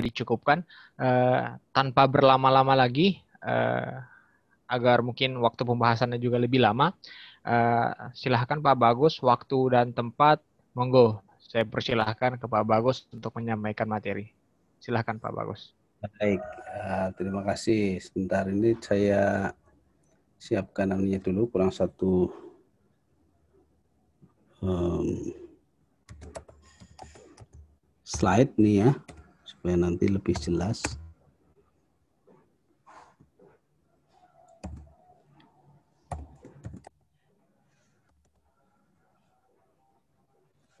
dicukupkan 0.00 0.64
uh, 0.98 1.60
tanpa 1.70 2.08
berlama-lama 2.08 2.74
lagi 2.74 3.20
uh, 3.44 4.00
agar 4.70 5.02
mungkin 5.02 5.36
waktu 5.42 5.62
pembahasannya 5.66 6.18
juga 6.18 6.38
lebih 6.38 6.62
lama. 6.62 6.94
Uh, 7.40 8.12
silahkan 8.12 8.60
Pak 8.60 8.76
Bagus, 8.76 9.18
waktu 9.24 9.58
dan 9.72 9.92
tempat, 9.96 10.44
monggo. 10.76 11.24
Saya 11.40 11.66
persilahkan 11.66 12.38
ke 12.38 12.46
Pak 12.46 12.64
Bagus 12.68 13.08
untuk 13.10 13.34
menyampaikan 13.40 13.90
materi. 13.90 14.30
Silahkan 14.78 15.18
Pak 15.18 15.32
Bagus. 15.34 15.74
Baik, 16.00 16.40
uh, 16.80 17.12
terima 17.18 17.44
kasih. 17.44 18.00
Sebentar 18.00 18.48
ini 18.48 18.72
saya 18.80 19.52
siapkan 20.40 20.88
anunya 20.96 21.20
dulu, 21.20 21.52
kurang 21.52 21.68
satu 21.68 22.32
um, 24.64 25.36
slide 28.00 28.56
nih 28.56 28.88
ya, 28.88 28.90
supaya 29.60 29.76
nanti 29.76 30.08
lebih 30.08 30.32
jelas. 30.40 30.80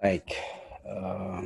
Baik. 0.00 0.32
Uh, 0.88 1.44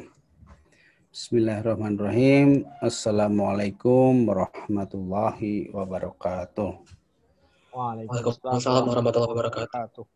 Bismillahirrahmanirrahim. 1.11 2.71
Assalamualaikum 2.79 4.31
warahmatullahi 4.31 5.75
wabarakatuh. 5.75 6.71
Waalaikumsalam 7.75 8.95
warahmatullahi 8.95 9.35
wabarakatuh. 9.35 10.07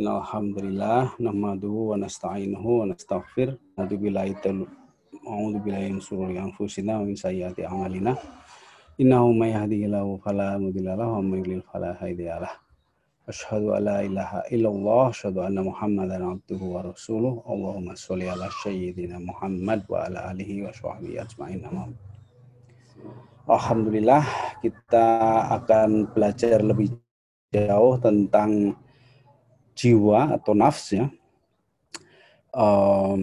Alhamdulillah, 0.00 1.12
nahmaduhu 1.20 1.92
wa 1.92 2.00
nasta'inuhu 2.00 2.88
wa 2.88 2.96
nastaghfir. 2.96 3.60
A'udzu 3.76 4.00
billahi 4.00 4.32
a'udzu 5.12 5.60
billahi 5.60 5.92
min 5.92 6.00
shururi 6.00 6.40
anfusina 6.40 6.96
wa 6.96 7.04
min 7.04 7.16
sayyiati 7.16 7.68
a'malina. 7.68 8.16
Innahu 8.96 9.36
may 9.36 9.52
yahdihillahu 9.52 10.24
fala 10.24 10.56
mudilla 10.56 10.96
lahu 10.96 11.20
wa 11.20 11.22
may 11.22 11.44
yudlil 11.44 11.64
fala 11.68 11.92
hadiyalah. 12.00 12.52
Asyhadu 13.28 13.76
an 13.76 13.82
la 13.84 13.98
ilaha 14.02 14.40
illallah, 14.48 15.12
asyhadu 15.12 15.44
anna 15.44 15.62
Muhammadan 15.62 16.24
abduhu 16.24 16.74
wa 16.74 16.80
rasuluh. 16.88 17.44
Allahumma 17.44 17.92
sholli 17.92 18.26
ala 18.26 18.48
Muhammad 19.20 19.84
wa 19.86 20.08
ala 20.08 20.32
alihi 20.32 20.64
wa 20.64 20.72
sahbihi 20.72 21.20
ajma'in. 21.20 21.62
Alhamdulillah, 23.46 24.24
kita 24.64 25.06
akan 25.60 26.08
belajar 26.10 26.64
lebih 26.64 26.96
jauh 27.52 28.00
tentang 28.00 28.74
jiwa 29.76 30.40
atau 30.40 30.52
nafs 30.56 30.96
ya. 30.96 31.06
Uh, 32.52 33.16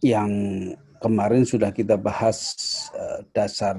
yang 0.00 0.32
kemarin 1.04 1.44
sudah 1.44 1.68
kita 1.68 2.00
bahas 2.00 2.56
uh, 2.96 3.20
dasar 3.36 3.76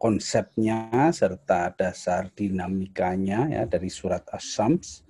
konsepnya 0.00 1.12
serta 1.12 1.76
dasar 1.76 2.32
dinamikanya 2.32 3.52
ya 3.52 3.62
dari 3.68 3.92
surat 3.92 4.24
As-Sams. 4.32 5.04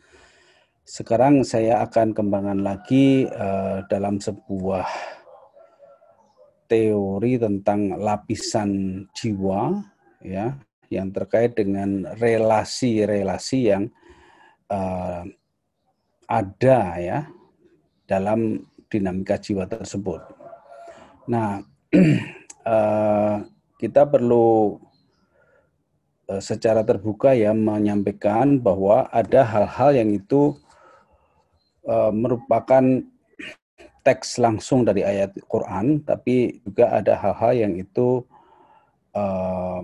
Sekarang 0.82 1.46
saya 1.46 1.78
akan 1.86 2.10
kembangkan 2.10 2.66
lagi 2.66 3.30
uh, 3.30 3.86
dalam 3.86 4.18
sebuah 4.18 4.90
teori 6.66 7.38
tentang 7.38 7.94
lapisan 8.02 9.06
jiwa 9.14 9.86
ya 10.18 10.58
yang 10.90 11.14
terkait 11.14 11.54
dengan 11.54 12.10
relasi-relasi 12.18 13.58
yang 13.70 13.86
uh, 14.66 15.22
ada 16.26 16.80
ya 16.98 17.18
dalam 18.04 18.66
dinamika 18.90 19.38
jiwa 19.38 19.64
tersebut. 19.64 20.41
Nah, 21.28 21.62
uh, 22.66 23.36
kita 23.82 24.06
perlu 24.06 24.78
eh, 26.30 26.38
secara 26.38 26.86
terbuka 26.86 27.34
ya 27.34 27.50
menyampaikan 27.50 28.62
bahwa 28.62 29.10
ada 29.10 29.42
hal-hal 29.42 29.90
yang 29.98 30.10
itu 30.14 30.54
uh, 31.82 32.14
merupakan 32.14 33.02
teks 34.06 34.38
langsung 34.38 34.86
dari 34.86 35.02
ayat 35.02 35.34
Quran, 35.50 36.02
tapi 36.06 36.62
juga 36.62 36.94
ada 36.94 37.18
hal-hal 37.18 37.52
yang 37.54 37.74
itu 37.74 38.22
uh, 39.14 39.82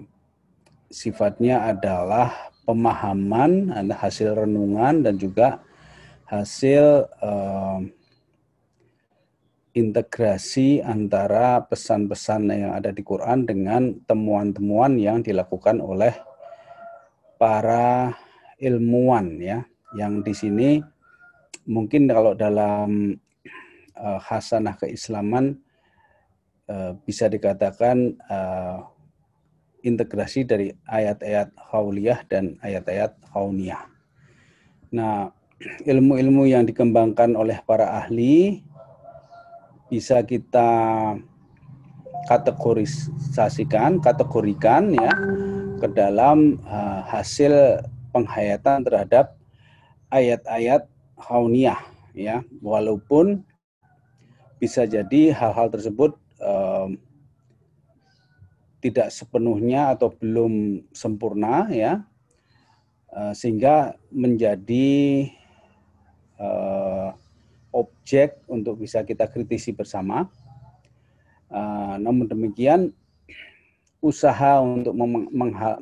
sifatnya 0.90 1.74
adalah 1.74 2.54
pemahaman, 2.66 3.74
ada 3.74 3.94
hasil 3.98 4.34
renungan 4.34 5.06
dan 5.06 5.14
juga 5.18 5.62
hasil 6.30 7.06
uh, 7.18 7.80
integrasi 9.76 10.80
antara 10.80 11.64
pesan-pesan 11.68 12.48
yang 12.52 12.72
ada 12.72 12.92
di 12.92 13.02
Quran 13.04 13.44
dengan 13.44 13.96
temuan-temuan 14.08 14.96
yang 14.96 15.20
dilakukan 15.20 15.80
oleh 15.82 16.16
para 17.38 18.12
ilmuwan 18.58 19.38
ya 19.38 19.62
yang 19.94 20.20
di 20.20 20.34
sini 20.34 20.82
mungkin 21.68 22.08
kalau 22.08 22.32
dalam 22.34 23.14
uh, 23.94 24.20
hasanah 24.20 24.74
keislaman 24.80 25.60
uh, 26.66 26.96
bisa 27.04 27.28
dikatakan 27.28 28.16
uh, 28.26 28.88
integrasi 29.84 30.42
dari 30.48 30.74
ayat-ayat 30.88 31.54
hauliyah 31.54 32.20
dan 32.26 32.58
ayat-ayat 32.64 33.14
hauniyah. 33.30 33.86
Nah, 34.90 35.30
ilmu-ilmu 35.92 36.48
yang 36.48 36.66
dikembangkan 36.66 37.34
oleh 37.34 37.60
para 37.62 37.94
ahli 37.98 38.62
bisa 39.88 40.20
kita 40.24 40.70
kategorisasikan, 42.28 44.04
kategorikan 44.04 44.92
ya 44.92 45.12
ke 45.80 45.88
dalam 45.96 46.60
uh, 46.68 47.00
hasil 47.08 47.80
penghayatan 48.12 48.84
terhadap 48.84 49.36
ayat-ayat 50.12 50.84
hauniyah 51.16 51.80
ya. 52.12 52.44
Walaupun 52.60 53.44
bisa 54.60 54.84
jadi 54.84 55.32
hal-hal 55.32 55.72
tersebut 55.72 56.18
um, 56.42 56.98
tidak 58.78 59.10
sepenuhnya 59.10 59.94
atau 59.94 60.12
belum 60.14 60.84
sempurna 60.94 61.66
ya 61.70 62.06
uh, 63.10 63.34
sehingga 63.34 63.98
menjadi 64.10 65.26
uh, 66.38 67.10
objek 67.72 68.40
untuk 68.48 68.80
bisa 68.80 69.04
kita 69.04 69.28
kritisi 69.28 69.76
bersama. 69.76 70.28
Uh, 71.48 71.96
namun 72.00 72.28
demikian, 72.28 72.92
usaha 73.98 74.62
untuk 74.62 74.94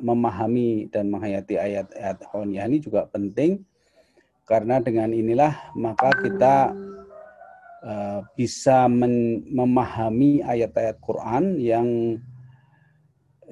memahami 0.01 0.89
dan 0.89 1.13
menghayati 1.13 1.53
ayat-ayat 1.53 2.17
Honiyah 2.33 2.65
ini 2.65 2.81
juga 2.81 3.05
penting 3.05 3.61
karena 4.47 4.81
dengan 4.81 5.13
inilah 5.13 5.53
maka 5.77 6.09
kita 6.17 6.73
uh, 7.85 8.19
bisa 8.33 8.89
memahami 8.89 10.41
ayat-ayat 10.41 10.97
Quran 10.97 11.61
yang 11.61 12.17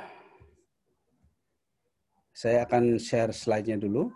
saya 2.35 2.67
akan 2.67 2.99
share 2.99 3.31
slide-nya 3.31 3.79
dulu. 3.79 4.11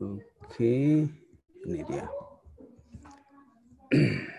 Oke, 0.00 1.04
ini 1.68 1.80
dia. 1.84 2.06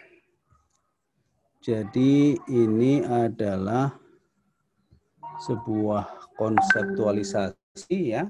Jadi 1.67 2.33
ini 2.49 3.05
adalah 3.05 4.00
sebuah 5.41 6.05
konseptualisasi 6.37 8.13
ya 8.13 8.29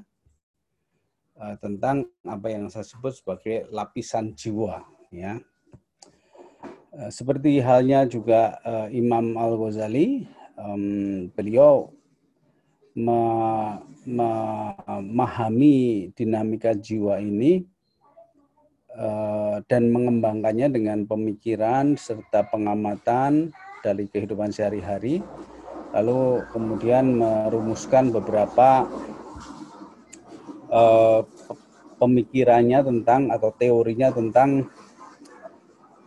eh, 1.40 1.56
tentang 1.60 2.08
apa 2.24 2.48
yang 2.48 2.72
saya 2.72 2.88
sebut 2.88 3.12
sebagai 3.19 3.68
lapisan 3.72 4.31
jiwa 4.31 4.84
ya. 5.12 5.40
Eh, 6.92 7.12
seperti 7.12 7.60
halnya 7.60 8.08
juga 8.08 8.60
eh, 8.63 8.96
Imam 8.96 9.36
Al 9.36 9.60
Ghazali, 9.60 10.28
beliau 11.34 11.90
memahami 14.06 15.80
dinamika 16.13 16.78
jiwa 16.78 17.18
ini 17.18 17.66
dan 19.66 19.90
mengembangkannya 19.90 20.69
dengan 20.69 21.10
pemikiran 21.10 21.98
serta 21.98 22.46
pengamatan 22.52 23.50
dari 23.81 24.06
kehidupan 24.06 24.54
sehari-hari, 24.54 25.25
lalu 25.91 26.43
kemudian 26.55 27.19
merumuskan 27.19 28.11
beberapa 28.11 28.88
uh, 30.71 31.21
pemikirannya 31.99 32.81
tentang 32.81 33.29
atau 33.29 33.53
teorinya 33.53 34.09
tentang 34.09 34.71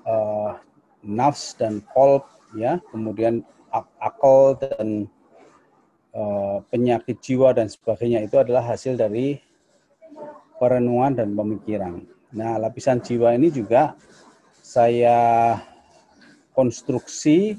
uh, 0.08 0.58
nafs 1.04 1.54
dan 1.54 1.84
kolb, 1.92 2.24
ya, 2.56 2.80
kemudian 2.90 3.44
ak 3.70 3.86
akal 4.00 4.56
dan 4.58 5.06
uh, 6.16 6.64
penyakit 6.72 7.20
jiwa 7.20 7.52
dan 7.52 7.68
sebagainya 7.68 8.24
itu 8.24 8.40
adalah 8.40 8.64
hasil 8.64 8.96
dari 8.96 9.38
perenungan 10.58 11.12
dan 11.18 11.28
pemikiran. 11.36 12.02
Nah, 12.34 12.58
lapisan 12.58 12.98
jiwa 12.98 13.34
ini 13.34 13.50
juga 13.50 13.94
saya 14.64 15.54
konstruksi 16.54 17.58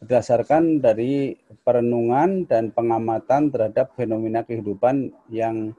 berdasarkan 0.00 0.84
dari 0.84 1.40
perenungan 1.64 2.44
dan 2.44 2.68
pengamatan 2.70 3.48
terhadap 3.48 3.96
fenomena 3.96 4.44
kehidupan 4.44 5.10
yang 5.32 5.72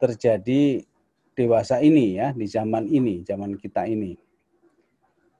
terjadi 0.00 0.82
dewasa 1.36 1.80
ini 1.84 2.16
ya 2.16 2.32
di 2.32 2.48
zaman 2.48 2.88
ini, 2.88 3.20
zaman 3.22 3.56
kita 3.60 3.84
ini. 3.86 4.16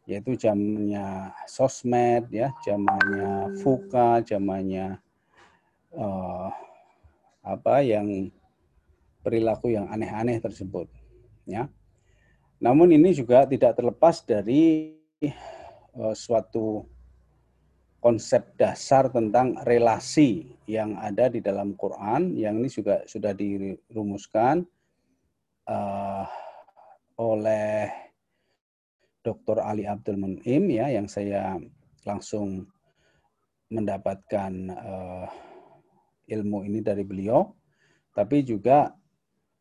Yaitu 0.05 0.35
zamannya 0.35 1.31
sosmed 1.47 2.26
ya, 2.29 2.50
zamannya 2.67 3.55
fuka, 3.62 4.20
zamannya 4.26 4.99
uh, 5.94 6.50
apa 7.43 7.82
yang 7.82 8.29
perilaku 9.23 9.73
yang 9.73 9.87
aneh-aneh 9.88 10.43
tersebut 10.43 10.91
ya. 11.47 11.70
Namun 12.62 12.94
ini 12.94 13.11
juga 13.15 13.47
tidak 13.47 13.79
terlepas 13.79 14.23
dari 14.23 14.94
uh, 15.99 16.15
suatu 16.15 16.87
konsep 18.03 18.59
dasar 18.59 19.07
tentang 19.15 19.55
relasi 19.63 20.59
yang 20.67 20.99
ada 20.99 21.31
di 21.31 21.39
dalam 21.39 21.79
Quran 21.79 22.35
yang 22.35 22.59
ini 22.59 22.67
juga 22.67 23.07
sudah 23.07 23.31
dirumuskan 23.31 24.67
uh, 25.71 26.27
oleh 27.23 27.87
Dr. 29.23 29.63
Ali 29.63 29.87
Abdul 29.87 30.19
Munim 30.19 30.67
ya 30.67 30.91
yang 30.91 31.07
saya 31.07 31.63
langsung 32.03 32.67
mendapatkan 33.71 34.53
uh, 34.75 35.31
ilmu 36.27 36.67
ini 36.67 36.83
dari 36.83 37.07
beliau 37.07 37.55
tapi 38.19 38.43
juga 38.43 38.91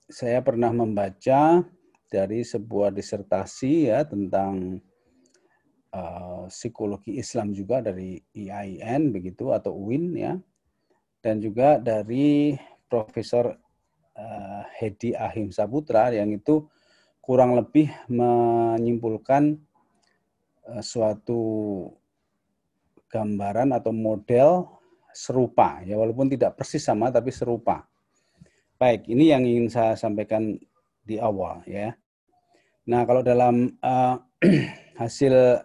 saya 0.10 0.42
pernah 0.42 0.74
membaca 0.74 1.62
dari 2.10 2.42
sebuah 2.42 2.90
disertasi 2.90 3.94
ya 3.94 4.04
tentang 4.04 4.82
uh, 5.96 6.48
psikologi 6.48 7.20
Islam 7.20 7.52
juga 7.56 7.84
dari 7.84 8.20
IAIN 8.36 9.12
begitu 9.12 9.52
atau 9.52 9.76
UIN 9.76 10.16
ya 10.16 10.34
dan 11.22 11.38
juga 11.38 11.78
dari 11.78 12.58
Profesor 12.90 13.54
uh, 14.18 14.64
Hedi 14.76 15.14
Ahim 15.16 15.54
Saputra 15.54 16.12
yang 16.12 16.34
itu 16.34 16.66
kurang 17.22 17.56
lebih 17.56 17.88
menyimpulkan 18.10 19.56
uh, 20.68 20.84
suatu 20.84 21.42
gambaran 23.12 23.76
atau 23.76 23.92
model 23.92 24.66
serupa 25.12 25.84
ya 25.84 26.00
walaupun 26.00 26.32
tidak 26.32 26.56
persis 26.58 26.84
sama 26.84 27.12
tapi 27.12 27.30
serupa. 27.30 27.86
Baik, 28.82 29.06
ini 29.14 29.30
yang 29.30 29.46
ingin 29.46 29.70
saya 29.70 29.94
sampaikan 29.94 30.58
di 31.06 31.22
awal 31.22 31.62
ya. 31.70 31.94
Nah, 32.90 33.06
kalau 33.06 33.22
dalam 33.22 33.78
uh, 33.78 34.18
hasil 35.02 35.62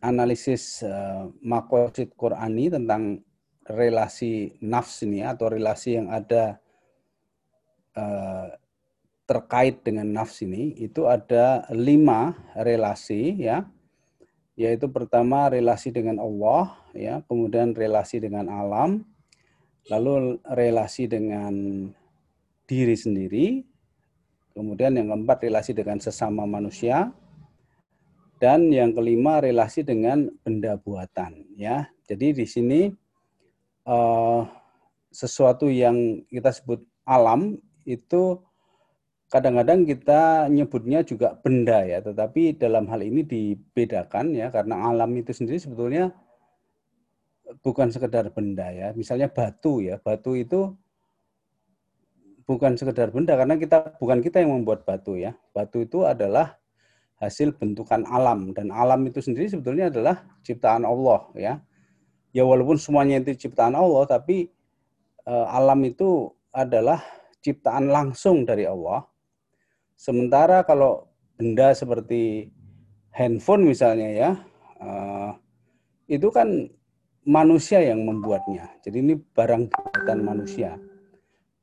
analisis 0.00 0.82
uh, 0.82 1.28
makosid 1.44 2.12
Qurani 2.16 2.72
tentang 2.72 3.20
relasi 3.68 4.56
nafs 4.64 5.04
ini 5.06 5.22
atau 5.22 5.52
relasi 5.52 6.00
yang 6.00 6.08
ada 6.10 6.58
uh, 7.94 8.48
terkait 9.28 9.84
dengan 9.86 10.10
nafs 10.10 10.42
ini 10.42 10.74
itu 10.80 11.06
ada 11.06 11.64
lima 11.70 12.34
relasi 12.58 13.38
ya. 13.38 13.68
Yaitu 14.58 14.92
pertama 14.92 15.48
relasi 15.48 15.88
dengan 15.88 16.20
Allah 16.20 16.76
ya 16.92 17.24
kemudian 17.24 17.72
relasi 17.72 18.20
dengan 18.20 18.50
alam 18.52 19.08
lalu 19.88 20.36
relasi 20.44 21.08
dengan 21.08 21.88
diri 22.68 22.92
sendiri 22.92 23.64
Kemudian 24.50 24.92
yang 24.98 25.14
keempat 25.14 25.46
relasi 25.46 25.72
dengan 25.72 26.02
sesama 26.02 26.42
manusia 26.42 27.14
dan 28.40 28.72
yang 28.72 28.96
kelima 28.96 29.44
relasi 29.44 29.84
dengan 29.84 30.32
benda 30.40 30.80
buatan 30.80 31.44
ya. 31.60 31.92
Jadi 32.08 32.40
di 32.40 32.46
sini 32.48 32.88
uh, 33.84 34.42
sesuatu 35.12 35.68
yang 35.68 36.24
kita 36.32 36.48
sebut 36.48 36.80
alam 37.04 37.60
itu 37.84 38.40
kadang-kadang 39.28 39.84
kita 39.84 40.48
nyebutnya 40.48 41.04
juga 41.04 41.36
benda 41.36 41.84
ya, 41.84 42.00
tetapi 42.00 42.56
dalam 42.56 42.88
hal 42.88 43.04
ini 43.04 43.22
dibedakan 43.22 44.32
ya 44.34 44.48
karena 44.48 44.88
alam 44.88 45.12
itu 45.14 45.36
sendiri 45.36 45.60
sebetulnya 45.60 46.10
bukan 47.60 47.92
sekedar 47.92 48.32
benda 48.32 48.72
ya. 48.72 48.96
Misalnya 48.96 49.28
batu 49.28 49.84
ya, 49.84 50.00
batu 50.00 50.32
itu 50.32 50.74
bukan 52.48 52.74
sekedar 52.74 53.12
benda 53.12 53.36
karena 53.36 53.54
kita 53.60 54.00
bukan 54.00 54.24
kita 54.24 54.42
yang 54.42 54.56
membuat 54.56 54.88
batu 54.88 55.18
ya. 55.20 55.36
Batu 55.52 55.84
itu 55.84 56.08
adalah 56.08 56.59
hasil 57.20 57.52
bentukan 57.52 58.08
alam 58.08 58.56
dan 58.56 58.72
alam 58.72 59.04
itu 59.04 59.20
sendiri 59.20 59.44
sebetulnya 59.46 59.92
adalah 59.92 60.24
ciptaan 60.40 60.88
Allah 60.88 61.28
ya. 61.36 61.54
Ya 62.32 62.42
walaupun 62.48 62.80
semuanya 62.80 63.20
itu 63.20 63.46
ciptaan 63.46 63.76
Allah 63.76 64.08
tapi 64.08 64.48
e, 65.28 65.34
alam 65.52 65.78
itu 65.84 66.32
adalah 66.50 67.04
ciptaan 67.44 67.92
langsung 67.92 68.48
dari 68.48 68.64
Allah. 68.64 69.04
Sementara 70.00 70.64
kalau 70.64 71.12
benda 71.36 71.76
seperti 71.76 72.48
handphone 73.12 73.68
misalnya 73.68 74.08
ya, 74.08 74.30
e, 74.80 74.90
itu 76.08 76.32
kan 76.32 76.48
manusia 77.28 77.84
yang 77.84 78.00
membuatnya. 78.08 78.72
Jadi 78.80 78.96
ini 79.04 79.14
barang 79.18 79.68
buatan 79.68 80.18
manusia. 80.24 80.80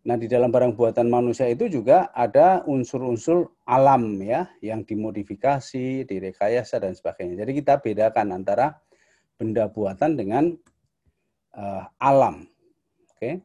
Nah, 0.08 0.16
di 0.16 0.32
dalam 0.32 0.48
barang 0.48 0.72
buatan 0.72 1.12
manusia 1.12 1.52
itu 1.52 1.68
juga 1.68 2.08
ada 2.16 2.64
unsur-unsur 2.64 3.52
alam 3.68 4.16
ya 4.24 4.48
yang 4.64 4.88
dimodifikasi, 4.88 6.08
direkayasa 6.08 6.80
dan 6.80 6.96
sebagainya. 6.96 7.44
Jadi 7.44 7.52
kita 7.60 7.84
bedakan 7.84 8.32
antara 8.32 8.80
benda 9.36 9.68
buatan 9.68 10.16
dengan 10.16 10.56
uh, 11.60 11.84
alam. 12.00 12.48
Oke. 13.12 13.44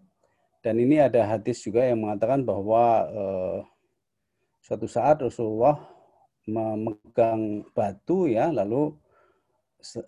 Dan 0.62 0.78
ini 0.78 1.02
ada 1.02 1.26
hadis 1.26 1.66
juga 1.66 1.83
yang 1.83 2.07
mengatakan 2.07 2.47
bahwa 2.47 3.11
uh, 3.11 3.59
suatu 4.62 4.87
saat 4.87 5.19
Rasulullah 5.19 5.83
memegang 6.47 7.66
batu 7.75 8.31
ya 8.31 8.54
lalu 8.54 8.95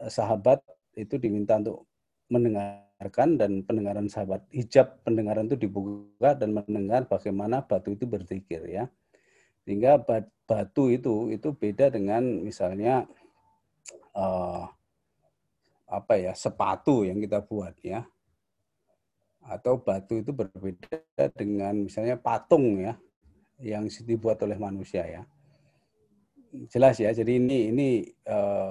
sahabat 0.06 0.62
itu 0.94 1.18
diminta 1.18 1.58
untuk 1.58 1.90
mendengarkan 2.94 3.34
dan 3.34 3.52
pendengaran 3.66 4.06
sahabat 4.06 4.46
hijab 4.54 5.02
pendengaran 5.02 5.50
itu 5.50 5.66
dibuka 5.66 6.38
dan 6.38 6.54
mendengar 6.54 7.02
bagaimana 7.10 7.66
batu 7.66 7.90
itu 7.90 8.06
berzikir 8.06 8.62
ya. 8.70 8.86
Sehingga 9.66 9.98
batu 10.46 10.92
itu 10.92 11.34
itu 11.34 11.48
beda 11.50 11.90
dengan 11.90 12.22
misalnya 12.22 13.08
uh, 14.14 14.70
apa 15.90 16.14
ya 16.16 16.32
sepatu 16.38 17.02
yang 17.02 17.18
kita 17.18 17.42
buat 17.42 17.74
ya. 17.82 18.06
Atau 19.42 19.82
batu 19.82 20.22
itu 20.22 20.30
berbeda 20.30 21.28
dengan 21.34 21.90
misalnya 21.90 22.14
patung 22.14 22.78
ya 22.78 22.94
yang 23.58 23.90
dibuat 23.90 24.38
oleh 24.46 24.56
manusia 24.56 25.02
ya. 25.02 25.22
Jelas 26.70 27.02
ya. 27.02 27.10
Jadi 27.10 27.42
ini 27.42 27.74
ini 27.74 27.88
uh, 28.30 28.70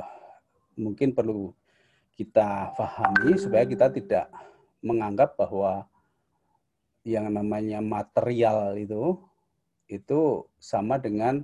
mungkin 0.79 1.11
perlu 1.11 1.51
kita 2.13 2.77
pahami 2.77 3.33
supaya 3.41 3.65
kita 3.65 3.89
tidak 3.89 4.29
menganggap 4.85 5.33
bahwa 5.33 5.89
yang 7.03 7.27
namanya 7.33 7.83
material 7.83 8.77
itu 8.77 9.19
itu 9.89 10.47
sama 10.61 11.01
dengan 11.01 11.43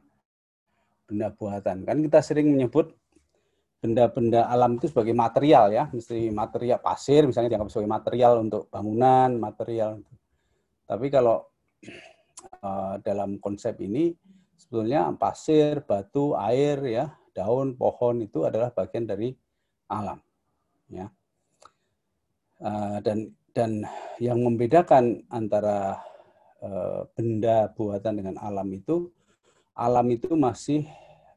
benda 1.04 1.34
buatan. 1.34 1.84
Kan 1.84 2.00
kita 2.06 2.22
sering 2.22 2.54
menyebut 2.54 2.96
benda-benda 3.80 4.48
alam 4.48 4.78
itu 4.78 4.92
sebagai 4.92 5.16
material 5.16 5.74
ya, 5.74 5.84
mesti 5.90 6.30
material 6.30 6.80
pasir 6.80 7.26
misalnya 7.26 7.58
dianggap 7.58 7.72
sebagai 7.74 7.92
material 7.92 8.34
untuk 8.46 8.70
bangunan, 8.70 9.36
material. 9.36 10.00
Tapi 10.86 11.08
kalau 11.12 11.44
uh, 12.62 12.96
dalam 13.02 13.42
konsep 13.42 13.76
ini 13.82 14.14
sebetulnya 14.56 15.10
pasir, 15.18 15.82
batu, 15.84 16.38
air 16.38 16.78
ya, 16.86 17.06
daun, 17.34 17.74
pohon 17.74 18.22
itu 18.22 18.46
adalah 18.46 18.70
bagian 18.72 19.10
dari 19.10 19.34
alam 19.90 20.20
ya. 20.92 21.08
Uh, 22.60 23.00
dan 23.00 23.32
dan 23.56 23.88
yang 24.20 24.44
membedakan 24.44 25.24
antara 25.32 26.04
uh, 26.60 27.08
benda 27.16 27.72
buatan 27.72 28.20
dengan 28.20 28.36
alam 28.44 28.68
itu 28.76 29.08
alam 29.80 30.12
itu 30.12 30.36
masih 30.36 30.84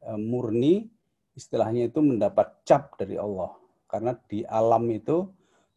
uh, 0.03 0.19
murni 0.19 0.91
istilahnya 1.39 1.89
itu 1.89 2.03
mendapat 2.03 2.67
cap 2.67 2.99
dari 2.99 3.17
Allah. 3.17 3.55
Karena 3.87 4.17
di 4.27 4.43
alam 4.43 4.89
itu 4.91 5.29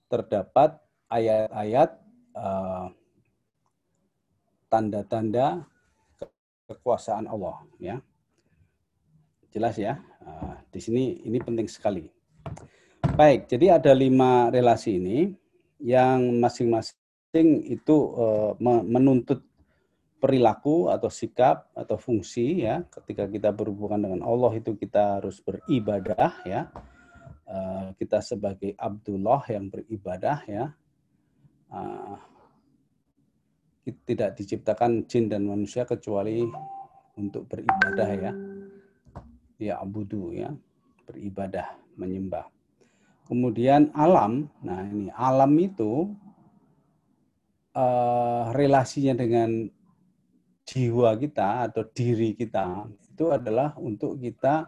terdapat 0.08 0.80
ayat-ayat 1.12 1.90
uh, 2.36 2.88
tanda-tanda 4.72 5.68
kekuasaan 6.66 7.30
Allah. 7.30 7.62
Ya, 7.78 8.02
jelas 9.54 9.78
ya. 9.78 10.02
Uh, 10.24 10.58
di 10.74 10.80
sini 10.82 11.22
ini 11.22 11.38
penting 11.38 11.70
sekali. 11.70 12.10
Baik, 13.14 13.46
jadi 13.46 13.78
ada 13.78 13.94
lima 13.94 14.50
relasi 14.50 14.98
ini 14.98 15.30
yang 15.78 16.42
masing-masing 16.42 17.62
itu 17.70 17.96
uh, 18.18 18.58
menuntut 18.90 19.46
perilaku 20.18 20.90
atau 20.90 21.14
sikap 21.14 21.70
atau 21.78 22.02
fungsi 22.02 22.66
ya. 22.66 22.82
Ketika 22.90 23.30
kita 23.30 23.54
berhubungan 23.54 24.02
dengan 24.10 24.22
Allah 24.26 24.58
itu 24.58 24.74
kita 24.74 25.22
harus 25.22 25.38
beribadah 25.46 26.34
ya. 26.50 26.74
Uh, 27.46 27.94
kita 28.02 28.26
sebagai 28.26 28.74
Abdullah 28.74 29.46
yang 29.54 29.70
beribadah 29.70 30.42
ya. 30.50 30.74
Uh, 31.70 32.18
tidak 34.10 34.34
diciptakan 34.34 35.06
jin 35.06 35.30
dan 35.30 35.46
manusia 35.46 35.86
kecuali 35.86 36.42
untuk 37.14 37.46
beribadah 37.46 38.10
ya. 38.18 38.32
Ya 39.62 39.74
abudu 39.78 40.34
ya. 40.34 40.50
Beribadah 41.06 41.78
menyembah 42.02 42.55
kemudian 43.26 43.90
alam. 43.98 44.48
Nah 44.62 44.86
ini 44.86 45.10
alam 45.12 45.52
itu 45.58 46.14
uh, 47.76 48.54
relasinya 48.54 49.18
dengan 49.18 49.68
jiwa 50.66 51.14
kita 51.18 51.70
atau 51.70 51.86
diri 51.94 52.34
kita 52.34 52.90
itu 52.90 53.30
adalah 53.30 53.78
untuk 53.78 54.18
kita 54.18 54.66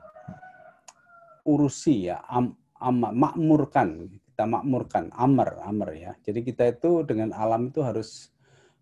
urusi 1.48 2.12
ya 2.12 2.22
am, 2.30 2.54
am, 2.78 3.02
makmurkan 3.18 4.06
kita 4.14 4.44
makmurkan 4.46 5.10
amar 5.18 5.58
amar 5.66 5.98
ya. 5.98 6.14
Jadi 6.22 6.46
kita 6.46 6.70
itu 6.70 7.02
dengan 7.02 7.34
alam 7.34 7.74
itu 7.74 7.82
harus 7.82 8.30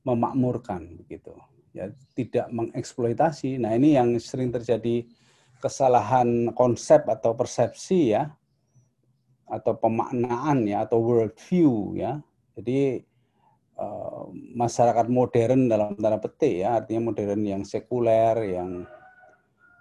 memakmurkan 0.04 1.00
begitu 1.02 1.32
ya 1.76 1.92
tidak 2.16 2.48
mengeksploitasi. 2.56 3.60
Nah 3.60 3.76
ini 3.76 4.00
yang 4.00 4.16
sering 4.20 4.52
terjadi 4.52 5.04
kesalahan 5.60 6.52
konsep 6.56 7.04
atau 7.08 7.36
persepsi 7.36 8.16
ya 8.16 8.32
atau 9.46 9.74
pemaknaan 9.78 10.66
ya 10.66 10.86
atau 10.86 11.02
world 11.02 11.38
view 11.38 11.94
ya. 11.98 12.22
Jadi 12.58 13.06
Eh, 13.76 14.26
masyarakat 14.56 15.12
modern 15.12 15.68
dalam 15.68 16.00
tanda 16.00 16.16
petik 16.16 16.64
ya 16.64 16.80
artinya 16.80 17.12
modern 17.12 17.44
yang 17.44 17.64
sekuler 17.68 18.56
yang 18.56 18.88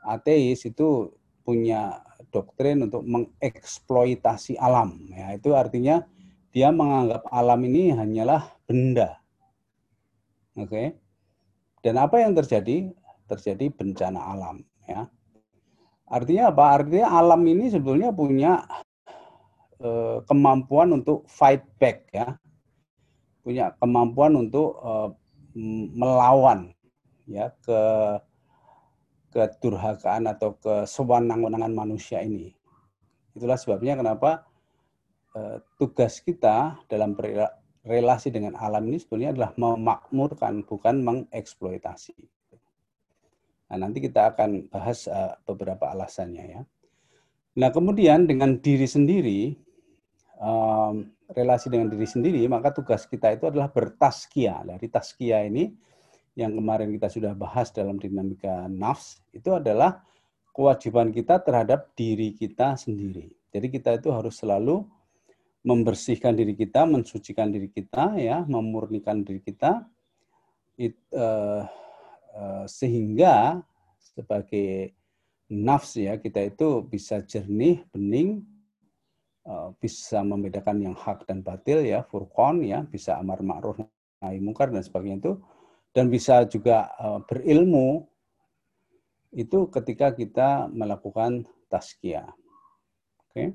ateis 0.03 0.67
itu 0.67 1.15
punya 1.47 2.03
doktrin 2.35 2.91
untuk 2.91 3.07
mengeksploitasi 3.07 4.59
alam 4.59 4.99
ya. 5.15 5.39
Itu 5.39 5.55
artinya 5.55 6.03
dia 6.51 6.75
menganggap 6.75 7.23
alam 7.31 7.63
ini 7.71 7.95
hanyalah 7.95 8.51
benda. 8.67 9.23
Oke? 10.59 10.67
Okay? 10.67 10.87
dan 11.87 11.95
apa 12.03 12.19
yang 12.19 12.35
terjadi? 12.35 12.91
Terjadi 13.31 13.71
bencana 13.71 14.19
alam 14.19 14.67
ya. 14.91 15.07
Artinya 16.11 16.51
apa? 16.51 16.83
Artinya 16.83 17.15
alam 17.15 17.47
ini 17.47 17.71
sebetulnya 17.71 18.11
punya 18.11 18.67
eh, 19.85 20.19
kemampuan 20.25 20.97
untuk 20.97 21.29
fight 21.29 21.63
back 21.77 22.09
ya 22.11 22.41
punya 23.45 23.77
kemampuan 23.77 24.33
untuk 24.41 24.81
uh, 24.81 25.13
melawan 25.95 26.73
ya 27.29 27.53
ke 27.61 27.81
kedurhakaan 29.31 30.25
atau 30.25 30.57
kesewenang-wenangan 30.65 31.75
manusia 31.77 32.25
ini. 32.25 32.57
Itulah 33.37 33.61
sebabnya 33.61 34.01
kenapa 34.01 34.49
uh, 35.37 35.61
tugas 35.77 36.25
kita 36.25 36.81
dalam 36.89 37.13
relasi 37.85 38.33
dengan 38.33 38.57
alam 38.57 38.89
ini 38.89 38.97
sebenarnya 38.97 39.37
adalah 39.37 39.53
memakmurkan 39.61 40.65
bukan 40.65 41.05
mengeksploitasi. 41.05 42.17
Nah, 43.69 43.77
nanti 43.77 43.99
kita 44.01 44.33
akan 44.33 44.71
bahas 44.71 45.09
beberapa 45.45 45.91
alasannya 45.91 46.45
ya. 46.47 46.63
Nah, 47.59 47.75
kemudian 47.75 48.31
dengan 48.31 48.61
diri 48.61 48.87
sendiri 48.87 49.41
um, 50.39 51.07
relasi 51.31 51.71
dengan 51.71 51.91
diri 51.91 52.07
sendiri, 52.07 52.43
maka 52.47 52.75
tugas 52.75 53.07
kita 53.07 53.35
itu 53.35 53.49
adalah 53.49 53.71
bertaskia. 53.71 54.63
Dari 54.65 54.87
taskia 54.91 55.43
ini 55.47 55.73
yang 56.35 56.55
kemarin 56.55 56.91
kita 56.95 57.09
sudah 57.11 57.33
bahas 57.35 57.71
dalam 57.71 57.99
dinamika 57.99 58.67
nafs, 58.67 59.23
itu 59.31 59.55
adalah 59.55 60.03
kewajiban 60.55 61.11
kita 61.11 61.43
terhadap 61.43 61.95
diri 61.95 62.35
kita 62.35 62.79
sendiri. 62.79 63.31
Jadi 63.55 63.67
kita 63.71 63.99
itu 63.99 64.11
harus 64.11 64.39
selalu 64.39 64.83
membersihkan 65.65 66.37
diri 66.37 66.53
kita, 66.53 66.85
mensucikan 66.85 67.49
diri 67.49 67.73
kita, 67.73 68.19
ya, 68.21 68.45
memurnikan 68.45 69.25
diri 69.25 69.41
kita, 69.41 69.87
it, 70.77 70.99
uh, 71.15 71.65
uh, 72.37 72.65
sehingga 72.69 73.65
sebagai 73.99 74.93
nafs 75.49 75.97
ya 75.97 76.21
kita 76.21 76.53
itu 76.53 76.85
bisa 76.85 77.25
jernih, 77.25 77.81
bening, 77.95 78.45
bisa 79.77 80.25
membedakan 80.25 80.81
yang 80.81 80.97
hak 80.97 81.29
dan 81.29 81.45
batil 81.45 81.85
ya 81.85 82.01
furqon 82.09 82.65
ya 82.65 82.81
bisa 82.89 83.21
amar 83.21 83.45
ma'ruf 83.45 83.77
nahi 84.25 84.41
mungkar 84.41 84.73
dan 84.73 84.81
sebagainya 84.81 85.21
itu 85.21 85.33
dan 85.93 86.09
bisa 86.09 86.49
juga 86.49 86.91
uh, 86.97 87.21
berilmu 87.23 88.09
itu 89.35 89.67
ketika 89.71 90.15
kita 90.15 90.71
melakukan 90.71 91.47
tazkiyah. 91.71 92.31
Oke. 92.31 93.31
Okay. 93.31 93.49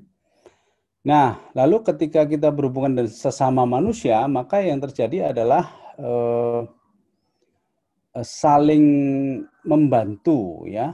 Nah, 1.00 1.40
lalu 1.56 1.80
ketika 1.80 2.28
kita 2.28 2.52
berhubungan 2.52 2.92
dengan 2.92 3.08
sesama 3.08 3.64
manusia, 3.64 4.20
maka 4.28 4.60
yang 4.60 4.84
terjadi 4.84 5.32
adalah 5.32 5.72
uh, 5.96 6.68
saling 8.20 8.84
membantu 9.64 10.68
ya. 10.68 10.92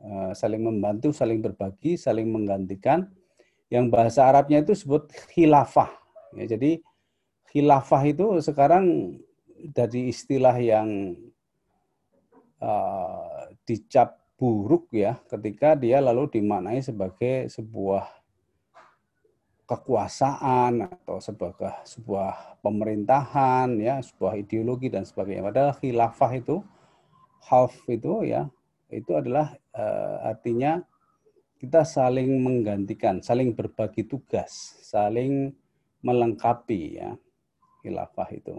Uh, 0.00 0.32
saling 0.32 0.64
membantu, 0.64 1.12
saling 1.12 1.44
berbagi, 1.44 1.96
saling 1.96 2.28
menggantikan 2.28 3.04
yang 3.70 3.86
bahasa 3.88 4.26
Arabnya 4.26 4.60
itu 4.60 4.74
disebut 4.74 5.14
khilafah. 5.30 5.88
Ya, 6.34 6.58
jadi 6.58 6.82
khilafah 7.54 8.02
itu 8.04 8.26
sekarang 8.42 9.16
dari 9.70 10.10
istilah 10.10 10.58
yang 10.58 11.14
uh, 12.58 13.46
dicap 13.62 14.18
buruk 14.40 14.88
ya 14.90 15.20
ketika 15.28 15.76
dia 15.76 16.00
lalu 16.00 16.26
dimaknai 16.32 16.80
sebagai 16.80 17.52
sebuah 17.52 18.08
kekuasaan 19.68 20.88
atau 20.88 21.20
sebagai 21.20 21.70
sebuah 21.86 22.58
pemerintahan 22.64 23.70
ya 23.78 24.00
sebuah 24.00 24.40
ideologi 24.40 24.88
dan 24.88 25.04
sebagainya 25.04 25.46
padahal 25.46 25.76
khilafah 25.76 26.32
itu 26.40 26.56
half 27.46 27.76
itu 27.86 28.26
ya 28.26 28.48
itu 28.90 29.12
adalah 29.14 29.54
uh, 29.76 30.34
artinya 30.34 30.82
kita 31.60 31.84
saling 31.84 32.40
menggantikan, 32.40 33.20
saling 33.20 33.52
berbagi 33.52 34.08
tugas, 34.08 34.80
saling 34.80 35.52
melengkapi 36.00 36.96
ya 36.96 37.12
khilafah 37.84 38.28
itu. 38.32 38.56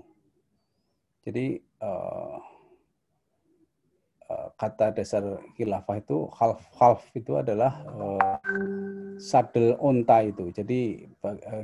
Jadi 1.25 1.57
uh, 1.81 2.37
uh, 4.29 4.47
kata 4.53 4.93
dasar 4.93 5.41
khilafah 5.57 5.97
itu 5.97 6.29
half 6.37 6.61
half 6.77 7.01
itu 7.17 7.41
adalah 7.41 7.81
uh, 7.89 8.37
sadel 9.17 9.81
onta 9.81 10.21
itu. 10.21 10.53
Jadi 10.53 11.09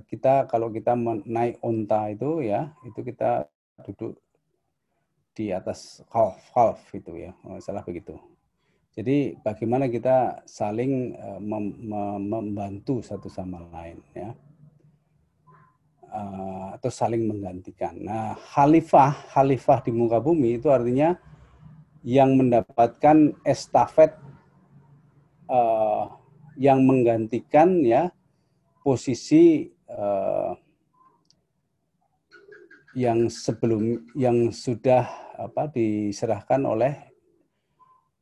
kita 0.09 0.49
kalau 0.49 0.73
kita 0.73 0.97
naik 1.25 1.61
onta 1.61 2.09
itu 2.09 2.41
ya, 2.41 2.73
itu 2.81 3.05
kita 3.05 3.45
duduk 3.85 4.17
di 5.37 5.53
atas 5.53 6.01
half 6.09 6.33
half 6.57 6.81
itu 6.97 7.29
ya, 7.29 7.31
salah 7.61 7.85
begitu. 7.85 8.17
Jadi 8.97 9.37
bagaimana 9.45 9.85
kita 9.85 10.41
saling 10.49 11.13
mem 11.37 11.65
membantu 12.25 13.05
satu 13.05 13.29
sama 13.29 13.61
lain 13.69 14.01
ya. 14.17 14.33
Uh, 16.07 16.71
atau 16.73 16.87
saling 16.87 17.27
menggantikan. 17.27 17.91
Nah, 17.99 18.33
khalifah, 18.55 19.27
khalifah 19.27 19.83
di 19.83 19.91
muka 19.91 20.23
bumi 20.23 20.55
itu 20.55 20.71
artinya 20.71 21.19
yang 22.07 22.39
mendapatkan 22.39 23.35
estafet 23.43 24.15
uh, 25.51 26.07
yang 26.55 26.87
menggantikan 26.87 27.83
ya 27.83 28.07
posisi 28.81 29.67
uh, 29.91 30.55
yang 32.97 33.29
sebelum 33.29 34.09
yang 34.17 34.49
sudah 34.49 35.05
apa 35.37 35.69
diserahkan 35.69 36.65
oleh 36.65 37.06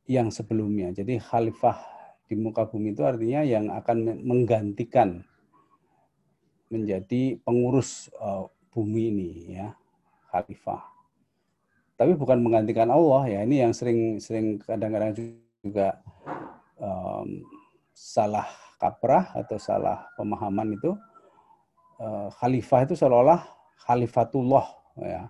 yang 0.06 0.30
sebelumnya. 0.30 0.90
Jadi 0.94 1.18
khalifah 1.18 1.76
di 2.26 2.34
muka 2.34 2.66
bumi 2.66 2.94
itu 2.94 3.02
artinya 3.06 3.42
yang 3.46 3.70
akan 3.70 4.22
menggantikan 4.22 5.22
menjadi 6.66 7.38
pengurus 7.46 8.10
uh, 8.18 8.50
bumi 8.74 9.14
ini 9.14 9.30
ya, 9.54 9.70
khalifah. 10.34 10.82
Tapi 11.96 12.12
bukan 12.18 12.42
menggantikan 12.42 12.90
Allah 12.90 13.30
ya. 13.30 13.40
Ini 13.46 13.68
yang 13.68 13.72
sering 13.72 14.18
sering 14.18 14.58
kadang-kadang 14.58 15.14
juga 15.62 16.02
um, 16.76 17.46
salah 17.96 18.46
kaprah 18.76 19.32
atau 19.32 19.56
salah 19.56 20.04
pemahaman 20.18 20.76
itu 20.76 20.92
uh, 22.00 22.28
khalifah 22.36 22.84
itu 22.84 22.94
seolah-olah 22.98 23.40
khalifatullah 23.88 24.66
ya 25.00 25.22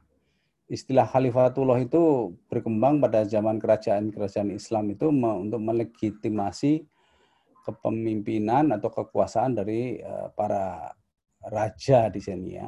istilah 0.67 1.07
khalifatullah 1.07 1.79
itu 1.79 2.35
berkembang 2.51 2.99
pada 2.99 3.23
zaman 3.23 3.63
kerajaan-kerajaan 3.63 4.51
Islam 4.51 4.91
itu 4.91 5.11
untuk 5.15 5.63
melegitimasi 5.63 6.83
kepemimpinan 7.63 8.75
atau 8.75 8.91
kekuasaan 8.91 9.59
dari 9.59 9.99
eh, 9.99 10.29
para 10.35 10.91
raja 11.47 12.11
di 12.11 12.19
sini 12.23 12.51
ya. 12.59 12.67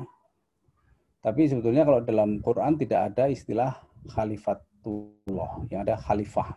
Tapi 1.19 1.51
sebetulnya 1.51 1.83
kalau 1.83 2.01
dalam 2.03 2.39
Quran 2.39 2.79
tidak 2.79 3.15
ada 3.15 3.27
istilah 3.27 3.75
khalifatullah, 4.15 5.67
yang 5.67 5.83
ada 5.83 5.99
khalifah. 5.99 6.55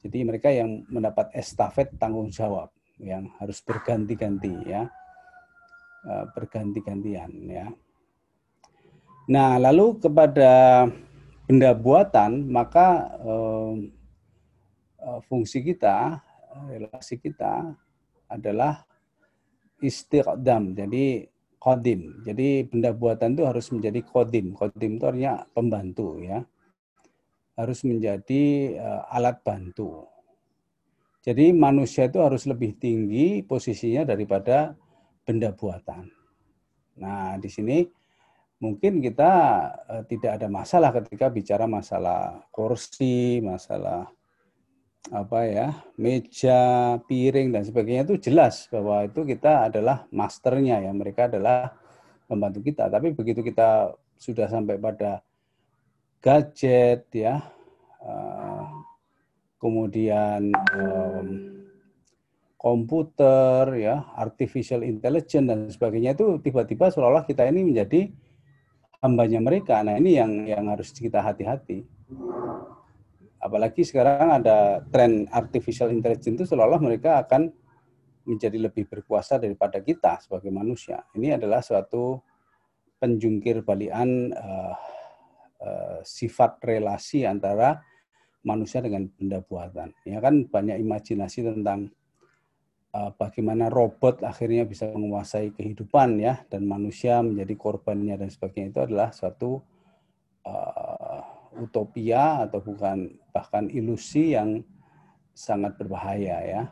Jadi 0.00 0.18
mereka 0.24 0.48
yang 0.48 0.80
mendapat 0.88 1.28
estafet 1.36 1.92
tanggung 2.00 2.32
jawab 2.32 2.72
yang 2.96 3.28
harus 3.36 3.60
berganti-ganti 3.60 4.52
ya. 4.64 4.88
Eh, 6.08 6.24
berganti-gantian 6.32 7.28
ya. 7.44 7.68
Nah, 9.30 9.62
lalu 9.62 10.02
kepada 10.02 10.84
benda 11.46 11.70
buatan, 11.70 12.50
maka 12.50 13.14
eh, 13.22 13.74
eh, 15.06 15.20
fungsi 15.30 15.62
kita, 15.62 16.18
relasi 16.66 17.14
kita 17.14 17.70
adalah 18.26 18.82
istiqdam, 19.78 20.74
jadi 20.74 21.30
kodim. 21.60 22.24
Jadi 22.24 22.64
benda 22.66 22.90
buatan 22.90 23.36
itu 23.36 23.44
harus 23.44 23.68
menjadi 23.70 24.00
kodim. 24.02 24.56
Kodim 24.56 24.96
itu 24.96 25.04
artinya 25.04 25.44
pembantu 25.52 26.18
ya. 26.24 26.40
Harus 27.60 27.84
menjadi 27.84 28.72
uh, 28.80 29.04
alat 29.12 29.44
bantu. 29.44 30.08
Jadi 31.20 31.52
manusia 31.52 32.08
itu 32.08 32.16
harus 32.24 32.48
lebih 32.48 32.80
tinggi 32.80 33.44
posisinya 33.44 34.08
daripada 34.08 34.72
benda 35.20 35.52
buatan. 35.52 36.08
Nah, 36.96 37.36
di 37.36 37.52
sini 37.52 37.84
mungkin 38.60 39.00
kita 39.00 39.32
uh, 39.88 40.04
tidak 40.04 40.36
ada 40.36 40.46
masalah 40.52 40.92
ketika 40.92 41.32
bicara 41.32 41.64
masalah 41.64 42.44
kursi, 42.52 43.40
masalah 43.40 44.12
apa 45.08 45.40
ya, 45.48 45.68
meja, 45.96 46.60
piring 47.08 47.56
dan 47.56 47.64
sebagainya 47.64 48.04
itu 48.04 48.20
jelas 48.30 48.68
bahwa 48.68 49.08
itu 49.08 49.24
kita 49.24 49.72
adalah 49.72 50.04
masternya 50.12 50.76
ya, 50.84 50.92
mereka 50.92 51.26
adalah 51.26 51.72
pembantu 52.28 52.60
kita. 52.68 52.92
Tapi 52.92 53.16
begitu 53.16 53.40
kita 53.40 53.96
sudah 54.20 54.46
sampai 54.46 54.76
pada 54.76 55.24
gadget 56.20 57.08
ya, 57.16 57.40
uh, 58.04 58.68
kemudian 59.56 60.52
komputer 62.60 63.64
ya, 63.80 64.04
artificial 64.20 64.84
intelligence 64.84 65.48
dan 65.48 65.60
sebagainya 65.72 66.12
itu 66.12 66.36
tiba-tiba 66.44 66.92
seolah-olah 66.92 67.24
kita 67.24 67.48
ini 67.48 67.72
menjadi 67.72 68.12
hambanya 69.00 69.40
mereka. 69.40 69.80
Nah 69.80 69.96
ini 69.96 70.16
yang 70.20 70.44
yang 70.44 70.64
harus 70.68 70.92
kita 70.92 71.24
hati-hati. 71.24 71.84
Apalagi 73.40 73.88
sekarang 73.88 74.36
ada 74.36 74.84
tren 74.92 75.24
artificial 75.32 75.88
intelligence 75.88 76.36
itu 76.36 76.44
seolah-olah 76.52 76.80
mereka 76.80 77.24
akan 77.24 77.48
menjadi 78.28 78.68
lebih 78.68 78.84
berkuasa 78.84 79.40
daripada 79.40 79.80
kita 79.80 80.20
sebagai 80.20 80.52
manusia. 80.52 81.00
Ini 81.16 81.40
adalah 81.40 81.64
suatu 81.64 82.20
penjungkir 83.00 83.64
balian 83.64 84.36
uh, 84.36 84.76
uh, 85.64 85.98
sifat 86.04 86.60
relasi 86.60 87.24
antara 87.24 87.80
manusia 88.44 88.84
dengan 88.84 89.08
benda 89.08 89.40
buatan. 89.40 89.96
Ya 90.04 90.20
kan 90.20 90.44
banyak 90.44 90.76
imajinasi 90.84 91.48
tentang 91.48 91.88
uh, 92.94 93.10
bagaimana 93.14 93.70
robot 93.70 94.22
akhirnya 94.26 94.66
bisa 94.66 94.90
menguasai 94.90 95.54
kehidupan 95.54 96.18
ya 96.18 96.42
dan 96.50 96.66
manusia 96.66 97.22
menjadi 97.22 97.54
korbannya 97.54 98.18
dan 98.18 98.28
sebagainya 98.30 98.68
itu 98.74 98.80
adalah 98.82 99.08
suatu 99.14 99.62
uh, 100.46 101.20
utopia 101.58 102.46
atau 102.46 102.62
bukan 102.62 103.10
bahkan 103.34 103.66
ilusi 103.70 104.34
yang 104.34 104.62
sangat 105.34 105.74
berbahaya 105.78 106.38
ya. 106.44 106.62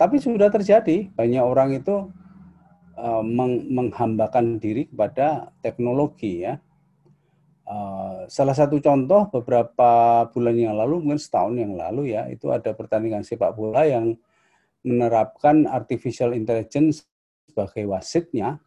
Tapi 0.00 0.16
sudah 0.16 0.48
terjadi 0.48 1.12
banyak 1.12 1.44
orang 1.44 1.76
itu 1.76 2.08
uh, 2.96 3.22
meng 3.24 3.68
menghambakan 3.68 4.56
diri 4.56 4.88
kepada 4.88 5.52
teknologi 5.60 6.46
ya. 6.46 6.56
Uh, 7.70 8.26
salah 8.26 8.56
satu 8.56 8.82
contoh 8.82 9.30
beberapa 9.30 10.26
bulan 10.34 10.58
yang 10.58 10.74
lalu 10.74 11.06
mungkin 11.06 11.22
setahun 11.22 11.54
yang 11.54 11.78
lalu 11.78 12.18
ya 12.18 12.26
itu 12.26 12.50
ada 12.50 12.74
pertandingan 12.74 13.22
sepak 13.22 13.54
bola 13.54 13.86
yang 13.86 14.18
menerapkan 14.86 15.68
artificial 15.68 16.32
intelligence 16.32 17.04
sebagai 17.50 17.90
wasitnya. 17.90 18.62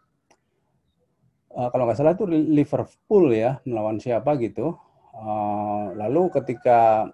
Uh, 1.53 1.69
kalau 1.69 1.85
nggak 1.85 1.97
salah 1.97 2.17
itu 2.17 2.25
Liverpool 2.27 3.33
ya 3.33 3.61
melawan 3.63 4.01
siapa 4.01 4.35
gitu. 4.41 4.73
Uh, 5.13 5.93
lalu 5.93 6.29
ketika 6.33 7.05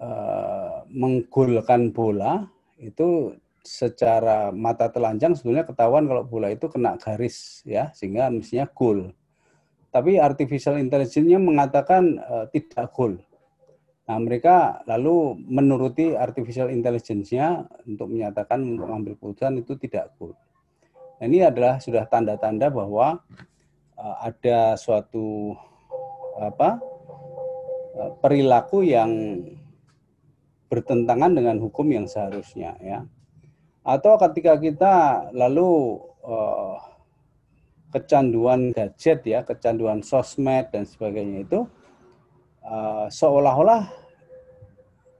uh, 0.00 0.82
menggolkan 0.88 1.92
bola 1.92 2.48
itu 2.80 3.36
secara 3.60 4.48
mata 4.48 4.88
telanjang 4.88 5.36
sebetulnya 5.36 5.68
ketahuan 5.68 6.08
kalau 6.08 6.24
bola 6.24 6.48
itu 6.48 6.64
kena 6.72 6.96
garis 6.96 7.60
ya 7.68 7.92
sehingga 7.92 8.32
mestinya 8.32 8.64
gol. 8.72 9.12
Tapi 9.90 10.16
artificial 10.22 10.78
intelligence-nya 10.80 11.36
mengatakan 11.36 12.16
uh, 12.22 12.46
tidak 12.48 12.88
gol. 12.94 13.20
Nah, 14.10 14.18
mereka 14.18 14.82
lalu 14.90 15.38
menuruti 15.38 16.18
artificial 16.18 16.66
intelligence-nya 16.74 17.62
untuk 17.86 18.10
menyatakan 18.10 18.58
untuk 18.58 18.90
mengambil 18.90 19.14
keputusan 19.14 19.62
itu 19.62 19.78
tidak 19.78 20.10
good. 20.18 20.34
Nah, 21.22 21.30
ini 21.30 21.46
adalah 21.46 21.78
sudah 21.78 22.10
tanda-tanda 22.10 22.74
bahwa 22.74 23.22
uh, 23.94 24.16
ada 24.18 24.74
suatu 24.74 25.54
apa 26.42 26.82
uh, 27.94 28.10
perilaku 28.18 28.82
yang 28.82 29.46
bertentangan 30.66 31.30
dengan 31.30 31.62
hukum 31.62 31.86
yang 31.94 32.10
seharusnya 32.10 32.74
ya. 32.82 33.06
Atau 33.86 34.18
ketika 34.26 34.58
kita 34.58 34.94
lalu 35.30 36.02
uh, 36.26 36.82
kecanduan 37.94 38.74
gadget 38.74 39.22
ya, 39.22 39.46
kecanduan 39.46 40.02
sosmed 40.02 40.66
dan 40.74 40.82
sebagainya 40.82 41.46
itu 41.46 41.62
uh, 42.66 43.06
seolah-olah 43.06 43.99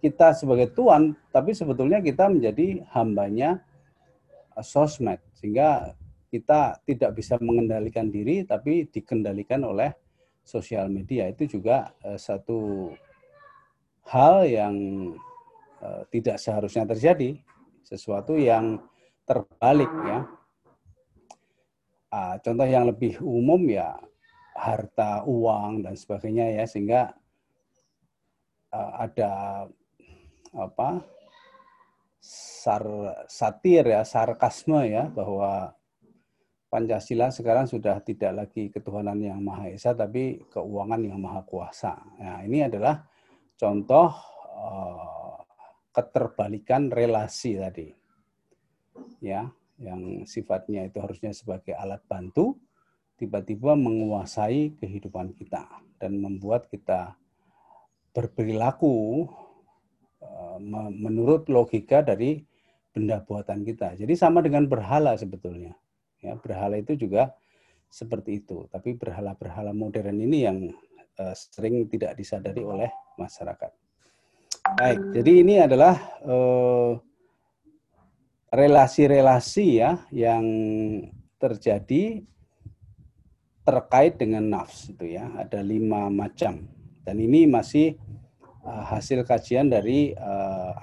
kita 0.00 0.32
sebagai 0.32 0.72
tuan, 0.72 1.12
tapi 1.28 1.52
sebetulnya 1.52 2.00
kita 2.00 2.32
menjadi 2.32 2.82
hambanya 2.96 3.60
uh, 4.56 4.64
sosmed. 4.64 5.20
Sehingga 5.36 5.92
kita 6.32 6.80
tidak 6.88 7.20
bisa 7.20 7.36
mengendalikan 7.38 8.08
diri, 8.08 8.42
tapi 8.48 8.88
dikendalikan 8.88 9.60
oleh 9.62 9.92
sosial 10.42 10.88
media. 10.88 11.28
Itu 11.28 11.46
juga 11.60 11.92
uh, 12.02 12.16
satu 12.16 12.90
hal 14.08 14.48
yang 14.48 14.74
uh, 15.84 16.02
tidak 16.08 16.40
seharusnya 16.40 16.88
terjadi. 16.88 17.36
Sesuatu 17.84 18.34
yang 18.40 18.80
terbalik 19.28 19.90
ya. 20.06 20.26
Contoh 22.42 22.66
yang 22.66 22.90
lebih 22.90 23.22
umum 23.22 23.70
ya 23.70 23.94
harta, 24.58 25.22
uang, 25.22 25.86
dan 25.86 25.94
sebagainya 25.94 26.58
ya. 26.58 26.64
Sehingga 26.66 27.14
ada 28.70 29.66
apa 30.54 31.04
sar, 32.20 32.84
satir 33.26 33.86
ya, 33.88 34.04
sarkasme 34.04 34.84
ya 34.86 35.08
bahwa 35.08 35.72
Pancasila 36.70 37.34
sekarang 37.34 37.66
sudah 37.66 37.98
tidak 37.98 38.46
lagi 38.46 38.70
ketuhanan 38.70 39.18
yang 39.18 39.42
Maha 39.42 39.74
Esa, 39.74 39.90
tapi 39.90 40.38
keuangan 40.54 41.02
yang 41.02 41.18
Maha 41.18 41.42
Kuasa. 41.42 41.98
Nah, 42.22 42.46
ini 42.46 42.62
adalah 42.62 43.02
contoh 43.58 44.14
uh, 44.54 45.34
keterbalikan 45.90 46.86
relasi 46.86 47.58
tadi. 47.58 47.90
Ya, 49.18 49.50
yang 49.82 50.22
sifatnya 50.30 50.86
itu 50.86 51.02
harusnya 51.02 51.34
sebagai 51.34 51.74
alat 51.74 52.06
bantu, 52.06 52.54
tiba-tiba 53.18 53.74
menguasai 53.74 54.78
kehidupan 54.78 55.34
kita 55.34 55.66
dan 55.98 56.22
membuat 56.22 56.70
kita 56.70 57.18
berperilaku 58.14 59.26
menurut 60.96 61.48
logika 61.48 62.04
dari 62.04 62.44
benda 62.92 63.22
buatan 63.24 63.64
kita. 63.64 63.96
Jadi 63.96 64.12
sama 64.18 64.44
dengan 64.44 64.68
berhala 64.68 65.16
sebetulnya 65.16 65.72
Ya, 66.20 66.36
berhala 66.36 66.76
itu 66.76 66.96
juga 67.00 67.32
seperti 67.88 68.44
itu. 68.44 68.68
Tapi 68.68 68.94
berhala-berhala 68.96 69.72
modern 69.72 70.20
ini 70.20 70.44
yang 70.44 70.68
uh, 71.16 71.34
sering 71.34 71.88
tidak 71.88 72.16
disadari 72.20 72.60
oleh 72.60 72.92
masyarakat. 73.16 73.72
Baik, 74.70 75.00
jadi 75.16 75.32
ini 75.40 75.54
adalah 75.58 75.96
eh, 76.20 76.92
relasi-relasi 78.54 79.66
ya 79.82 79.98
yang 80.14 80.44
terjadi 81.40 82.22
terkait 83.64 84.20
dengan 84.20 84.44
nafs 84.46 84.92
itu 84.92 85.16
ya. 85.16 85.32
Ada 85.40 85.64
lima 85.64 86.12
macam. 86.12 86.68
Dan 87.02 87.16
ini 87.18 87.48
masih 87.48 87.96
uh, 88.64 88.84
hasil 88.88 89.24
kajian 89.24 89.72
dari 89.72 90.12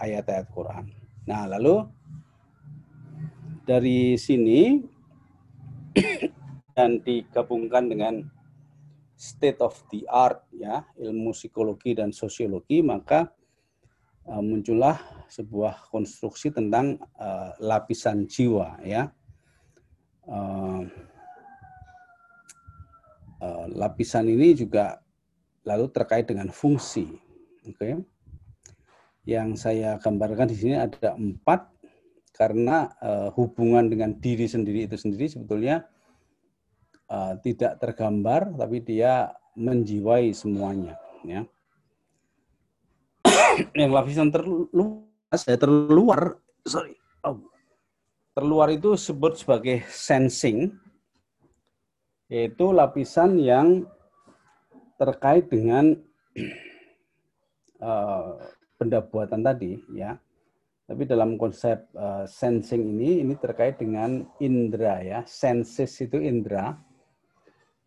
ayat-ayat 0.02 0.48
uh, 0.50 0.54
Quran. 0.54 0.86
Nah, 1.28 1.46
lalu 1.46 1.84
dari 3.68 4.16
sini 4.16 4.80
dan 6.78 7.04
digabungkan 7.04 7.92
dengan 7.92 8.24
state 9.18 9.60
of 9.66 9.74
the 9.90 10.06
art 10.08 10.46
ya 10.54 10.86
ilmu 11.02 11.34
psikologi 11.34 11.98
dan 11.98 12.14
sosiologi 12.14 12.86
maka 12.86 13.34
uh, 14.30 14.40
muncullah 14.40 14.96
sebuah 15.28 15.92
konstruksi 15.92 16.54
tentang 16.54 16.96
lapisan 17.60 18.24
jiwa 18.30 18.80
ya 18.86 19.12
lapisan 23.76 24.32
ini 24.32 24.56
juga 24.56 25.04
lalu 25.68 25.92
terkait 25.92 26.24
dengan 26.24 26.48
fungsi 26.48 27.27
oke 27.68 27.76
okay? 27.76 27.94
yang 29.28 29.60
saya 29.60 30.00
gambarkan 30.00 30.48
di 30.48 30.56
sini 30.56 30.76
ada 30.80 31.20
empat 31.20 31.68
karena 32.32 32.88
uh, 33.04 33.30
hubungan 33.36 33.92
dengan 33.92 34.16
diri 34.16 34.48
sendiri 34.48 34.88
itu 34.88 34.96
sendiri 34.96 35.28
sebetulnya 35.28 35.84
uh, 37.12 37.36
tidak 37.44 37.82
tergambar 37.82 38.56
tapi 38.56 38.80
dia 38.80 39.36
menjiwai 39.58 40.32
semuanya 40.32 40.96
ya 41.28 41.44
yang 43.82 43.92
lapisan 43.92 44.32
terluas 44.32 45.42
ya 45.44 45.58
terluar 45.60 46.40
sorry 46.64 46.96
oh, 47.26 47.42
terluar 48.38 48.70
itu 48.70 48.94
sebut 48.96 49.36
sebagai 49.36 49.84
sensing 49.90 50.72
yaitu 52.30 52.70
lapisan 52.70 53.40
yang 53.42 53.88
terkait 55.02 55.50
dengan 55.50 55.98
benda 58.78 59.06
buatan 59.06 59.46
tadi 59.46 59.78
ya 59.94 60.18
tapi 60.88 61.04
dalam 61.04 61.36
konsep 61.36 61.92
uh, 62.00 62.24
sensing 62.24 62.96
ini, 62.96 63.20
ini 63.20 63.36
terkait 63.36 63.76
dengan 63.76 64.24
indera 64.40 65.04
ya. 65.04 65.20
Senses 65.28 65.92
itu 66.00 66.16
indera. 66.16 66.80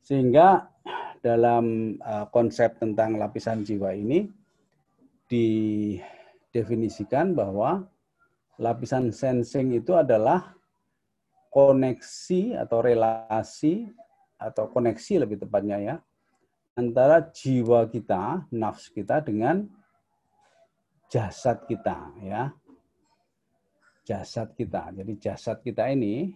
Sehingga 0.04 0.68
dalam 1.24 1.96
uh, 1.96 2.28
konsep 2.28 2.76
tentang 2.76 3.16
lapisan 3.16 3.64
jiwa 3.64 3.96
ini 3.96 4.28
didefinisikan 5.32 7.32
bahwa 7.32 7.88
lapisan 8.60 9.16
sensing 9.16 9.80
itu 9.80 9.96
adalah 9.96 10.52
koneksi 11.48 12.60
atau 12.60 12.84
relasi 12.84 13.88
atau 14.36 14.68
koneksi 14.68 15.24
lebih 15.24 15.40
tepatnya 15.40 15.76
ya 15.80 15.96
antara 16.76 17.32
jiwa 17.32 17.88
kita, 17.88 18.44
nafs 18.52 18.92
kita 18.92 19.24
dengan 19.24 19.79
jasad 21.10 21.66
kita 21.66 22.14
ya 22.22 22.54
jasad 24.10 24.50
kita. 24.58 24.90
Jadi 24.90 25.12
jasad 25.22 25.62
kita 25.62 25.86
ini 25.94 26.34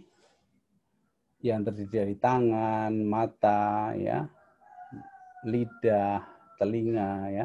yang 1.42 1.66
terdiri 1.66 1.90
dari 1.90 2.16
tangan, 2.16 2.92
mata, 3.04 3.92
ya, 3.98 4.24
lidah, 5.44 6.22
telinga, 6.56 7.12
ya, 7.28 7.44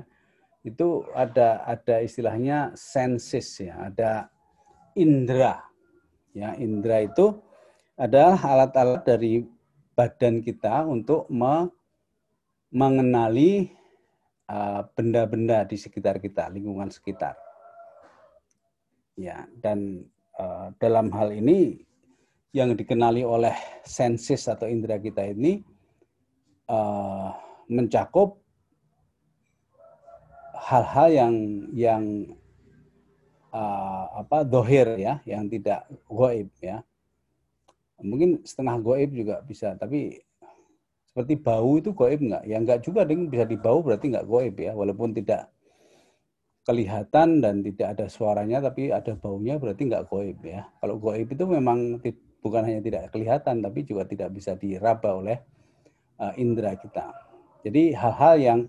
itu 0.63 1.03
ada 1.17 1.65
ada 1.67 1.95
istilahnya 1.99 2.71
senses 2.77 3.59
ya, 3.59 3.89
ada 3.89 4.29
indera. 4.95 5.65
Ya, 6.31 6.53
indera 6.55 7.03
itu 7.03 7.41
adalah 7.99 8.37
alat-alat 8.39 9.03
dari 9.03 9.43
badan 9.97 10.39
kita 10.39 10.87
untuk 10.87 11.27
me 11.27 11.67
mengenali 12.69 13.73
benda-benda 14.97 15.61
uh, 15.63 15.67
di 15.69 15.77
sekitar 15.77 16.17
kita, 16.17 16.49
lingkungan 16.49 16.89
sekitar. 16.89 17.37
Ya, 19.19 19.45
dan 19.59 20.09
Eh, 20.39 20.67
dalam 20.79 21.11
hal 21.11 21.35
ini 21.35 21.83
yang 22.55 22.71
dikenali 22.71 23.27
oleh 23.27 23.51
sensis 23.83 24.47
atau 24.47 24.71
indera 24.71 24.95
kita 24.97 25.21
ini 25.21 25.61
uh, 26.65 27.29
mencakup 27.69 28.41
hal-hal 30.57 31.07
yang 31.13 31.35
yang 31.75 32.03
uh, 33.51 34.25
apa 34.25 34.47
dohir 34.47 34.95
ya, 34.95 35.19
yang 35.27 35.45
tidak 35.51 35.85
goib 36.07 36.49
ya. 36.63 36.81
Mungkin 37.99 38.41
setengah 38.47 38.79
goib 38.79 39.11
juga 39.11 39.43
bisa, 39.43 39.75
tapi 39.75 40.23
seperti 41.09 41.33
bau 41.41 41.81
itu 41.81 41.91
goib 41.91 42.21
enggak? 42.21 42.43
Ya 42.45 42.57
enggak 42.61 42.85
juga, 42.85 43.03
ding 43.03 43.27
bisa 43.27 43.49
dibau 43.49 43.81
berarti 43.81 44.13
enggak 44.13 44.29
goib 44.29 44.55
ya, 44.61 44.77
walaupun 44.77 45.11
tidak 45.17 45.49
kelihatan 46.69 47.41
dan 47.41 47.65
tidak 47.65 47.97
ada 47.97 48.05
suaranya 48.05 48.61
tapi 48.61 48.93
ada 48.93 49.17
baunya 49.17 49.57
berarti 49.57 49.89
nggak 49.89 50.05
goib 50.05 50.37
ya. 50.45 50.69
Kalau 50.77 51.01
goib 51.01 51.25
itu 51.25 51.43
memang 51.49 51.97
bukan 52.45 52.61
hanya 52.61 52.77
tidak 52.85 53.09
kelihatan 53.09 53.65
tapi 53.65 53.81
juga 53.89 54.05
tidak 54.05 54.29
bisa 54.37 54.53
diraba 54.53 55.17
oleh 55.17 55.41
uh, 56.21 56.29
indera 56.37 56.77
kita. 56.77 57.09
Jadi 57.65 57.97
hal-hal 57.97 58.35
yang 58.37 58.59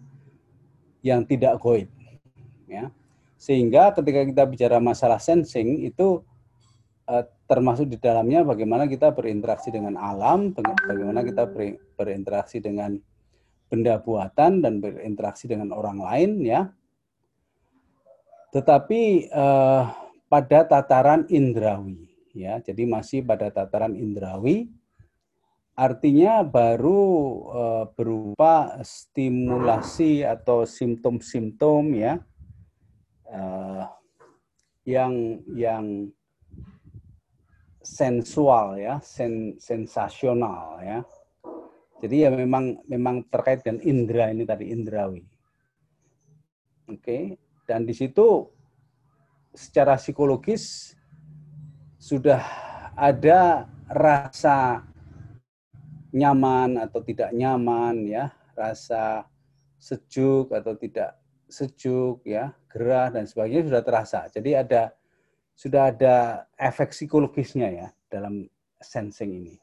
yang 1.05 1.21
tidak 1.29 1.61
goib 1.61 1.93
ya. 2.65 2.89
Sehingga 3.37 3.93
ketika 3.93 4.25
kita 4.25 4.43
bicara 4.49 4.77
masalah 4.81 5.21
sensing 5.21 5.85
itu 5.85 6.25
uh, 7.05 7.25
termasuk 7.51 7.91
di 7.91 7.99
dalamnya 7.99 8.47
bagaimana 8.47 8.87
kita 8.87 9.11
berinteraksi 9.11 9.75
dengan 9.75 9.99
alam, 9.99 10.55
bagaimana 10.55 11.27
kita 11.27 11.51
berinteraksi 11.99 12.63
dengan 12.63 12.95
benda 13.67 13.99
buatan 13.99 14.63
dan 14.63 14.79
berinteraksi 14.79 15.51
dengan 15.51 15.75
orang 15.75 15.99
lain 15.99 16.31
ya. 16.47 16.71
Tetapi 18.55 19.31
uh, 19.35 19.83
pada 20.31 20.63
tataran 20.63 21.27
indrawi 21.27 22.07
ya. 22.31 22.63
Jadi 22.63 22.87
masih 22.87 23.27
pada 23.27 23.51
tataran 23.51 23.99
indrawi 23.99 24.71
artinya 25.75 26.45
baru 26.45 27.03
uh, 27.51 27.85
berupa 27.97 28.79
stimulasi 28.85 30.23
atau 30.23 30.69
simptom-simptom 30.69 31.97
ya 31.97 32.21
uh, 33.27 33.89
yang 34.85 35.41
yang 35.57 36.13
sensual 37.91 38.79
ya 38.79 39.03
sen, 39.03 39.59
sensasional 39.59 40.79
ya 40.87 40.99
jadi 41.99 42.17
ya 42.27 42.31
memang 42.31 42.79
memang 42.87 43.27
terkait 43.27 43.67
dengan 43.67 43.83
indera 43.83 44.31
ini 44.31 44.47
tadi 44.47 44.71
indrawi 44.71 45.27
oke 46.87 47.03
okay. 47.03 47.35
Dan 47.71 47.87
di 47.87 47.95
situ 47.95 48.51
secara 49.55 49.95
psikologis 49.95 50.91
sudah 52.03 52.43
ada 52.99 53.71
rasa 53.87 54.83
nyaman 56.11 56.83
atau 56.83 56.99
tidak 57.07 57.31
nyaman 57.31 58.11
ya, 58.11 58.35
rasa 58.59 59.23
sejuk 59.79 60.51
atau 60.51 60.75
tidak 60.75 61.15
sejuk 61.47 62.27
ya, 62.27 62.51
gerah 62.67 63.15
dan 63.15 63.31
sebagainya 63.31 63.71
sudah 63.71 63.83
terasa. 63.87 64.27
Jadi 64.27 64.51
ada 64.59 64.91
sudah 65.61 65.93
ada 65.93 66.49
efek 66.57 66.97
psikologisnya 66.97 67.69
ya 67.69 67.89
dalam 68.09 68.49
sensing 68.81 69.45
ini. 69.45 69.55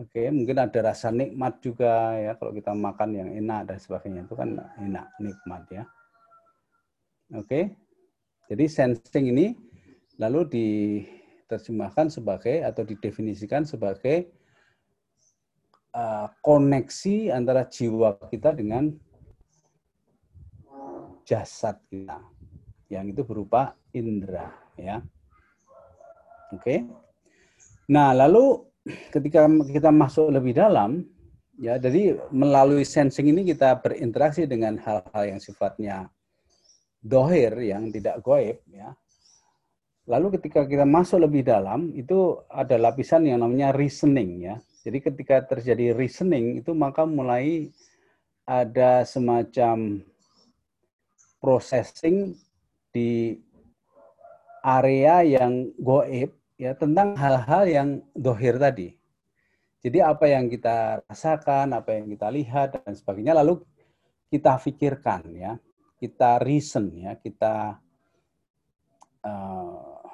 Oke, 0.00 0.32
mungkin 0.32 0.56
ada 0.56 0.80
rasa 0.80 1.12
nikmat 1.12 1.60
juga 1.60 2.16
ya 2.16 2.32
kalau 2.40 2.56
kita 2.56 2.72
makan 2.72 3.20
yang 3.20 3.28
enak 3.36 3.68
dan 3.68 3.76
sebagainya 3.76 4.24
itu 4.24 4.32
kan 4.32 4.56
enak, 4.80 5.12
nikmat 5.20 5.62
ya. 5.68 5.84
Oke. 7.36 7.76
Jadi 8.48 8.64
sensing 8.64 9.28
ini 9.28 9.52
lalu 10.16 10.48
diterjemahkan 10.48 12.08
sebagai 12.08 12.64
atau 12.64 12.80
didefinisikan 12.88 13.68
sebagai 13.68 14.32
uh, 15.92 16.32
koneksi 16.40 17.28
antara 17.28 17.68
jiwa 17.68 18.16
kita 18.32 18.56
dengan 18.56 18.88
jasad 21.28 21.76
kita 21.92 22.39
yang 22.90 23.06
itu 23.08 23.22
berupa 23.22 23.72
indera 23.94 24.50
ya 24.74 25.00
oke 26.50 26.60
okay? 26.60 26.84
nah 27.86 28.12
lalu 28.12 28.66
ketika 29.14 29.46
kita 29.70 29.88
masuk 29.94 30.28
lebih 30.34 30.58
dalam 30.58 31.06
ya 31.56 31.78
jadi 31.78 32.18
melalui 32.34 32.82
sensing 32.82 33.30
ini 33.30 33.46
kita 33.46 33.78
berinteraksi 33.78 34.44
dengan 34.44 34.76
hal-hal 34.82 35.22
yang 35.24 35.40
sifatnya 35.40 36.10
dohir 37.00 37.54
yang 37.62 37.88
tidak 37.94 38.20
goib 38.20 38.58
ya 38.68 38.92
Lalu 40.10 40.42
ketika 40.42 40.66
kita 40.66 40.82
masuk 40.82 41.22
lebih 41.22 41.46
dalam, 41.46 41.94
itu 41.94 42.42
ada 42.50 42.74
lapisan 42.74 43.30
yang 43.30 43.46
namanya 43.46 43.70
reasoning 43.70 44.42
ya. 44.42 44.58
Jadi 44.82 44.98
ketika 45.06 45.38
terjadi 45.46 45.94
reasoning 45.94 46.58
itu 46.58 46.74
maka 46.74 47.06
mulai 47.06 47.70
ada 48.42 49.06
semacam 49.06 50.02
processing 51.38 52.34
di 52.90 53.38
area 54.60 55.24
yang 55.24 55.72
goib 55.80 56.36
ya 56.60 56.76
tentang 56.76 57.16
hal-hal 57.16 57.64
yang 57.64 57.88
dohir 58.12 58.60
tadi. 58.60 58.92
Jadi 59.80 59.98
apa 60.04 60.28
yang 60.28 60.52
kita 60.52 61.00
rasakan, 61.08 61.72
apa 61.72 61.96
yang 61.96 62.12
kita 62.12 62.28
lihat 62.28 62.84
dan 62.84 62.92
sebagainya, 62.92 63.32
lalu 63.40 63.64
kita 64.28 64.60
pikirkan 64.60 65.32
ya, 65.32 65.56
kita 65.96 66.36
reason 66.44 66.92
ya, 67.00 67.16
kita 67.16 67.80
uh, 69.24 70.04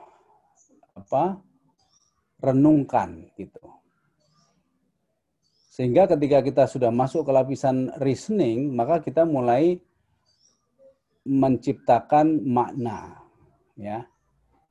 apa 0.95 1.43
renungkan 2.39 3.27
gitu. 3.35 3.59
Sehingga 5.75 6.09
ketika 6.09 6.41
kita 6.41 6.65
sudah 6.71 6.95
masuk 6.95 7.27
ke 7.27 7.33
lapisan 7.35 7.91
reasoning, 8.01 8.71
maka 8.71 9.03
kita 9.03 9.27
mulai 9.27 9.83
menciptakan 11.27 12.47
makna, 12.47 13.19
ya, 13.75 14.07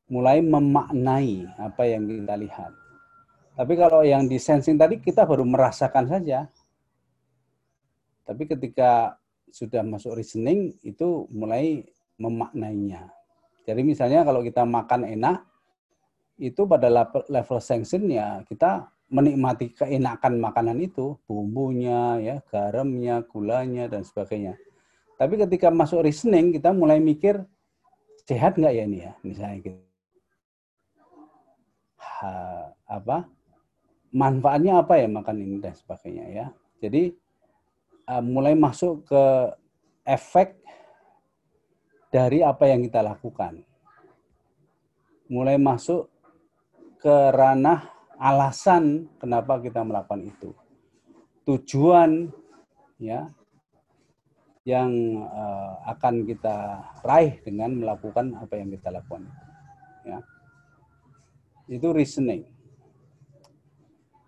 mulai 0.07 0.39
memaknai 0.39 1.51
apa 1.59 1.83
yang 1.83 2.07
kita 2.07 2.39
lihat. 2.39 2.71
Tapi 3.55 3.73
kalau 3.75 4.03
yang 4.03 4.27
di 4.27 4.39
sensing 4.39 4.79
tadi 4.79 4.99
kita 4.99 5.23
baru 5.23 5.43
merasakan 5.43 6.07
saja. 6.07 6.47
Tapi 8.25 8.43
ketika 8.49 9.15
sudah 9.51 9.85
masuk 9.85 10.17
reasoning 10.17 10.75
itu 10.81 11.29
mulai 11.31 11.85
memaknainya. 12.17 13.07
Jadi 13.63 13.81
misalnya 13.85 14.25
kalau 14.25 14.41
kita 14.41 14.65
makan 14.67 15.07
enak, 15.07 15.45
itu 16.35 16.67
pada 16.67 16.91
level 17.31 17.59
sanction 17.63 18.11
ya 18.11 18.43
kita 18.43 18.91
menikmati 19.07 19.71
keenakan 19.71 20.41
makanan 20.41 20.81
itu, 20.81 21.15
bumbunya, 21.29 22.17
ya, 22.19 22.35
garamnya, 22.49 23.21
gulanya 23.23 23.85
dan 23.85 24.01
sebagainya. 24.01 24.57
Tapi 25.15 25.33
ketika 25.39 25.71
masuk 25.71 26.03
reasoning 26.03 26.51
kita 26.51 26.75
mulai 26.75 26.99
mikir 26.99 27.39
sehat 28.27 28.59
nggak 28.59 28.73
ya 28.75 28.83
ini 28.83 28.99
ya, 29.05 29.11
misalnya 29.23 29.57
gitu. 29.63 29.81
Ha, 31.99 32.29
apa 32.87 33.27
manfaatnya 34.15 34.79
apa 34.79 34.95
ya 34.95 35.11
makan 35.11 35.37
ini 35.43 35.55
dan 35.59 35.75
sebagainya 35.75 36.25
ya. 36.31 36.45
Jadi 36.79 37.11
uh, 38.07 38.23
mulai 38.23 38.55
masuk 38.55 39.03
ke 39.03 39.23
efek 40.07 40.55
dari 42.07 42.39
apa 42.39 42.71
yang 42.71 42.79
kita 42.87 43.03
lakukan. 43.03 43.59
Mulai 45.27 45.59
masuk 45.59 46.07
ke 47.03 47.15
ranah 47.35 47.91
alasan 48.15 49.11
kenapa 49.19 49.59
kita 49.59 49.83
melakukan 49.83 50.23
itu. 50.23 50.55
Tujuan 51.43 52.31
ya 52.95 53.27
yang 54.65 55.21
uh, 55.21 55.77
akan 55.93 56.25
kita 56.25 56.81
raih 57.05 57.37
dengan 57.45 57.77
melakukan 57.77 58.33
apa 58.33 58.57
yang 58.57 58.73
kita 58.73 58.89
lakukan. 58.89 59.29
Ya. 60.01 60.25
Itu 61.69 61.93
reasoning. 61.93 62.49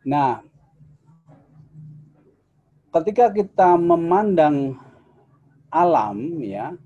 Nah, 0.05 0.45
ketika 2.93 3.33
kita 3.33 3.75
memandang 3.81 4.77
alam 5.73 6.37
ya, 6.37 6.77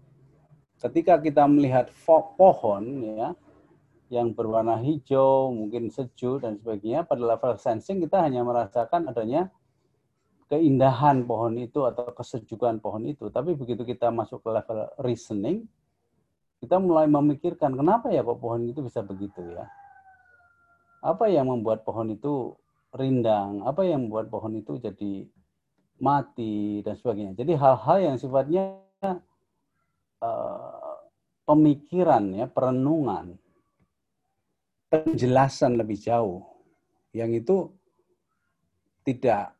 ketika 0.80 1.20
kita 1.20 1.44
melihat 1.46 1.92
pohon 2.08 2.84
ya, 3.04 3.36
yang 4.12 4.32
berwarna 4.36 4.80
hijau, 4.80 5.52
mungkin 5.52 5.92
sejuk 5.92 6.44
dan 6.44 6.56
sebagainya, 6.56 7.04
pada 7.04 7.24
level 7.24 7.56
sensing 7.60 8.00
kita 8.04 8.20
hanya 8.20 8.44
merasakan 8.44 9.08
adanya 9.12 9.52
keindahan 10.52 11.24
pohon 11.24 11.56
itu 11.56 11.88
atau 11.88 12.12
kesejukan 12.12 12.84
pohon 12.84 13.08
itu. 13.08 13.32
Tapi 13.32 13.56
begitu 13.56 13.88
kita 13.88 14.12
masuk 14.12 14.44
ke 14.44 14.52
level 14.52 14.92
reasoning, 15.00 15.64
kita 16.60 16.76
mulai 16.76 17.08
memikirkan 17.08 17.72
kenapa 17.72 18.12
ya 18.12 18.20
kok 18.20 18.44
pohon 18.44 18.68
itu 18.68 18.84
bisa 18.84 19.00
begitu 19.00 19.40
ya. 19.48 19.64
Apa 21.00 21.32
yang 21.32 21.48
membuat 21.48 21.88
pohon 21.88 22.12
itu 22.12 22.60
rindang, 22.92 23.64
apa 23.64 23.88
yang 23.88 24.12
membuat 24.12 24.28
pohon 24.28 24.60
itu 24.60 24.76
jadi 24.76 25.24
mati 26.04 26.84
dan 26.84 27.00
sebagainya. 27.00 27.34
Jadi 27.40 27.56
hal-hal 27.56 27.98
yang 28.12 28.16
sifatnya 28.20 28.76
uh, 30.20 31.00
pemikiran 31.48 32.36
ya, 32.36 32.46
perenungan 32.52 33.40
penjelasan 34.92 35.80
lebih 35.80 35.96
jauh 35.96 36.44
yang 37.16 37.32
itu 37.32 37.72
tidak 39.08 39.56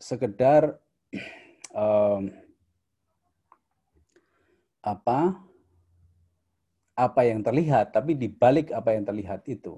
sekedar 0.00 0.80
um, 1.76 2.32
apa 4.80 5.36
apa 6.96 7.20
yang 7.24 7.44
terlihat 7.44 7.92
tapi 7.92 8.16
dibalik 8.16 8.72
apa 8.72 8.96
yang 8.96 9.04
terlihat 9.04 9.44
itu 9.44 9.76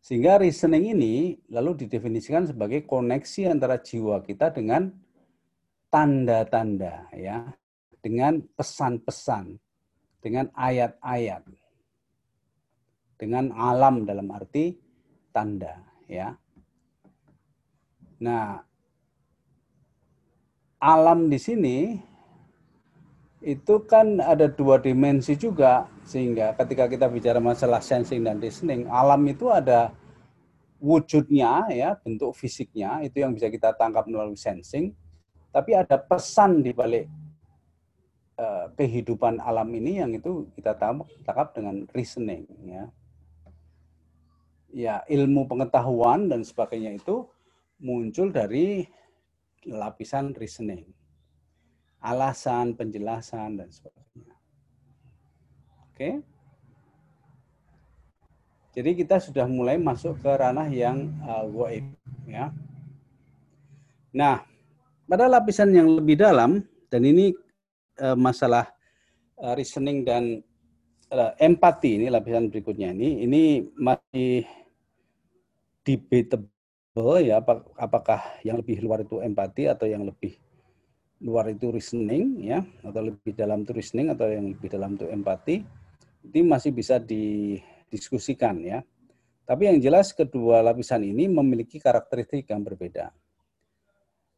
sehingga 0.00 0.40
reasoning 0.40 0.96
ini 0.96 1.36
lalu 1.52 1.84
didefinisikan 1.84 2.48
sebagai 2.48 2.88
koneksi 2.88 3.52
antara 3.52 3.76
jiwa 3.76 4.24
kita 4.24 4.48
dengan 4.48 4.88
tanda-tanda 5.92 7.12
ya 7.12 7.52
dengan 8.00 8.40
pesan-pesan 8.56 9.60
dengan 10.24 10.48
ayat-ayat 10.56 11.44
dengan 13.18 13.50
alam 13.52 14.06
dalam 14.06 14.30
arti 14.30 14.78
tanda 15.34 15.82
ya. 16.06 16.32
Nah, 18.22 18.62
alam 20.78 21.26
di 21.26 21.38
sini 21.38 21.78
itu 23.42 23.86
kan 23.86 24.18
ada 24.18 24.50
dua 24.50 24.82
dimensi 24.82 25.38
juga 25.38 25.86
sehingga 26.02 26.58
ketika 26.58 26.90
kita 26.90 27.06
bicara 27.06 27.38
masalah 27.38 27.78
sensing 27.78 28.26
dan 28.26 28.42
listening, 28.42 28.90
alam 28.90 29.22
itu 29.30 29.46
ada 29.50 29.94
wujudnya 30.82 31.70
ya, 31.70 31.94
bentuk 31.98 32.34
fisiknya 32.34 33.02
itu 33.02 33.22
yang 33.22 33.34
bisa 33.34 33.50
kita 33.50 33.74
tangkap 33.74 34.06
melalui 34.10 34.38
sensing, 34.38 34.94
tapi 35.54 35.74
ada 35.74 35.98
pesan 35.98 36.62
di 36.66 36.74
balik 36.74 37.06
uh, 38.38 38.70
kehidupan 38.74 39.38
alam 39.42 39.70
ini 39.74 40.02
yang 40.02 40.10
itu 40.14 40.50
kita 40.58 40.74
tangkap 40.78 41.54
dengan 41.54 41.86
reasoning 41.94 42.46
ya. 42.66 42.84
Ya 44.68 44.94
ilmu 45.08 45.48
pengetahuan 45.48 46.28
dan 46.28 46.44
sebagainya 46.44 47.00
itu 47.00 47.24
muncul 47.80 48.28
dari 48.28 48.84
lapisan 49.66 50.36
reasoning. 50.36 50.86
Alasan, 51.98 52.78
penjelasan 52.78 53.58
dan 53.58 53.68
sebagainya. 53.74 54.34
Oke. 55.90 56.22
Jadi 58.78 58.90
kita 58.94 59.18
sudah 59.18 59.50
mulai 59.50 59.74
masuk 59.74 60.22
ke 60.22 60.30
ranah 60.30 60.70
yang 60.70 61.10
uh, 61.26 61.42
ya. 62.30 62.54
Nah, 64.14 64.46
pada 65.10 65.26
lapisan 65.26 65.74
yang 65.74 65.90
lebih 65.90 66.14
dalam 66.14 66.62
dan 66.86 67.02
ini 67.02 67.34
uh, 67.98 68.14
masalah 68.14 68.70
uh, 69.42 69.58
reasoning 69.58 70.06
dan 70.06 70.38
uh, 71.10 71.32
empati 71.40 71.98
ini 71.98 72.06
lapisan 72.12 72.52
berikutnya 72.52 72.92
ini 72.92 73.24
ini 73.24 73.42
masih 73.74 74.44
debatable 75.82 76.57
ya 77.20 77.42
apakah 77.76 78.20
yang 78.46 78.58
lebih 78.60 78.80
luar 78.84 79.04
itu 79.04 79.20
empati 79.22 79.70
atau 79.70 79.86
yang 79.86 80.06
lebih 80.06 80.36
luar 81.18 81.50
itu 81.50 81.74
reasoning 81.74 82.46
ya 82.46 82.62
atau 82.86 83.10
lebih 83.10 83.34
dalam 83.34 83.66
itu 83.66 83.74
reasoning 83.74 84.14
atau 84.14 84.30
yang 84.30 84.54
lebih 84.54 84.68
dalam 84.70 84.94
itu 84.94 85.06
empati 85.10 85.56
ini 86.28 86.40
masih 86.44 86.74
bisa 86.74 87.00
didiskusikan 87.00 88.60
ya. 88.62 88.82
Tapi 89.48 89.64
yang 89.64 89.78
jelas 89.80 90.12
kedua 90.12 90.60
lapisan 90.60 91.00
ini 91.08 91.24
memiliki 91.24 91.80
karakteristik 91.80 92.52
yang 92.52 92.60
berbeda. 92.60 93.08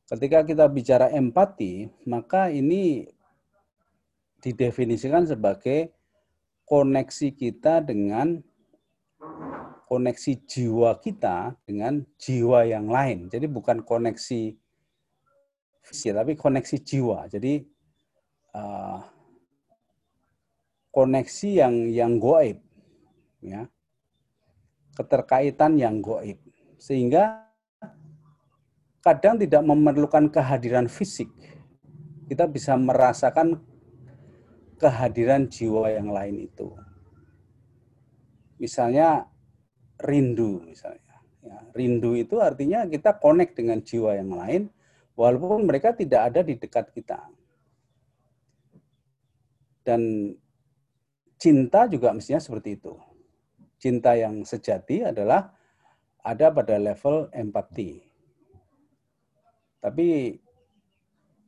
Ketika 0.06 0.46
kita 0.46 0.66
bicara 0.70 1.10
empati, 1.10 1.90
maka 2.06 2.50
ini 2.50 3.10
didefinisikan 4.38 5.26
sebagai 5.26 5.90
koneksi 6.66 7.34
kita 7.34 7.82
dengan 7.82 8.38
koneksi 9.90 10.46
jiwa 10.46 11.02
kita 11.02 11.58
dengan 11.66 12.06
jiwa 12.14 12.62
yang 12.62 12.86
lain. 12.86 13.26
Jadi 13.26 13.50
bukan 13.50 13.82
koneksi 13.82 14.54
fisik, 15.82 16.14
tapi 16.14 16.38
koneksi 16.38 16.76
jiwa. 16.78 17.26
Jadi 17.26 17.66
uh, 18.54 19.02
koneksi 20.94 21.48
yang 21.50 21.74
yang 21.90 22.12
goib, 22.22 22.62
ya, 23.42 23.66
keterkaitan 24.94 25.74
yang 25.74 25.98
goib, 25.98 26.38
sehingga 26.78 27.50
kadang 29.02 29.42
tidak 29.42 29.66
memerlukan 29.66 30.30
kehadiran 30.30 30.86
fisik. 30.86 31.26
Kita 32.30 32.46
bisa 32.46 32.78
merasakan 32.78 33.58
kehadiran 34.78 35.50
jiwa 35.50 35.90
yang 35.90 36.14
lain 36.14 36.46
itu. 36.46 36.78
Misalnya 38.62 39.29
rindu 40.04 40.64
misalnya. 40.64 41.16
Ya, 41.40 41.56
rindu 41.72 42.12
itu 42.16 42.36
artinya 42.36 42.84
kita 42.84 43.16
connect 43.16 43.56
dengan 43.56 43.80
jiwa 43.80 44.12
yang 44.16 44.32
lain 44.36 44.62
walaupun 45.16 45.64
mereka 45.64 45.96
tidak 45.96 46.32
ada 46.32 46.40
di 46.44 46.56
dekat 46.56 46.92
kita. 46.92 47.20
Dan 49.80 50.32
cinta 51.40 51.88
juga 51.88 52.12
mestinya 52.12 52.40
seperti 52.40 52.76
itu. 52.76 52.92
Cinta 53.80 54.12
yang 54.12 54.44
sejati 54.44 55.08
adalah 55.08 55.56
ada 56.20 56.52
pada 56.52 56.76
level 56.76 57.32
empati. 57.32 58.04
Tapi 59.80 60.36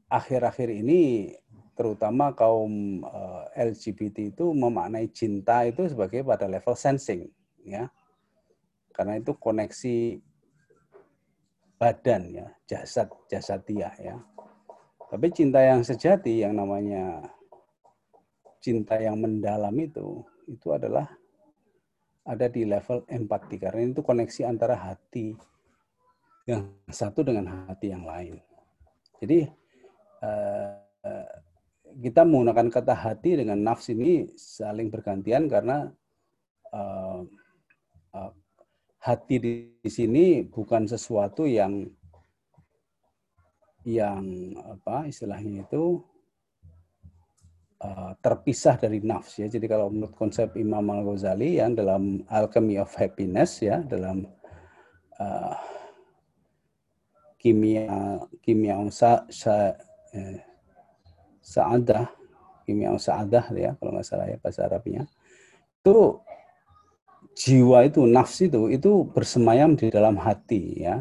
akhir-akhir 0.08 0.68
ini 0.72 1.32
terutama 1.76 2.32
kaum 2.32 3.04
eh, 3.04 3.72
LGBT 3.72 4.32
itu 4.32 4.52
memaknai 4.56 5.12
cinta 5.12 5.64
itu 5.68 5.84
sebagai 5.88 6.24
pada 6.24 6.48
level 6.48 6.72
sensing, 6.76 7.28
ya. 7.64 7.92
Karena 8.92 9.18
itu 9.18 9.32
koneksi 9.34 10.20
badan 11.80 12.22
ya, 12.30 12.46
jasad 12.68 13.10
jasadiah 13.26 13.94
ya. 13.98 14.16
Tapi 15.12 15.28
cinta 15.34 15.60
yang 15.60 15.84
sejati 15.84 16.40
yang 16.40 16.56
namanya 16.56 17.20
cinta 18.62 18.96
yang 18.96 19.18
mendalam 19.18 19.74
itu 19.76 20.22
itu 20.46 20.70
adalah 20.70 21.10
ada 22.22 22.46
di 22.46 22.62
level 22.62 23.02
empati 23.10 23.58
karena 23.58 23.90
itu 23.90 24.00
koneksi 24.00 24.46
antara 24.46 24.78
hati 24.78 25.34
yang 26.46 26.70
satu 26.86 27.26
dengan 27.26 27.66
hati 27.66 27.90
yang 27.90 28.06
lain. 28.06 28.38
Jadi 29.18 29.46
eh, 30.22 31.36
kita 31.98 32.22
menggunakan 32.22 32.70
kata 32.70 32.94
hati 32.94 33.42
dengan 33.42 33.58
nafs 33.60 33.90
ini 33.90 34.30
saling 34.38 34.88
bergantian 34.88 35.50
karena 35.50 35.90
eh, 36.70 37.20
eh, 38.16 38.32
hati 39.02 39.36
di 39.42 39.90
sini 39.90 40.46
bukan 40.46 40.86
sesuatu 40.86 41.42
yang 41.42 41.90
yang 43.82 44.54
apa 44.62 45.10
istilahnya 45.10 45.66
itu 45.66 45.98
uh, 47.82 48.14
terpisah 48.22 48.78
dari 48.78 49.02
nafs 49.02 49.42
ya. 49.42 49.50
Jadi 49.50 49.66
kalau 49.66 49.90
menurut 49.90 50.14
konsep 50.14 50.54
Imam 50.54 50.86
Al 50.94 51.02
Ghazali 51.02 51.58
yang 51.58 51.74
dalam 51.74 52.22
Alchemy 52.30 52.78
of 52.78 52.94
Happiness 52.94 53.58
ya 53.58 53.82
dalam 53.82 54.22
uh, 55.18 55.58
kimia 57.42 58.22
kimia 58.38 58.78
sa, 58.94 59.26
sa 59.26 59.74
eh, 60.14 60.38
saadah 61.42 62.06
kimia 62.62 62.94
saadah 62.94 63.50
ya 63.50 63.74
kalau 63.82 63.98
nggak 63.98 64.06
salah 64.06 64.30
ya 64.30 64.38
bahasa 64.38 64.70
Arabnya 64.70 65.10
itu 65.82 66.22
jiwa 67.32 67.88
itu 67.88 68.04
nafs 68.04 68.44
itu 68.44 68.68
itu 68.68 69.08
bersemayam 69.12 69.74
di 69.74 69.88
dalam 69.88 70.20
hati 70.20 70.84
ya 70.84 71.00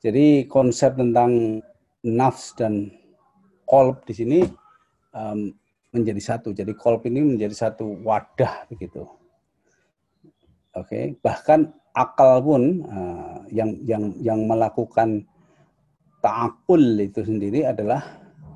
jadi 0.00 0.48
konsep 0.48 0.96
tentang 0.96 1.60
nafs 2.00 2.56
dan 2.56 2.88
kolb 3.68 4.00
di 4.08 4.14
sini 4.16 4.38
um, 5.12 5.52
menjadi 5.92 6.20
satu. 6.34 6.56
Jadi 6.56 6.72
kolb 6.72 7.04
ini 7.04 7.36
menjadi 7.36 7.68
satu 7.68 8.00
wadah 8.00 8.66
begitu. 8.72 9.04
Oke, 10.70 10.86
okay. 10.86 11.04
bahkan 11.20 11.74
akal 11.92 12.40
pun 12.40 12.86
uh, 12.86 13.42
yang 13.50 13.76
yang 13.84 14.14
yang 14.22 14.46
melakukan 14.46 15.26
takul 16.22 16.80
itu 16.96 17.26
sendiri 17.26 17.66
adalah 17.68 18.00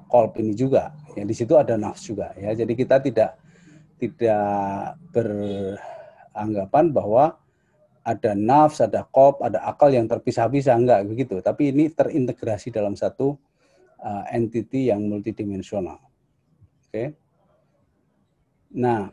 kolb 0.09 0.39
ini 0.41 0.57
juga. 0.57 0.95
Ya 1.13 1.29
di 1.29 1.35
situ 1.37 1.59
ada 1.59 1.77
nafs 1.77 2.09
juga 2.09 2.33
ya. 2.41 2.57
Jadi 2.57 2.73
kita 2.73 3.03
tidak 3.03 3.37
tidak 3.99 4.97
beranggapan 6.35 6.91
bahwa 6.91 7.39
ada 8.05 8.37
nafs, 8.37 8.83
ada 8.83 9.07
kolb, 9.07 9.41
ada 9.41 9.63
akal 9.65 9.89
yang 9.89 10.11
terpisah-pisah 10.11 10.77
enggak 10.77 11.07
begitu. 11.07 11.39
Tapi 11.41 11.73
ini 11.73 11.89
terintegrasi 11.89 12.75
dalam 12.75 12.99
satu 12.99 13.39
uh, 14.03 14.25
entity 14.35 14.93
yang 14.93 15.07
multidimensional. 15.07 16.03
Oke. 16.85 16.91
Okay. 16.91 17.07
Nah, 18.75 19.09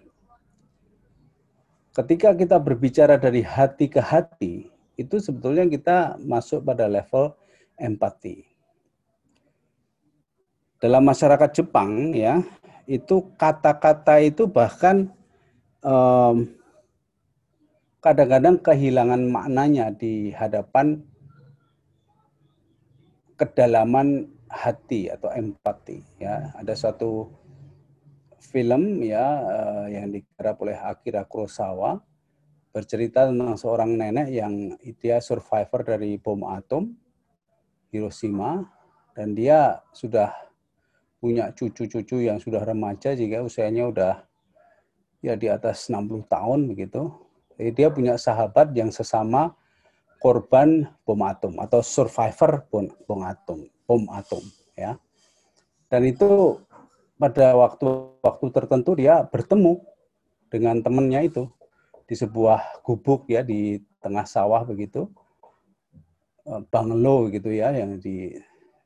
ketika 1.95 2.34
kita 2.34 2.57
berbicara 2.57 3.15
dari 3.15 3.45
hati 3.45 3.86
ke 3.88 4.01
hati, 4.01 4.67
itu 4.97 5.15
sebetulnya 5.21 5.69
kita 5.69 6.19
masuk 6.19 6.65
pada 6.65 6.89
level 6.89 7.31
empati. 7.79 8.43
Dalam 10.81 11.05
masyarakat 11.05 11.62
Jepang 11.62 12.12
ya, 12.12 12.41
itu 12.89 13.29
kata-kata 13.38 14.19
itu 14.19 14.49
bahkan 14.49 15.07
kadang 15.81 16.61
kadang-kadang 18.01 18.57
kehilangan 18.57 19.21
maknanya 19.29 19.93
di 19.93 20.33
hadapan 20.33 21.05
kedalaman 23.37 24.25
hati 24.49 25.07
atau 25.13 25.29
empati 25.29 26.01
ya. 26.17 26.49
Ada 26.57 26.73
suatu 26.73 27.29
film 28.41 29.05
ya 29.05 29.25
uh, 29.45 29.85
yang 29.87 30.09
digarap 30.09 30.57
oleh 30.65 30.75
Akira 30.81 31.23
Kurosawa 31.29 32.01
bercerita 32.73 33.29
tentang 33.29 33.53
seorang 33.55 33.93
nenek 33.93 34.27
yang 34.33 34.75
dia 34.97 35.21
survivor 35.21 35.85
dari 35.85 36.17
bom 36.17 36.41
atom 36.49 36.89
Hiroshima 37.93 38.65
dan 39.13 39.37
dia 39.37 39.77
sudah 39.93 40.33
punya 41.21 41.53
cucu-cucu 41.53 42.25
yang 42.25 42.41
sudah 42.41 42.65
remaja 42.65 43.13
jika 43.13 43.45
usianya 43.45 43.85
udah 43.91 44.15
ya 45.21 45.37
di 45.37 45.51
atas 45.51 45.85
60 45.85 46.25
tahun 46.25 46.65
begitu. 46.65 47.30
Jadi 47.62 47.78
dia 47.78 47.93
punya 47.93 48.17
sahabat 48.17 48.74
yang 48.74 48.89
sesama 48.89 49.54
korban 50.17 50.89
bom 51.06 51.21
atom 51.21 51.62
atau 51.62 51.86
survivor 51.86 52.65
bom, 52.74 52.89
bom 53.06 53.21
atom, 53.21 53.69
bom 53.86 54.02
atom 54.10 54.41
ya. 54.74 54.97
Dan 55.86 56.10
itu 56.10 56.58
pada 57.21 57.54
waktu-waktu 57.54 58.45
tertentu 58.50 58.97
dia 58.97 59.21
bertemu 59.30 59.78
dengan 60.50 60.82
temannya 60.82 61.30
itu 61.30 61.45
di 62.10 62.17
sebuah 62.17 62.82
gubuk 62.82 63.30
ya 63.30 63.45
di 63.45 63.78
tengah 64.02 64.26
sawah 64.26 64.65
begitu. 64.65 65.06
Eh, 66.50 66.65
banglo 66.74 67.30
gitu 67.30 67.54
ya 67.54 67.69
yang 67.78 68.02
di 68.02 68.34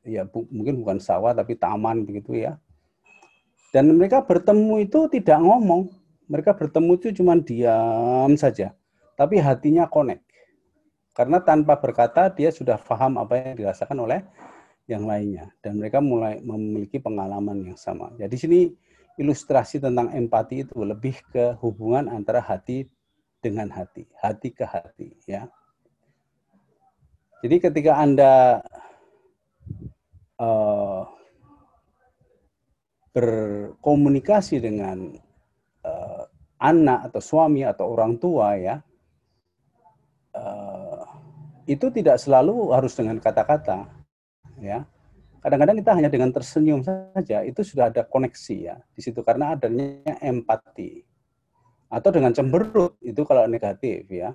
ya 0.04 0.28
bu, 0.28 0.44
mungkin 0.52 0.84
bukan 0.84 1.00
sawah 1.00 1.32
tapi 1.32 1.56
taman 1.56 2.04
begitu 2.04 2.44
ya. 2.44 2.60
Dan 3.72 3.96
mereka 3.96 4.20
bertemu 4.20 4.84
itu 4.84 5.08
tidak 5.08 5.40
ngomong 5.40 5.88
mereka 6.26 6.54
bertemu 6.54 6.92
itu 6.98 7.08
cuma 7.22 7.34
diam 7.38 8.32
saja 8.38 8.74
tapi 9.16 9.40
hatinya 9.40 9.88
connect 9.88 10.26
karena 11.16 11.40
tanpa 11.40 11.80
berkata 11.80 12.28
dia 12.28 12.52
sudah 12.52 12.76
paham 12.76 13.16
apa 13.16 13.40
yang 13.40 13.56
dirasakan 13.56 14.04
oleh 14.04 14.20
yang 14.86 15.08
lainnya 15.08 15.50
dan 15.64 15.80
mereka 15.80 15.98
mulai 15.98 16.38
memiliki 16.44 17.02
pengalaman 17.02 17.72
yang 17.72 17.78
sama. 17.80 18.14
Jadi 18.14 18.36
ya, 18.36 18.40
sini 18.46 18.60
ilustrasi 19.18 19.82
tentang 19.82 20.14
empati 20.14 20.62
itu 20.62 20.78
lebih 20.84 21.18
ke 21.32 21.58
hubungan 21.58 22.06
antara 22.06 22.38
hati 22.38 22.86
dengan 23.42 23.72
hati, 23.72 24.06
hati 24.20 24.48
ke 24.54 24.62
hati 24.68 25.16
ya. 25.26 25.50
Jadi 27.40 27.56
ketika 27.64 27.96
Anda 27.96 28.60
uh, 30.36 31.02
berkomunikasi 33.16 34.60
dengan 34.60 35.16
anak 36.56 37.12
atau 37.12 37.20
suami 37.20 37.62
atau 37.64 37.92
orang 37.92 38.16
tua 38.16 38.56
ya, 38.56 38.76
uh, 40.36 41.04
itu 41.66 41.90
tidak 41.90 42.16
selalu 42.22 42.72
harus 42.72 42.94
dengan 42.94 43.18
kata-kata 43.18 43.90
ya. 44.60 44.86
Kadang-kadang 45.42 45.78
kita 45.78 45.92
hanya 45.94 46.10
dengan 46.10 46.34
tersenyum 46.34 46.82
saja 46.82 47.46
itu 47.46 47.62
sudah 47.62 47.86
ada 47.94 48.02
koneksi 48.02 48.56
ya 48.56 48.76
di 48.94 49.00
situ. 49.02 49.22
Karena 49.22 49.54
adanya 49.54 50.18
empati 50.18 51.06
atau 51.86 52.10
dengan 52.10 52.34
cemberut 52.34 52.98
itu 52.98 53.22
kalau 53.22 53.46
negatif 53.46 54.10
ya. 54.10 54.34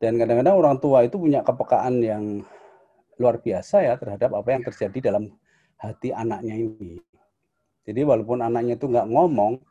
Dan 0.00 0.18
kadang-kadang 0.18 0.56
orang 0.58 0.76
tua 0.80 1.04
itu 1.06 1.20
punya 1.20 1.44
kepekaan 1.44 2.02
yang 2.02 2.24
luar 3.20 3.38
biasa 3.38 3.84
ya 3.84 3.94
terhadap 4.00 4.34
apa 4.34 4.48
yang 4.50 4.62
terjadi 4.64 5.12
dalam 5.12 5.30
hati 5.78 6.10
anaknya 6.10 6.56
ini. 6.58 6.98
Jadi 7.86 8.00
walaupun 8.02 8.42
anaknya 8.42 8.78
itu 8.78 8.86
nggak 8.90 9.06
ngomong 9.12 9.62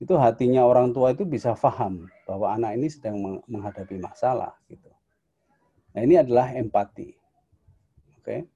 itu 0.00 0.16
hatinya 0.16 0.64
orang 0.64 0.96
tua 0.96 1.12
itu 1.12 1.28
bisa 1.28 1.52
paham 1.52 2.08
bahwa 2.24 2.56
anak 2.56 2.80
ini 2.80 2.88
sedang 2.88 3.20
menghadapi 3.44 4.00
masalah 4.00 4.56
gitu. 4.72 4.88
Nah, 5.92 6.00
ini 6.00 6.16
adalah 6.16 6.56
empati. 6.56 7.12
Oke. 8.16 8.48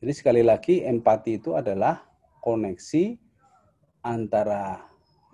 Jadi 0.00 0.12
sekali 0.14 0.42
lagi 0.46 0.86
empati 0.86 1.42
itu 1.42 1.58
adalah 1.58 2.06
koneksi 2.38 3.18
antara 4.06 4.78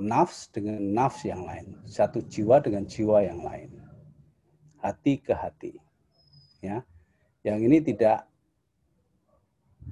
nafs 0.01 0.49
dengan 0.51 0.81
nafs 0.81 1.23
yang 1.29 1.45
lain, 1.45 1.85
satu 1.85 2.25
jiwa 2.25 2.59
dengan 2.65 2.89
jiwa 2.89 3.21
yang 3.23 3.45
lain. 3.45 3.77
Hati 4.81 5.21
ke 5.21 5.37
hati. 5.37 5.77
Ya. 6.65 6.81
Yang 7.45 7.59
ini 7.71 7.79
tidak 7.85 8.25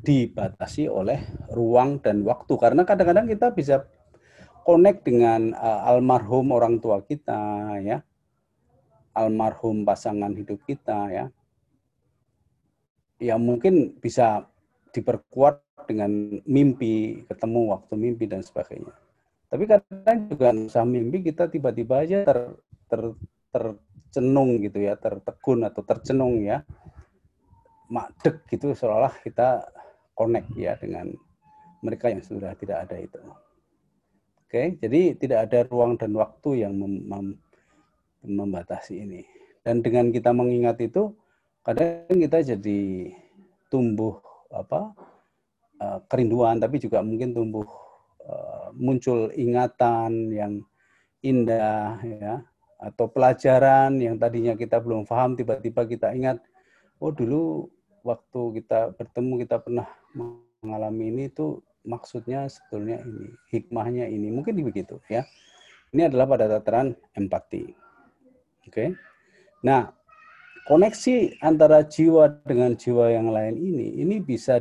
dibatasi 0.04 0.90
oleh 0.90 1.22
ruang 1.52 2.02
dan 2.02 2.26
waktu 2.26 2.52
karena 2.58 2.82
kadang-kadang 2.82 3.30
kita 3.30 3.54
bisa 3.54 3.86
connect 4.64 5.04
dengan 5.04 5.52
uh, 5.52 5.86
almarhum 5.86 6.50
orang 6.56 6.80
tua 6.80 7.04
kita 7.04 7.76
ya. 7.84 8.00
Almarhum 9.14 9.86
pasangan 9.86 10.32
hidup 10.34 10.64
kita 10.66 11.12
ya. 11.12 11.24
Yang 13.22 13.40
mungkin 13.44 13.74
bisa 14.00 14.48
diperkuat 14.90 15.86
dengan 15.86 16.40
mimpi 16.48 17.22
ketemu 17.28 17.76
waktu 17.76 17.94
mimpi 17.94 18.24
dan 18.26 18.40
sebagainya. 18.42 18.90
Tapi 19.52 19.70
kadang 19.70 20.18
juga 20.26 20.50
usah 20.50 20.82
mimpi 20.82 21.22
kita 21.22 21.46
tiba-tiba 21.46 22.02
aja 22.02 22.26
ter, 22.26 22.58
ter, 22.90 23.02
tercenung 23.54 24.58
gitu 24.58 24.82
ya 24.82 24.98
tertegun 24.98 25.62
atau 25.62 25.84
tercenung 25.86 26.42
ya. 26.42 26.64
Makdek 27.92 28.48
gitu 28.50 28.72
seolah 28.72 29.12
kita 29.22 29.68
connect 30.16 30.50
ya 30.56 30.74
dengan 30.80 31.12
mereka 31.84 32.08
yang 32.08 32.24
sudah 32.24 32.56
tidak 32.56 32.88
ada 32.88 32.96
itu. 32.98 33.20
Oke, 34.54 34.78
jadi 34.78 35.18
tidak 35.18 35.50
ada 35.50 35.66
ruang 35.66 35.98
dan 35.98 36.14
waktu 36.14 36.62
yang 36.62 36.78
mem 36.78 37.10
mem 37.10 37.26
membatasi 38.22 39.02
ini. 39.02 39.26
Dan 39.66 39.82
dengan 39.82 40.14
kita 40.14 40.30
mengingat 40.30 40.78
itu, 40.78 41.10
kadang 41.66 42.06
kita 42.06 42.38
jadi 42.38 43.10
tumbuh 43.66 44.22
apa 44.54 44.94
uh, 45.82 45.98
kerinduan, 46.06 46.62
tapi 46.62 46.78
juga 46.78 47.02
mungkin 47.02 47.34
tumbuh 47.34 47.66
uh, 48.30 48.70
muncul 48.78 49.34
ingatan 49.34 50.30
yang 50.30 50.62
indah, 51.18 51.98
ya, 52.06 52.46
atau 52.78 53.10
pelajaran 53.10 53.98
yang 53.98 54.22
tadinya 54.22 54.54
kita 54.54 54.78
belum 54.78 55.02
paham, 55.02 55.34
tiba-tiba 55.34 55.82
kita 55.82 56.14
ingat, 56.14 56.38
oh 57.02 57.10
dulu 57.10 57.66
waktu 58.06 58.62
kita 58.62 58.94
bertemu 58.94 59.34
kita 59.50 59.58
pernah 59.58 59.90
mengalami 60.62 61.10
ini 61.10 61.26
itu 61.26 61.58
maksudnya 61.84 62.48
sebetulnya 62.48 63.04
ini, 63.04 63.36
hikmahnya 63.52 64.08
ini. 64.08 64.32
Mungkin 64.32 64.56
begitu 64.64 64.98
ya. 65.06 65.28
Ini 65.94 66.10
adalah 66.10 66.26
pada 66.26 66.50
tataran 66.50 66.96
empati. 67.14 67.70
Oke. 68.66 68.72
Okay? 68.72 68.88
Nah, 69.62 69.94
koneksi 70.66 71.38
antara 71.44 71.86
jiwa 71.86 72.42
dengan 72.42 72.74
jiwa 72.74 73.12
yang 73.12 73.30
lain 73.30 73.54
ini 73.60 74.00
ini 74.00 74.20
bisa 74.20 74.58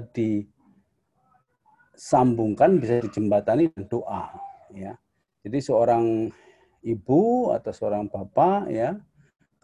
disambungkan, 1.96 2.78
bisa 2.78 3.02
dijembatani 3.02 3.72
dengan 3.72 3.88
doa 3.90 4.30
ya. 4.76 4.94
Jadi 5.44 5.60
seorang 5.60 6.32
ibu 6.84 7.52
atau 7.56 7.72
seorang 7.72 8.12
bapak 8.12 8.68
ya 8.72 8.96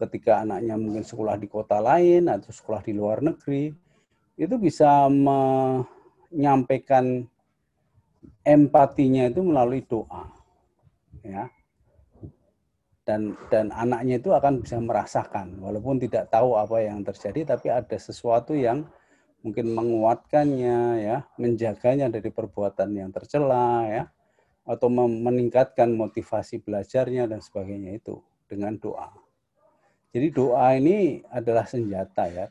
ketika 0.00 0.40
anaknya 0.40 0.80
mungkin 0.80 1.04
sekolah 1.04 1.36
di 1.36 1.44
kota 1.44 1.76
lain 1.76 2.32
atau 2.32 2.48
sekolah 2.48 2.80
di 2.80 2.96
luar 2.96 3.20
negeri 3.20 3.68
itu 4.40 4.56
bisa 4.56 5.04
menyampaikan 5.12 7.28
empatinya 8.44 9.28
itu 9.28 9.40
melalui 9.44 9.84
doa 9.84 10.28
ya. 11.24 11.48
Dan 13.00 13.34
dan 13.50 13.74
anaknya 13.74 14.22
itu 14.22 14.30
akan 14.30 14.62
bisa 14.62 14.78
merasakan 14.78 15.58
walaupun 15.58 15.98
tidak 15.98 16.30
tahu 16.30 16.54
apa 16.54 16.84
yang 16.84 17.02
terjadi 17.02 17.56
tapi 17.56 17.72
ada 17.72 17.96
sesuatu 17.98 18.54
yang 18.54 18.86
mungkin 19.40 19.72
menguatkannya 19.72 20.80
ya 21.00 21.16
menjaganya 21.40 22.12
dari 22.12 22.28
perbuatan 22.28 22.92
yang 22.92 23.10
tercela 23.10 23.88
ya 23.88 24.04
atau 24.68 24.86
meningkatkan 24.92 25.90
motivasi 25.96 26.62
belajarnya 26.62 27.26
dan 27.26 27.40
sebagainya 27.40 27.98
itu 27.98 28.20
dengan 28.46 28.76
doa. 28.78 29.10
Jadi 30.14 30.28
doa 30.30 30.76
ini 30.76 31.24
adalah 31.32 31.66
senjata 31.66 32.30
ya 32.30 32.46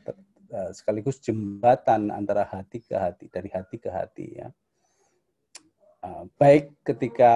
eh, 0.50 0.70
sekaligus 0.76 1.22
jembatan 1.24 2.10
antara 2.12 2.44
hati 2.44 2.84
ke 2.84 2.92
hati 2.98 3.32
dari 3.32 3.48
hati 3.48 3.76
ke 3.80 3.88
hati 3.88 4.26
ya 4.34 4.50
Eh, 6.00 6.24
baik 6.40 6.80
ketika 6.80 7.32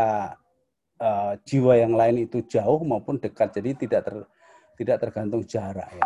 uh, 0.97 1.37
jiwa 1.45 1.77
yang 1.77 1.93
lain 1.93 2.25
itu 2.25 2.41
jauh 2.49 2.81
maupun 2.81 3.21
dekat. 3.21 3.53
Jadi 3.61 3.85
tidak 3.85 4.09
ter, 4.09 4.17
tidak 4.81 4.97
tergantung 5.05 5.45
jarak 5.45 5.93
ya. 5.93 6.05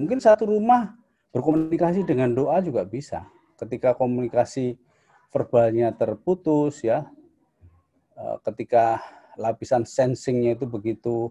Mungkin 0.00 0.16
satu 0.16 0.48
rumah 0.48 0.96
berkomunikasi 1.28 2.08
dengan 2.08 2.32
doa 2.32 2.64
juga 2.64 2.88
bisa. 2.88 3.28
Ketika 3.60 3.92
komunikasi 3.92 4.80
verbalnya 5.28 5.92
terputus 5.92 6.80
ya 6.80 7.04
uh, 8.16 8.40
ketika 8.48 9.04
lapisan 9.36 9.84
sensingnya 9.84 10.56
itu 10.56 10.64
begitu 10.64 11.28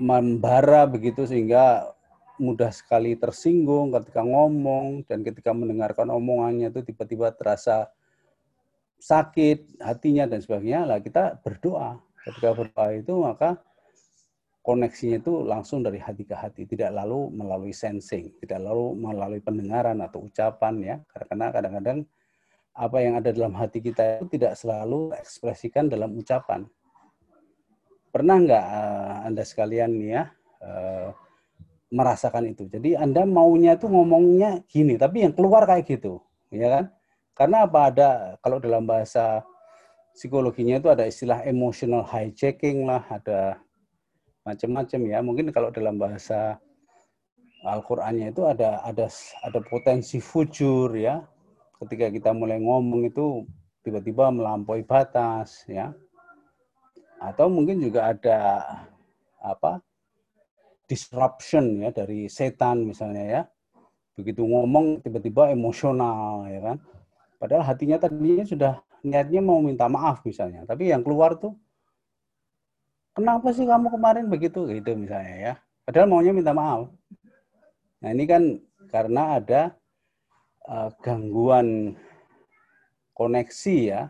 membara 0.00 0.88
begitu 0.88 1.28
sehingga 1.28 1.92
mudah 2.40 2.72
sekali 2.72 3.12
tersinggung 3.20 3.92
ketika 3.92 4.24
ngomong 4.24 5.04
dan 5.04 5.20
ketika 5.20 5.52
mendengarkan 5.52 6.08
omongannya 6.08 6.72
itu 6.72 6.80
tiba-tiba 6.80 7.28
terasa 7.36 7.92
sakit 9.00 9.80
hatinya 9.80 10.28
dan 10.28 10.44
sebagainya 10.44 10.84
lah 10.84 10.98
kita 11.00 11.40
berdoa. 11.40 11.96
Ketika 12.20 12.52
berdoa 12.52 12.88
itu 12.92 13.16
maka 13.16 13.56
koneksinya 14.60 15.24
itu 15.24 15.40
langsung 15.40 15.80
dari 15.80 15.96
hati 15.96 16.28
ke 16.28 16.36
hati 16.36 16.68
tidak 16.68 16.92
lalu 16.92 17.32
melalui 17.32 17.72
sensing 17.72 18.28
tidak 18.44 18.60
lalu 18.60 18.92
melalui 18.92 19.40
pendengaran 19.40 19.98
atau 20.04 20.28
ucapan 20.28 20.74
ya. 20.84 20.96
Karena 21.16 21.48
kadang-kadang 21.48 21.98
apa 22.76 22.96
yang 23.02 23.18
ada 23.18 23.32
dalam 23.32 23.56
hati 23.56 23.80
kita 23.80 24.20
itu 24.20 24.36
tidak 24.36 24.54
selalu 24.54 25.16
ekspresikan 25.16 25.88
dalam 25.88 26.12
ucapan. 26.14 26.68
Pernah 28.12 28.36
nggak 28.36 28.66
uh, 28.68 29.16
anda 29.26 29.42
sekalian 29.48 29.96
nih 29.96 30.10
ya 30.12 30.22
uh, 30.60 31.08
merasakan 31.88 32.52
itu? 32.52 32.68
Jadi 32.68 33.00
anda 33.00 33.24
maunya 33.24 33.80
itu 33.80 33.88
ngomongnya 33.88 34.60
gini 34.68 35.00
tapi 35.00 35.24
yang 35.24 35.32
keluar 35.32 35.64
kayak 35.64 35.88
gitu 35.88 36.20
ya 36.50 36.68
kan 36.68 36.84
karena 37.34 37.64
apa 37.64 37.80
ada 37.88 38.08
kalau 38.42 38.58
dalam 38.60 38.84
bahasa 38.84 39.40
psikologinya 40.14 40.76
itu 40.82 40.88
ada 40.90 41.06
istilah 41.06 41.40
emotional 41.46 42.04
hijacking 42.04 42.84
lah, 42.84 43.02
ada 43.08 43.56
macam-macam 44.44 45.00
ya. 45.06 45.18
Mungkin 45.22 45.46
kalau 45.54 45.70
dalam 45.70 45.96
bahasa 45.96 46.58
Al-Qur'annya 47.60 48.32
itu 48.32 48.44
ada 48.48 48.80
ada 48.84 49.06
ada 49.44 49.60
potensi 49.64 50.18
fujur 50.18 50.92
ya. 50.96 51.20
Ketika 51.80 52.12
kita 52.12 52.30
mulai 52.36 52.60
ngomong 52.60 53.08
itu 53.08 53.48
tiba-tiba 53.80 54.28
melampaui 54.28 54.84
batas 54.84 55.64
ya. 55.64 55.92
Atau 57.20 57.52
mungkin 57.52 57.80
juga 57.80 58.12
ada 58.12 58.38
apa? 59.40 59.80
disruption 60.90 61.86
ya 61.86 61.94
dari 61.94 62.26
setan 62.26 62.82
misalnya 62.82 63.22
ya. 63.22 63.42
Begitu 64.18 64.42
ngomong 64.42 65.06
tiba-tiba 65.06 65.54
emosional 65.54 66.50
ya 66.50 66.60
kan 66.66 66.76
Padahal 67.40 67.64
hatinya 67.64 67.96
tadinya 67.96 68.44
sudah 68.44 68.74
niatnya 69.00 69.40
mau 69.40 69.64
minta 69.64 69.88
maaf 69.88 70.20
misalnya, 70.28 70.68
tapi 70.68 70.92
yang 70.92 71.00
keluar 71.00 71.40
tuh 71.40 71.56
kenapa 73.16 73.48
sih 73.56 73.64
kamu 73.64 73.88
kemarin 73.88 74.28
begitu 74.28 74.68
gitu 74.68 74.92
misalnya 74.92 75.36
ya. 75.40 75.54
Padahal 75.88 76.06
maunya 76.06 76.36
minta 76.36 76.52
maaf. 76.52 76.92
Nah 78.04 78.08
ini 78.12 78.24
kan 78.28 78.42
karena 78.92 79.40
ada 79.40 79.62
uh, 80.68 80.92
gangguan 81.00 81.96
koneksi 83.16 83.76
ya 83.88 84.02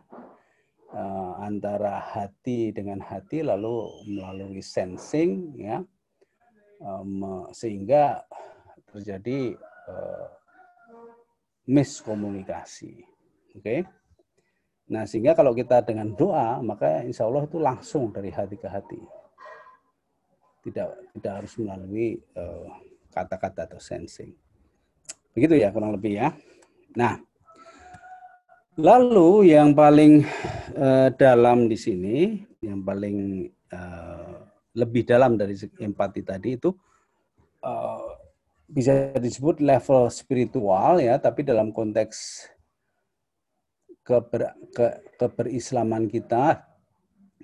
uh, 0.94 1.32
antara 1.42 2.02
hati 2.02 2.74
dengan 2.74 2.98
hati 3.02 3.42
lalu 3.46 3.86
melalui 4.06 4.62
sensing 4.62 5.54
ya 5.58 5.82
um, 6.82 7.46
sehingga 7.54 8.22
terjadi 8.90 9.54
uh, 9.90 10.26
miskomunikasi. 11.66 13.09
Oke. 13.54 13.62
Okay? 13.62 13.80
Nah, 14.90 15.06
sehingga 15.06 15.38
kalau 15.38 15.54
kita 15.54 15.86
dengan 15.86 16.10
doa, 16.18 16.58
maka 16.58 17.06
insya 17.06 17.22
Allah 17.30 17.46
itu 17.46 17.62
langsung 17.62 18.10
dari 18.10 18.34
hati 18.34 18.58
ke 18.58 18.66
hati. 18.66 18.98
Tidak 20.66 21.14
tidak 21.14 21.32
harus 21.40 21.52
melalui 21.62 22.18
eh, 22.18 22.66
kata-kata 23.14 23.64
uh, 23.64 23.66
atau 23.70 23.80
sensing. 23.80 24.34
Begitu 25.30 25.62
ya 25.62 25.70
kurang 25.70 25.94
lebih 25.94 26.18
ya. 26.18 26.34
Nah, 26.98 27.22
lalu 28.82 29.54
yang 29.54 29.78
paling 29.78 30.26
uh, 30.74 31.08
dalam 31.14 31.70
di 31.70 31.78
sini, 31.78 32.42
yang 32.58 32.82
paling 32.82 33.46
uh, 33.70 34.42
lebih 34.74 35.06
dalam 35.06 35.38
dari 35.38 35.54
empati 35.78 36.20
tadi 36.26 36.58
itu 36.58 36.74
uh, 37.62 38.10
bisa 38.66 39.14
disebut 39.14 39.62
level 39.62 40.10
spiritual 40.10 40.98
ya, 40.98 41.14
tapi 41.22 41.46
dalam 41.46 41.70
konteks 41.70 42.46
keber, 44.10 44.58
ke, 44.74 44.86
keberislaman 45.14 46.10
kita 46.10 46.66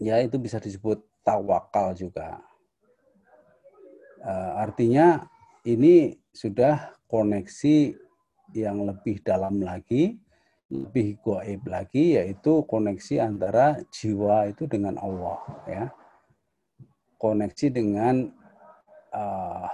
ya 0.02 0.18
itu 0.18 0.34
bisa 0.42 0.58
disebut 0.58 0.98
tawakal 1.22 1.94
juga. 1.94 2.42
Uh, 4.26 4.58
artinya 4.58 5.30
ini 5.62 6.18
sudah 6.34 6.90
koneksi 7.06 7.94
yang 8.54 8.82
lebih 8.82 9.22
dalam 9.22 9.62
lagi, 9.62 10.18
lebih 10.66 11.18
goib 11.22 11.62
lagi, 11.70 12.18
yaitu 12.18 12.66
koneksi 12.66 13.22
antara 13.22 13.78
jiwa 13.94 14.50
itu 14.50 14.66
dengan 14.66 14.98
Allah, 14.98 15.42
ya. 15.70 15.84
Koneksi 17.22 17.66
dengan 17.70 18.30
uh, 19.14 19.70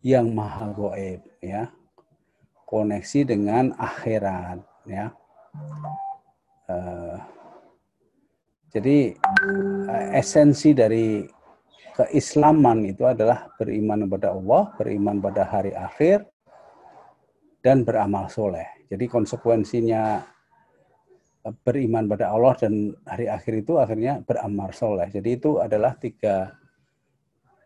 yang 0.00 0.32
maha 0.32 0.72
goib, 0.72 1.20
ya. 1.44 1.68
Koneksi 2.64 3.20
dengan 3.28 3.76
akhirat, 3.76 4.64
ya. 4.88 5.12
Uh, 6.70 7.18
jadi 8.70 9.18
uh, 9.90 10.08
esensi 10.14 10.70
dari 10.70 11.26
keislaman 11.98 12.86
itu 12.86 13.02
adalah 13.04 13.50
beriman 13.58 14.06
kepada 14.06 14.32
Allah, 14.32 14.62
beriman 14.78 15.16
pada 15.18 15.42
hari 15.44 15.74
akhir, 15.74 16.24
dan 17.60 17.84
beramal 17.84 18.30
soleh. 18.32 18.64
Jadi 18.88 19.04
konsekuensinya 19.04 20.24
eh, 21.44 21.54
beriman 21.60 22.08
pada 22.08 22.32
Allah 22.32 22.56
dan 22.56 22.96
hari 23.04 23.28
akhir 23.28 23.66
itu 23.66 23.76
akhirnya 23.76 24.24
beramal 24.24 24.72
soleh. 24.72 25.12
Jadi 25.12 25.36
itu 25.36 25.60
adalah 25.60 25.92
tiga 26.00 26.56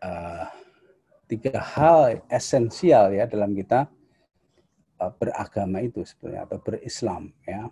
uh, 0.03 0.45
tiga 1.25 1.57
hal 1.57 2.21
esensial 2.29 3.15
ya 3.15 3.25
dalam 3.25 3.55
kita 3.57 3.89
beragama 5.13 5.83
itu 5.83 6.01
sebenarnya 6.01 6.47
atau 6.49 6.57
berislam 6.61 7.33
ya. 7.45 7.69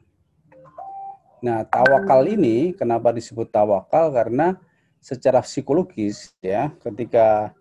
Nah 1.44 1.68
tawakal 1.68 2.24
ini 2.30 2.72
kenapa 2.78 3.12
disebut 3.12 3.52
tawakal 3.52 4.14
karena 4.14 4.56
secara 5.04 5.44
psikologis 5.44 6.32
ya 6.40 6.72
ketika 6.80 7.52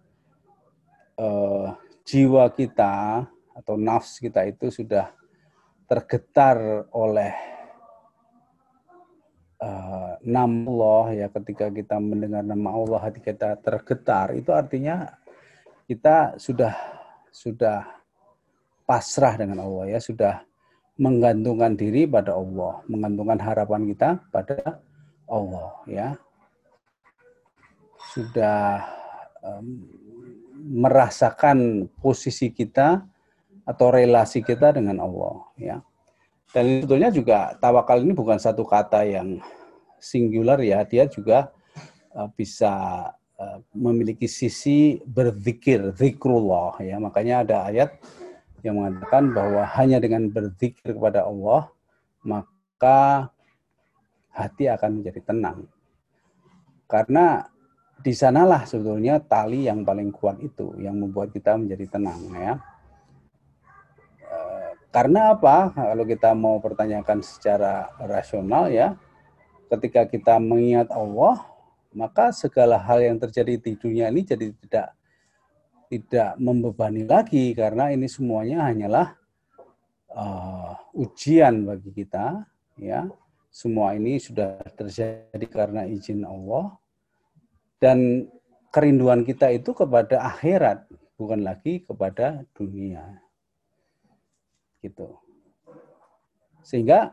uh, 1.19 1.75
jiwa 2.07 2.47
kita 2.55 3.27
atau 3.53 3.75
nafs 3.75 4.23
kita 4.23 4.47
itu 4.47 4.71
sudah 4.71 5.11
tergetar 5.91 6.87
oleh 6.95 7.35
uh, 9.59 10.15
nama 10.23 10.63
Allah 10.71 11.27
ya 11.27 11.27
ketika 11.31 11.67
kita 11.69 11.99
mendengar 11.99 12.47
nama 12.47 12.71
Allah 12.71 12.99
hati 13.03 13.19
kita 13.19 13.59
tergetar 13.59 14.35
itu 14.39 14.55
artinya 14.55 15.19
kita 15.91 16.39
sudah 16.39 16.75
sudah 17.35 18.02
pasrah 18.85 19.39
dengan 19.39 19.63
Allah 19.63 19.97
ya 19.97 20.01
sudah 20.03 20.43
menggantungkan 21.01 21.75
diri 21.75 22.05
pada 22.05 22.37
Allah 22.37 22.85
menggantungkan 22.87 23.41
harapan 23.41 23.89
kita 23.89 24.09
pada 24.29 24.83
Allah 25.27 25.73
ya 25.89 26.09
sudah 28.13 28.85
um, 29.41 29.89
merasakan 30.63 31.89
posisi 31.99 32.53
kita 32.53 33.03
atau 33.67 33.89
relasi 33.95 34.43
kita 34.43 34.75
dengan 34.75 35.03
Allah 35.03 35.37
ya. 35.59 35.77
Dan 36.53 36.85
sebetulnya 36.85 37.09
juga 37.09 37.39
tawakal 37.57 38.05
ini 38.05 38.13
bukan 38.13 38.37
satu 38.37 38.69
kata 38.69 39.09
yang 39.09 39.41
singular 39.97 40.61
ya, 40.61 40.85
dia 40.85 41.09
juga 41.09 41.49
uh, 42.13 42.29
bisa 42.37 42.73
uh, 43.41 43.59
memiliki 43.73 44.29
sisi 44.29 45.01
berzikir, 45.09 45.97
zikrullah 45.97 46.77
ya. 46.85 47.01
Makanya 47.01 47.47
ada 47.49 47.57
ayat 47.73 47.97
yang 48.63 48.79
mengatakan 48.79 49.35
bahwa 49.35 49.67
hanya 49.79 49.99
dengan 49.99 50.31
berzikir 50.31 50.95
kepada 50.95 51.27
Allah 51.27 51.71
maka 52.23 53.31
hati 54.33 54.71
akan 54.71 55.03
menjadi 55.03 55.21
tenang. 55.23 55.69
Karena 56.89 57.47
di 58.03 58.13
sanalah 58.15 58.67
sebetulnya 58.67 59.23
tali 59.23 59.71
yang 59.71 59.87
paling 59.87 60.11
kuat 60.11 60.43
itu 60.43 60.75
yang 60.83 60.99
membuat 60.99 61.31
kita 61.31 61.55
menjadi 61.55 61.99
tenang 61.99 62.21
ya. 62.35 62.55
E, 64.27 64.39
karena 64.91 65.37
apa? 65.39 65.71
Kalau 65.71 66.05
kita 66.05 66.31
mau 66.35 66.59
pertanyakan 66.59 67.23
secara 67.23 67.95
rasional 68.03 68.73
ya, 68.75 68.99
ketika 69.71 70.05
kita 70.11 70.43
mengingat 70.43 70.91
Allah, 70.91 71.39
maka 71.95 72.35
segala 72.35 72.81
hal 72.81 73.05
yang 73.05 73.17
terjadi 73.21 73.61
di 73.61 73.73
dunia 73.77 74.09
ini 74.11 74.25
jadi 74.25 74.51
tidak 74.67 74.97
tidak 75.93 76.41
membebani 76.41 77.05
lagi 77.05 77.53
karena 77.53 77.93
ini 77.93 78.09
semuanya 78.09 78.73
hanyalah 78.73 79.13
uh, 80.17 80.73
ujian 80.97 81.69
bagi 81.69 81.93
kita 81.93 82.49
ya. 82.81 83.05
Semua 83.53 83.93
ini 83.93 84.17
sudah 84.17 84.65
terjadi 84.73 85.45
karena 85.45 85.85
izin 85.85 86.25
Allah 86.25 86.73
dan 87.77 88.25
kerinduan 88.73 89.29
kita 89.29 89.53
itu 89.53 89.77
kepada 89.77 90.25
akhirat, 90.25 90.89
bukan 91.21 91.45
lagi 91.45 91.85
kepada 91.85 92.49
dunia. 92.57 93.21
Gitu. 94.81 95.05
Sehingga 96.65 97.13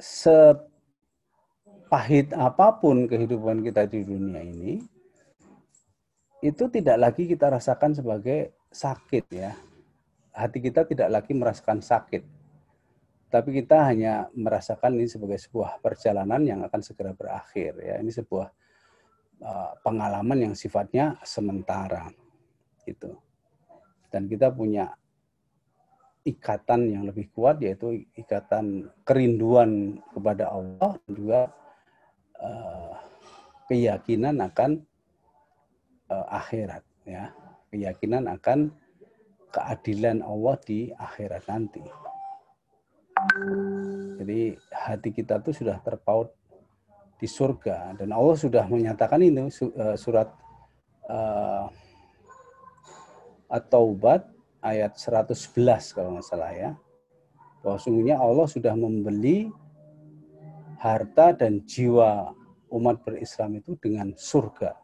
sepahit 0.00 0.64
apa 2.32 2.72
pun 2.80 3.04
kehidupan 3.04 3.60
kita 3.60 3.84
di 3.84 4.08
dunia 4.08 4.40
ini, 4.40 4.80
itu 6.44 6.64
tidak 6.70 6.96
lagi 6.98 7.26
kita 7.26 7.50
rasakan 7.50 7.96
sebagai 7.96 8.54
sakit 8.70 9.24
ya. 9.32 9.52
Hati 10.34 10.58
kita 10.62 10.86
tidak 10.86 11.08
lagi 11.10 11.32
merasakan 11.34 11.82
sakit. 11.82 12.22
Tapi 13.28 13.50
kita 13.60 13.90
hanya 13.90 14.30
merasakan 14.32 14.96
ini 14.96 15.10
sebagai 15.10 15.36
sebuah 15.36 15.82
perjalanan 15.82 16.40
yang 16.46 16.60
akan 16.64 16.80
segera 16.80 17.12
berakhir 17.12 17.76
ya. 17.82 18.00
Ini 18.00 18.08
sebuah 18.08 18.48
Eh, 19.38 19.72
pengalaman 19.86 20.50
yang 20.50 20.54
sifatnya 20.58 21.14
sementara 21.22 22.10
gitu 22.82 23.14
dan 24.10 24.26
kita 24.26 24.50
punya 24.50 24.90
ikatan 26.26 26.90
yang 26.90 27.06
lebih 27.06 27.30
kuat 27.30 27.62
yaitu 27.62 28.02
ikatan 28.18 28.90
kerinduan 29.06 30.02
kepada 30.10 30.50
Allah 30.50 30.98
dan 31.06 31.12
juga 31.14 31.40
uh, 32.42 32.98
keyakinan 33.70 34.42
akan 34.42 34.82
akhirat 36.08 36.84
ya. 37.04 37.30
Keyakinan 37.68 38.24
akan 38.32 38.72
keadilan 39.52 40.24
Allah 40.24 40.56
di 40.64 40.88
akhirat 40.92 41.44
nanti. 41.48 41.84
Jadi 44.18 44.54
hati 44.72 45.10
kita 45.10 45.42
tuh 45.42 45.52
sudah 45.52 45.76
terpaut 45.82 46.32
di 47.18 47.26
surga 47.26 47.98
dan 47.98 48.14
Allah 48.14 48.38
sudah 48.38 48.62
menyatakan 48.70 49.18
ini 49.18 49.50
eh, 49.50 49.96
surat 49.98 50.30
uh, 51.10 51.66
At-Taubat 53.50 54.22
ayat 54.62 54.94
111 54.94 55.96
kalau 55.96 56.14
nggak 56.14 56.26
salah 56.26 56.52
ya. 56.54 56.70
Bahwa 57.64 57.78
sungguhnya 57.80 58.22
Allah 58.22 58.46
sudah 58.46 58.74
membeli 58.78 59.50
harta 60.78 61.34
dan 61.34 61.66
jiwa 61.66 62.30
umat 62.70 63.02
berislam 63.02 63.58
itu 63.58 63.74
dengan 63.82 64.14
surga. 64.14 64.78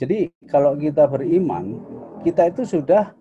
Jadi 0.00 0.32
kalau 0.48 0.80
kita 0.80 1.04
beriman, 1.04 1.76
kita 2.24 2.48
itu 2.48 2.64
sudah 2.64 3.12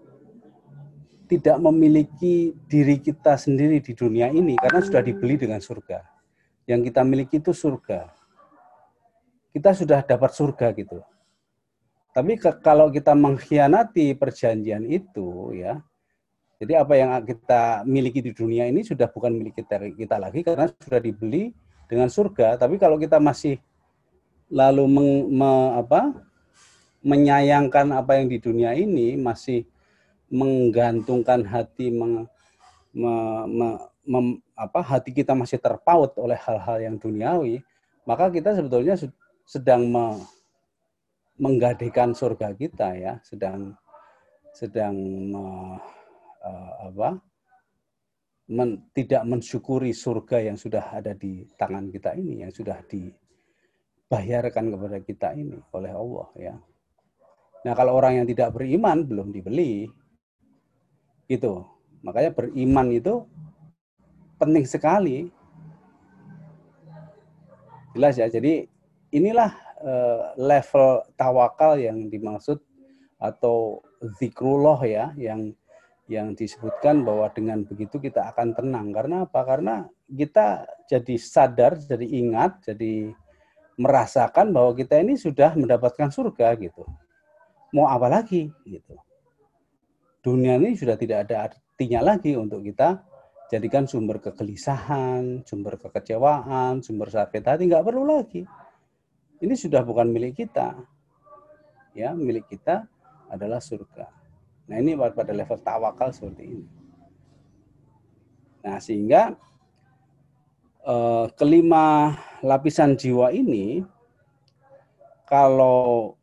tidak 1.27 1.59
memiliki 1.59 2.55
diri 2.71 2.97
kita 3.03 3.36
sendiri 3.36 3.84
di 3.84 3.91
dunia 3.91 4.32
ini 4.32 4.55
karena 4.55 4.80
sudah 4.80 5.03
dibeli 5.03 5.36
dengan 5.36 5.59
surga 5.59 6.01
yang 6.69 6.86
kita 6.86 7.01
miliki 7.01 7.41
itu 7.41 7.49
surga. 7.49 8.13
Kita 9.49 9.73
sudah 9.73 10.05
dapat 10.05 10.32
surga 10.38 10.69
gitu. 10.77 11.01
Tapi 12.13 12.38
ke, 12.38 12.61
kalau 12.61 12.93
kita 12.93 13.17
mengkhianati 13.17 14.13
perjanjian 14.13 14.86
itu 14.86 15.57
ya, 15.57 15.82
jadi 16.61 16.86
apa 16.86 16.93
yang 16.93 17.09
kita 17.25 17.82
miliki 17.89 18.21
di 18.21 18.32
dunia 18.38 18.69
ini 18.69 18.86
sudah 18.86 19.09
bukan 19.09 19.34
milik 19.34 19.57
kita, 19.57 19.82
kita 19.97 20.15
lagi 20.21 20.45
karena 20.45 20.69
sudah 20.69 21.01
dibeli 21.01 21.49
dengan 21.89 22.13
surga. 22.13 22.61
Tapi 22.61 22.77
kalau 22.77 23.01
kita 23.01 23.17
masih 23.17 23.57
lalu 24.53 24.86
meng, 24.86 25.11
me, 25.34 25.51
apa, 25.73 26.28
menyayangkan 27.03 27.95
apa 27.95 28.19
yang 28.19 28.27
di 28.27 28.37
dunia 28.39 28.75
ini, 28.75 29.15
masih 29.15 29.63
menggantungkan 30.29 31.41
hati, 31.47 31.89
meng, 31.89 32.27
me, 32.93 33.13
me, 33.47 33.67
mem, 34.05 34.27
apa 34.53 34.79
hati 34.83 35.15
kita 35.15 35.33
masih 35.33 35.57
terpaut 35.57 36.13
oleh 36.19 36.37
hal-hal 36.37 36.77
yang 36.81 36.95
duniawi, 36.99 37.63
maka 38.03 38.29
kita 38.29 38.53
sebetulnya 38.57 38.99
sedang 39.47 39.89
me, 39.89 40.19
menggadaikan 41.39 42.11
surga 42.11 42.51
kita 42.53 42.93
ya, 42.99 43.13
sedang 43.23 43.73
sedang 44.51 44.95
me, 45.31 45.45
uh, 46.43 46.71
apa 46.91 47.15
men, 48.49 48.91
tidak 48.91 49.23
mensyukuri 49.23 49.93
surga 49.95 50.51
yang 50.51 50.57
sudah 50.57 50.91
ada 50.91 51.13
di 51.15 51.47
tangan 51.55 51.87
kita 51.93 52.17
ini, 52.17 52.43
yang 52.43 52.51
sudah 52.51 52.81
dibayarkan 52.89 54.65
kepada 54.73 54.97
kita 54.99 55.31
ini 55.37 55.57
oleh 55.71 55.93
Allah 55.95 56.29
ya. 56.35 56.55
Nah 57.66 57.74
kalau 57.76 57.99
orang 57.99 58.24
yang 58.24 58.28
tidak 58.28 58.55
beriman 58.55 59.03
belum 59.03 59.36
dibeli, 59.36 59.91
itu 61.28 61.53
makanya 62.01 62.32
beriman 62.32 62.88
itu 62.95 63.28
penting 64.39 64.66
sekali. 64.66 65.28
Jelas 67.93 68.16
ya. 68.16 68.32
Jadi 68.32 68.64
inilah 69.12 69.51
uh, 69.84 70.34
level 70.39 71.03
tawakal 71.20 71.76
yang 71.76 72.07
dimaksud 72.07 72.64
atau 73.20 73.84
zikrullah 74.16 74.80
ya 74.88 75.05
yang 75.20 75.51
yang 76.10 76.34
disebutkan 76.34 77.05
bahwa 77.05 77.30
dengan 77.30 77.62
begitu 77.68 78.01
kita 78.01 78.34
akan 78.34 78.57
tenang. 78.57 78.89
Karena 78.89 79.30
apa? 79.30 79.45
Karena 79.45 79.86
kita 80.10 80.66
jadi 80.89 81.16
sadar, 81.22 81.78
jadi 81.78 82.01
ingat, 82.01 82.66
jadi 82.66 83.14
merasakan 83.78 84.49
bahwa 84.49 84.74
kita 84.74 84.97
ini 84.99 85.16
sudah 85.16 85.53
mendapatkan 85.53 86.10
surga 86.10 86.57
gitu. 86.57 86.82
Mau 87.76 87.86
apa 87.86 88.09
lagi 88.09 88.49
gitu. 88.65 88.95
Dunia 90.20 90.59
ini 90.59 90.76
sudah 90.76 90.99
tidak 90.99 91.30
ada 91.30 91.49
artinya 91.49 92.13
lagi 92.13 92.36
untuk 92.36 92.65
kita 92.65 92.99
jadikan 93.49 93.89
sumber 93.89 94.22
kegelisahan, 94.22 95.41
sumber 95.47 95.80
kekecewaan, 95.82 96.86
sumber 96.86 97.09
sakit 97.09 97.41
hati, 97.41 97.65
nggak 97.65 97.86
perlu 97.86 98.05
lagi. 98.05 98.45
Ini 99.39 99.53
sudah 99.55 99.82
bukan 99.82 100.11
milik 100.11 100.43
kita. 100.45 100.76
Ya, 101.95 102.13
milik 102.13 102.51
kita 102.51 102.86
adalah 103.32 103.57
surga. 103.63 104.09
Nah 104.70 104.78
ini 104.78 104.93
pada 104.93 105.34
level 105.34 105.57
tawakal 105.65 106.13
seperti 106.13 106.43
ini. 106.45 106.67
Nah 108.61 108.78
sehingga 108.78 109.34
eh, 110.86 111.26
kelima 111.34 112.13
lapisan 112.45 112.93
jiwa 112.93 113.34
ini 113.34 113.82
kalau 115.26 116.18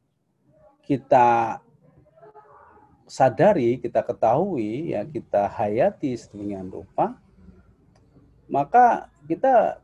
kita 0.87 1.59
sadari, 3.07 3.83
kita 3.83 4.07
ketahui, 4.07 4.95
ya 4.95 5.03
kita 5.03 5.51
hayati 5.51 6.15
sedemikian 6.15 6.71
rupa, 6.71 7.19
maka 8.47 9.11
kita 9.27 9.83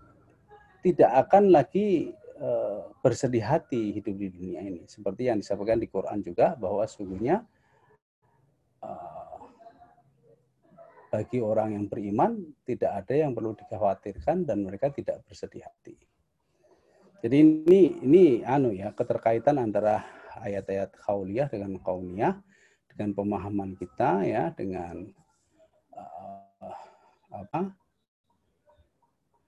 tidak 0.82 1.10
akan 1.26 1.50
lagi 1.50 2.14
eh, 2.38 2.80
bersedih 3.02 3.42
hati 3.42 3.98
hidup 3.98 4.14
di 4.14 4.30
dunia 4.30 4.62
ini. 4.62 4.86
Seperti 4.86 5.26
yang 5.26 5.42
disampaikan 5.42 5.82
di 5.82 5.90
Quran 5.90 6.22
juga 6.22 6.54
bahwa 6.54 6.86
sungguhnya 6.86 7.42
Eh, 8.82 9.40
bagi 11.12 11.44
orang 11.44 11.76
yang 11.76 11.84
beriman 11.92 12.40
tidak 12.64 13.04
ada 13.04 13.14
yang 13.14 13.36
perlu 13.36 13.52
dikhawatirkan 13.52 14.48
dan 14.48 14.64
mereka 14.64 14.88
tidak 14.88 15.20
bersedih 15.28 15.60
hati. 15.60 15.94
Jadi 17.22 17.36
ini 17.38 18.00
ini 18.02 18.24
anu 18.42 18.72
ya 18.72 18.90
keterkaitan 18.96 19.60
antara 19.60 20.02
ayat-ayat 20.40 20.96
kauliyah 20.96 21.48
dengan 21.52 21.76
kauniyah 21.82 22.40
dengan 22.92 23.10
pemahaman 23.16 23.76
kita 23.76 24.24
ya 24.24 24.52
dengan 24.56 25.08
uh, 25.96 26.76
apa 27.32 27.72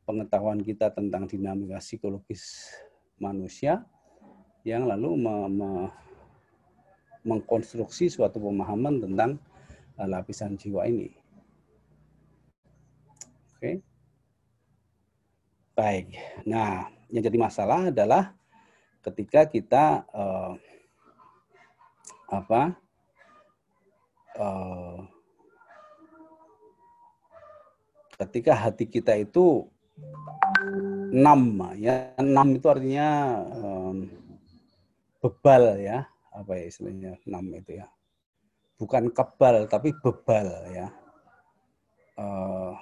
pengetahuan 0.05 0.61
kita 0.61 0.93
tentang 0.93 1.25
dinamika 1.29 1.81
psikologis 1.81 2.73
manusia 3.17 3.85
yang 4.65 4.89
lalu 4.89 5.17
me, 5.17 5.35
me, 5.49 5.71
mengkonstruksi 7.25 8.09
suatu 8.09 8.41
pemahaman 8.41 9.01
tentang 9.01 9.37
uh, 10.01 10.09
lapisan 10.09 10.57
jiwa 10.57 10.89
ini. 10.89 11.13
Oke. 13.57 13.61
Okay. 13.61 13.77
Baik. 15.75 16.07
Nah, 16.47 16.87
yang 17.11 17.25
jadi 17.27 17.35
masalah 17.35 17.91
adalah 17.91 18.31
ketika 19.03 19.45
kita 19.51 20.07
uh, 20.15 20.55
apa? 22.29 22.77
Uh, 24.35 25.07
ketika 28.19 28.55
hati 28.55 28.87
kita 28.87 29.15
itu 29.19 29.67
enam 31.15 31.63
ya. 31.79 32.15
Enam 32.19 32.59
itu 32.59 32.67
artinya 32.67 33.09
um, 33.55 34.11
bebal 35.23 35.79
ya. 35.79 36.07
Apa 36.35 36.59
ya 36.59 36.65
istilahnya 36.67 37.13
enam 37.31 37.47
itu 37.55 37.79
ya. 37.79 37.87
Bukan 38.75 39.15
kebal 39.15 39.71
tapi 39.71 39.95
bebal 39.95 40.49
ya. 40.75 40.89
Uh, 42.15 42.75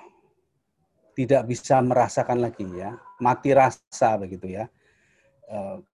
tidak 1.13 1.45
bisa 1.49 1.81
merasakan 1.85 2.41
lagi 2.41 2.65
ya. 2.73 2.97
Mati 3.21 3.53
rasa 3.53 4.17
begitu 4.17 4.57
ya. 4.57 4.65
Uh, 5.49 5.85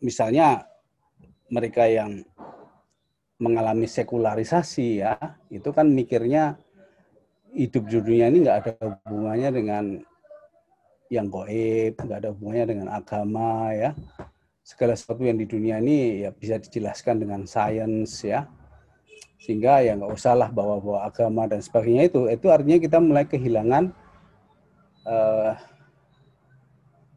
misalnya 0.00 0.64
mereka 1.52 1.84
yang 1.88 2.24
mengalami 3.38 3.86
sekularisasi 3.86 5.02
ya 5.02 5.14
itu 5.46 5.70
kan 5.70 5.86
mikirnya 5.86 6.58
hidup 7.54 7.86
di 7.88 7.96
dunia 8.02 8.28
ini 8.28 8.44
nggak 8.44 8.58
ada 8.60 8.72
hubungannya 9.06 9.50
dengan 9.54 9.84
yang 11.08 11.32
goib 11.32 11.96
nggak 11.96 12.18
ada 12.20 12.30
hubungannya 12.34 12.66
dengan 12.68 12.88
agama 12.92 13.72
ya. 13.72 13.90
Segala 14.60 14.92
sesuatu 14.92 15.24
yang 15.24 15.40
di 15.40 15.48
dunia 15.48 15.80
ini 15.80 16.28
ya 16.28 16.30
bisa 16.34 16.60
dijelaskan 16.60 17.24
dengan 17.24 17.48
sains 17.48 18.20
ya. 18.20 18.44
Sehingga 19.40 19.80
ya 19.80 19.96
nggak 19.96 20.12
usahlah 20.12 20.52
bawa-bawa 20.52 21.08
agama 21.08 21.48
dan 21.48 21.64
sebagainya. 21.64 22.12
Itu 22.12 22.28
itu 22.28 22.52
artinya 22.52 22.76
kita 22.76 23.00
mulai 23.00 23.24
kehilangan 23.24 23.84
uh, 25.08 25.52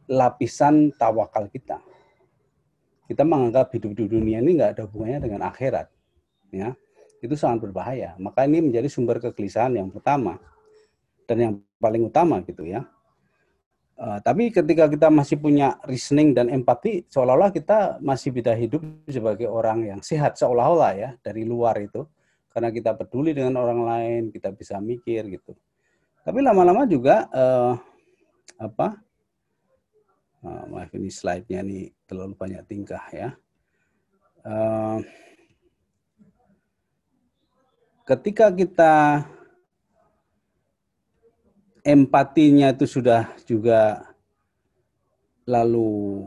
lapisan 0.08 0.96
tawakal 0.96 1.52
kita. 1.52 1.76
Kita 3.04 3.28
menganggap 3.28 3.68
hidup 3.76 3.92
di 3.92 4.08
dunia 4.08 4.40
ini 4.40 4.56
nggak 4.56 4.80
ada 4.80 4.82
hubungannya 4.88 5.20
dengan 5.20 5.44
akhirat 5.44 6.01
ya 6.52 6.76
itu 7.24 7.34
sangat 7.34 7.64
berbahaya 7.64 8.14
maka 8.20 8.44
ini 8.44 8.60
menjadi 8.60 8.86
sumber 8.92 9.18
kegelisahan 9.18 9.74
yang 9.74 9.88
pertama 9.88 10.36
dan 11.26 11.36
yang 11.40 11.52
paling 11.80 12.06
utama 12.06 12.44
gitu 12.44 12.68
ya 12.68 12.84
Uh, 14.02 14.18
tapi 14.18 14.50
ketika 14.50 14.90
kita 14.90 15.12
masih 15.14 15.38
punya 15.38 15.78
reasoning 15.86 16.34
dan 16.34 16.50
empati, 16.50 17.06
seolah-olah 17.06 17.54
kita 17.54 18.02
masih 18.02 18.34
bisa 18.34 18.50
hidup 18.56 18.82
sebagai 19.06 19.46
orang 19.46 19.86
yang 19.86 20.00
sehat, 20.02 20.34
seolah-olah 20.34 20.92
ya 20.98 21.10
dari 21.22 21.46
luar 21.46 21.78
itu, 21.78 22.02
karena 22.50 22.74
kita 22.74 22.98
peduli 22.98 23.30
dengan 23.30 23.62
orang 23.62 23.86
lain, 23.86 24.22
kita 24.34 24.50
bisa 24.50 24.82
mikir 24.82 25.30
gitu. 25.30 25.54
Tapi 26.26 26.38
lama-lama 26.42 26.82
juga 26.82 27.30
uh, 27.30 27.78
apa? 28.58 28.98
Uh, 30.42 30.64
maaf 30.74 30.90
ini 30.98 31.06
slide-nya 31.06 31.62
ini 31.62 31.86
terlalu 32.02 32.34
banyak 32.34 32.66
tingkah 32.66 33.06
ya. 33.14 33.30
Uh, 34.42 34.98
ketika 38.02 38.50
kita 38.50 39.26
empatinya 41.82 42.70
itu 42.70 42.86
sudah 42.86 43.30
juga 43.46 44.06
lalu 45.46 46.26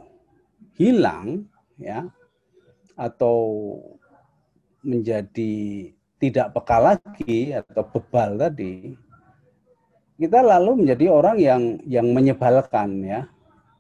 hilang 0.76 1.48
ya 1.80 2.08
atau 2.96 3.40
menjadi 4.84 5.92
tidak 6.20 6.56
peka 6.56 6.78
lagi 6.80 7.56
atau 7.56 7.84
bebal 7.88 8.40
tadi 8.40 8.96
kita 10.16 10.40
lalu 10.40 10.84
menjadi 10.84 11.06
orang 11.12 11.38
yang 11.40 11.64
yang 11.84 12.08
menyebalkan 12.16 13.04
ya. 13.04 13.22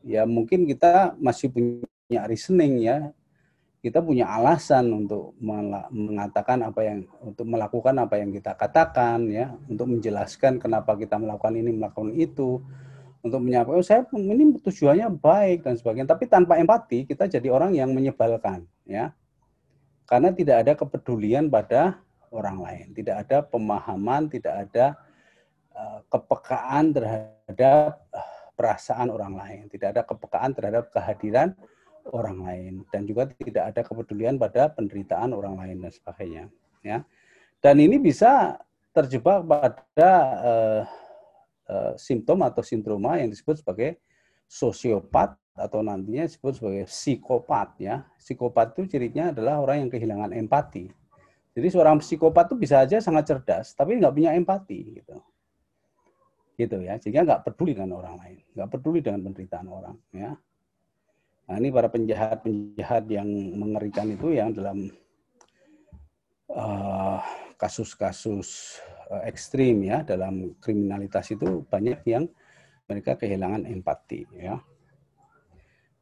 Ya 0.06 0.22
mungkin 0.28 0.68
kita 0.70 1.16
masih 1.18 1.50
punya 1.50 2.28
reasoning 2.30 2.84
ya 2.84 3.10
kita 3.86 4.02
punya 4.02 4.26
alasan 4.26 4.90
untuk 4.90 5.38
mengatakan 5.94 6.66
apa 6.66 6.82
yang 6.82 7.06
untuk 7.22 7.46
melakukan 7.46 7.94
apa 8.02 8.18
yang 8.18 8.34
kita 8.34 8.58
katakan 8.58 9.30
ya. 9.30 9.54
Untuk 9.70 9.94
menjelaskan 9.94 10.58
kenapa 10.58 10.98
kita 10.98 11.22
melakukan 11.22 11.54
ini 11.54 11.70
melakukan 11.70 12.10
itu. 12.18 12.66
Untuk 13.22 13.46
menyampaikan 13.46 13.78
oh, 13.78 13.86
saya 13.86 14.02
ini 14.10 14.58
tujuannya 14.58 15.06
baik 15.22 15.70
dan 15.70 15.78
sebagainya. 15.78 16.10
Tapi 16.10 16.26
tanpa 16.26 16.58
empati 16.58 17.06
kita 17.06 17.30
jadi 17.30 17.46
orang 17.54 17.78
yang 17.78 17.94
menyebalkan 17.94 18.66
ya. 18.90 19.14
Karena 20.10 20.34
tidak 20.34 20.66
ada 20.66 20.74
kepedulian 20.74 21.46
pada 21.46 22.02
orang 22.34 22.66
lain. 22.66 22.86
Tidak 22.90 23.22
ada 23.22 23.46
pemahaman 23.46 24.34
tidak 24.34 24.66
ada 24.66 24.98
uh, 25.78 26.02
kepekaan 26.10 26.90
terhadap 26.90 28.02
uh, 28.10 28.34
perasaan 28.58 29.14
orang 29.14 29.38
lain. 29.38 29.70
Tidak 29.70 29.94
ada 29.94 30.02
kepekaan 30.02 30.58
terhadap 30.58 30.90
kehadiran 30.90 31.54
orang 32.12 32.38
lain. 32.44 32.74
Dan 32.90 33.08
juga 33.10 33.30
tidak 33.30 33.74
ada 33.74 33.82
kepedulian 33.82 34.38
pada 34.38 34.70
penderitaan 34.70 35.34
orang 35.34 35.58
lain 35.58 35.86
dan 35.86 35.92
sebagainya 35.92 36.44
ya. 36.86 37.02
Dan 37.60 37.82
ini 37.82 37.98
bisa 37.98 38.62
terjebak 38.94 39.42
pada 39.44 40.12
uh, 40.40 40.82
uh, 41.68 41.94
simptom 41.98 42.46
atau 42.46 42.62
sindroma 42.62 43.18
yang 43.18 43.34
disebut 43.34 43.66
sebagai 43.66 43.98
sosiopat 44.46 45.34
atau 45.56 45.80
nantinya 45.82 46.28
disebut 46.30 46.62
sebagai 46.62 46.86
psikopat 46.86 47.70
ya. 47.82 48.06
Psikopat 48.22 48.78
itu 48.78 48.96
cirinya 48.96 49.34
adalah 49.34 49.64
orang 49.64 49.88
yang 49.88 49.90
kehilangan 49.90 50.32
empati. 50.36 50.94
Jadi 51.56 51.68
seorang 51.72 52.04
psikopat 52.04 52.52
itu 52.52 52.56
bisa 52.60 52.84
aja 52.84 53.00
sangat 53.00 53.32
cerdas 53.32 53.74
tapi 53.74 53.98
nggak 53.98 54.14
punya 54.14 54.36
empati 54.36 55.02
gitu. 55.02 55.16
Gitu 56.56 56.78
ya 56.86 56.96
sehingga 57.02 57.28
nggak 57.28 57.42
peduli 57.52 57.76
dengan 57.76 58.00
orang 58.00 58.16
lain 58.16 58.40
nggak 58.56 58.70
peduli 58.72 59.04
dengan 59.04 59.20
penderitaan 59.28 59.68
orang 59.68 59.96
ya 60.16 60.32
Nah, 61.46 61.62
ini 61.62 61.70
para 61.70 61.86
penjahat-penjahat 61.94 63.06
yang 63.06 63.30
mengerikan 63.54 64.10
itu 64.10 64.34
yang 64.34 64.50
dalam 64.50 64.90
uh, 66.50 67.22
kasus-kasus 67.62 68.82
uh, 69.14 69.22
ekstrim 69.30 69.86
ya 69.86 70.02
dalam 70.02 70.58
kriminalitas 70.58 71.30
itu 71.30 71.62
banyak 71.70 72.02
yang 72.10 72.26
mereka 72.90 73.14
kehilangan 73.14 73.70
empati 73.70 74.26
ya. 74.34 74.58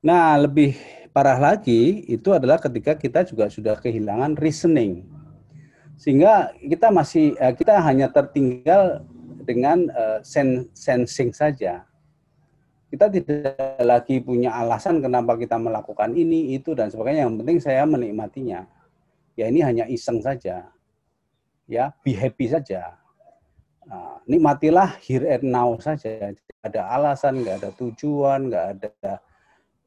Nah, 0.04 0.36
lebih 0.36 0.76
parah 1.16 1.40
lagi 1.40 2.04
itu 2.12 2.36
adalah 2.36 2.60
ketika 2.60 2.92
kita 2.96 3.24
juga 3.24 3.48
sudah 3.48 3.80
kehilangan 3.80 4.36
reasoning. 4.36 5.08
Sehingga 5.96 6.52
kita 6.60 6.92
masih 6.92 7.40
eh, 7.40 7.54
kita 7.56 7.80
hanya 7.80 8.12
tertinggal 8.12 9.08
dengan 9.48 9.88
uh, 9.92 10.20
sensing 10.24 11.32
saja. 11.32 11.88
Kita 12.94 13.10
tidak 13.10 13.58
lagi 13.82 14.22
punya 14.22 14.54
alasan 14.54 15.02
kenapa 15.02 15.34
kita 15.34 15.58
melakukan 15.58 16.14
ini, 16.14 16.54
itu, 16.54 16.78
dan 16.78 16.94
sebagainya. 16.94 17.26
Yang 17.26 17.42
penting 17.42 17.58
saya 17.58 17.90
menikmatinya. 17.90 18.70
Ya 19.34 19.50
ini 19.50 19.66
hanya 19.66 19.90
iseng 19.90 20.22
saja. 20.22 20.70
Ya, 21.66 21.90
be 22.06 22.14
happy 22.14 22.54
saja. 22.54 23.02
Nah, 23.90 24.22
nikmatilah 24.30 25.02
here 25.02 25.26
and 25.26 25.50
now 25.50 25.74
saja. 25.82 26.38
Tidak 26.38 26.62
ada 26.62 26.86
alasan, 26.94 27.42
nggak 27.42 27.66
ada 27.66 27.70
tujuan, 27.74 28.54
nggak 28.54 28.66
ada 28.78 29.18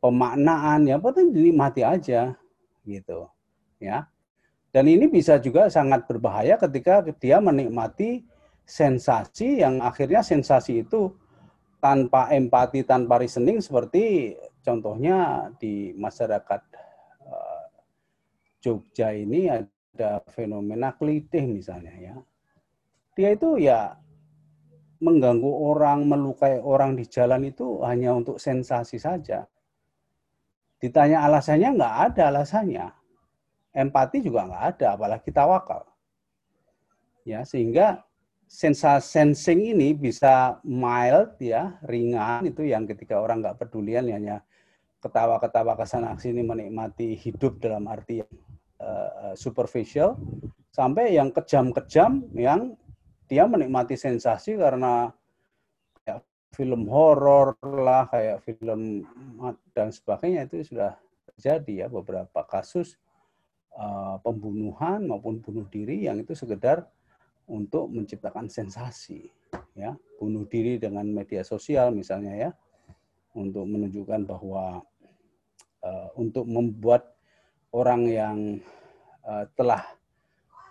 pemaknaan. 0.03 0.91
Ya, 0.91 0.99
penting 0.99 1.31
dinikmati 1.31 1.87
aja. 1.87 2.35
Gitu. 2.83 3.31
Ya. 3.79 4.11
Dan 4.75 4.91
ini 4.91 5.07
bisa 5.07 5.39
juga 5.39 5.71
sangat 5.71 6.11
berbahaya 6.11 6.59
ketika 6.59 7.07
dia 7.23 7.39
menikmati 7.39 8.27
sensasi 8.67 9.63
yang 9.63 9.79
akhirnya 9.79 10.27
sensasi 10.27 10.83
itu 10.83 11.15
tanpa 11.79 12.33
empati, 12.33 12.83
tanpa 12.83 13.21
reasoning 13.21 13.61
seperti 13.61 14.35
contohnya 14.65 15.49
di 15.61 15.95
masyarakat 15.95 16.63
uh, 17.27 17.65
Jogja 18.59 19.15
ini 19.15 19.47
ada 19.47 20.21
fenomena 20.33 20.97
kelitih 20.97 21.47
misalnya 21.47 21.95
ya. 21.95 22.17
Dia 23.17 23.33
itu 23.33 23.57
ya 23.61 23.97
mengganggu 25.01 25.49
orang, 25.49 26.09
melukai 26.09 26.61
orang 26.61 26.97
di 26.97 27.05
jalan 27.05 27.49
itu 27.49 27.85
hanya 27.85 28.17
untuk 28.17 28.41
sensasi 28.41 28.97
saja. 28.97 29.45
Ditanya 30.81 31.25
alasannya 31.25 31.77
nggak 31.77 31.95
ada 32.13 32.23
alasannya. 32.33 32.87
Empati 33.77 34.25
juga 34.25 34.49
nggak 34.49 34.65
ada, 34.77 34.87
apalagi 34.97 35.29
tawakal. 35.33 35.85
Ya, 37.29 37.45
sehingga 37.45 38.06
sensasi 38.47 39.05
sensing 39.05 39.75
ini 39.75 39.93
bisa 39.93 40.63
mild 40.63 41.35
ya, 41.43 41.77
ringan 41.85 42.47
itu 42.47 42.63
yang 42.67 42.87
ketika 42.87 43.19
orang 43.19 43.43
nggak 43.43 43.59
pedulian 43.59 44.07
hanya 44.07 44.41
ketawa-ketawa 45.03 45.77
ke 45.77 45.85
sana 45.87 46.15
sini 46.17 46.43
menikmati 46.47 47.15
hidup 47.19 47.59
dalam 47.61 47.87
arti 47.87 48.23
yang 48.23 48.33
uh, 48.81 49.35
superficial 49.37 50.17
sampai 50.73 51.15
yang 51.15 51.31
kejam-kejam 51.35 52.27
yang 52.35 52.75
dia 53.27 53.45
menikmati 53.45 53.99
sensasi 53.99 54.55
karena 54.57 55.11
kayak 56.07 56.23
film 56.55 56.87
horor 56.87 57.59
lah, 57.63 58.07
kayak 58.09 58.47
film 58.47 59.03
dan 59.75 59.91
sebagainya 59.91 60.47
itu 60.47 60.63
sudah 60.63 60.95
terjadi 61.35 61.85
ya 61.85 61.87
beberapa 61.91 62.47
kasus 62.47 62.97
uh, 63.77 64.17
pembunuhan 64.23 65.05
maupun 65.05 65.43
bunuh 65.43 65.67
diri 65.69 66.07
yang 66.07 66.23
itu 66.23 66.33
sekedar 66.33 66.87
untuk 67.47 67.91
menciptakan 67.91 68.51
sensasi 68.51 69.31
ya. 69.75 69.95
Bunuh 70.17 70.49
diri 70.49 70.81
dengan 70.81 71.07
media 71.07 71.47
sosial 71.47 71.95
misalnya 71.95 72.35
ya. 72.35 72.51
Untuk 73.37 73.69
menunjukkan 73.69 74.25
bahwa 74.25 74.81
uh, 75.85 76.09
untuk 76.17 76.49
membuat 76.49 77.13
orang 77.77 78.03
yang 78.09 78.39
uh, 79.29 79.45
telah 79.53 79.85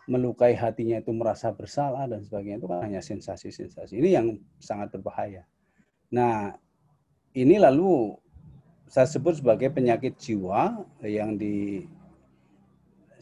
melukai 0.05 0.53
hatinya 0.53 1.01
itu 1.01 1.09
merasa 1.13 1.49
bersalah 1.49 2.05
dan 2.05 2.21
sebagainya 2.21 2.61
itu 2.61 2.69
kan 2.69 2.79
hanya 2.85 3.01
sensasi-sensasi. 3.01 3.97
Ini 3.97 4.09
yang 4.21 4.27
sangat 4.61 4.93
berbahaya. 4.93 5.45
Nah 6.13 6.53
ini 7.33 7.57
lalu 7.57 8.13
saya 8.85 9.09
sebut 9.09 9.41
sebagai 9.41 9.73
penyakit 9.73 10.13
jiwa 10.21 10.85
yang 11.01 11.41
di 11.41 11.85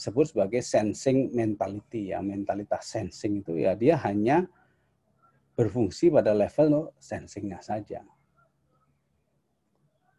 sebut 0.03 0.27
sebagai 0.27 0.59
sensing 0.59 1.31
mentality 1.31 2.11
ya 2.11 2.19
mentalitas 2.19 2.91
sensing 2.91 3.39
itu 3.39 3.55
ya 3.63 3.71
dia 3.79 3.95
hanya 4.03 4.43
berfungsi 5.55 6.11
pada 6.11 6.35
level 6.35 6.91
sensingnya 6.99 7.63
saja 7.63 8.03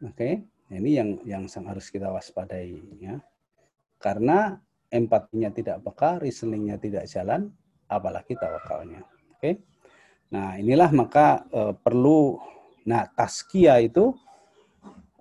oke 0.01 0.17
okay? 0.17 0.41
ini 0.73 0.91
yang 0.97 1.11
yang 1.29 1.45
harus 1.69 1.93
kita 1.93 2.09
waspadai 2.09 2.81
ya 2.97 3.21
karena 4.01 4.57
empatinya 4.89 5.53
tidak 5.53 5.85
peka 5.85 6.25
reasoningnya 6.25 6.81
tidak 6.81 7.05
jalan 7.05 7.53
apalagi 7.85 8.33
tawakalnya 8.41 9.05
oke 9.05 9.37
okay? 9.37 9.61
nah 10.33 10.57
inilah 10.57 10.89
maka 10.97 11.45
uh, 11.53 11.77
perlu 11.77 12.41
nah 12.89 13.05
taskia 13.13 13.85
itu 13.85 14.17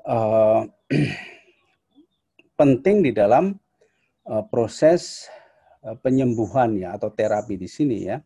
uh, 0.07 0.64
penting 2.59 3.03
di 3.03 3.11
dalam 3.11 3.57
proses 4.24 5.28
eh, 5.84 5.95
penyembuhan 5.99 6.80
ya 6.80 6.95
atau 6.95 7.11
terapi 7.11 7.59
di 7.59 7.67
sini 7.67 8.07
ya. 8.07 8.17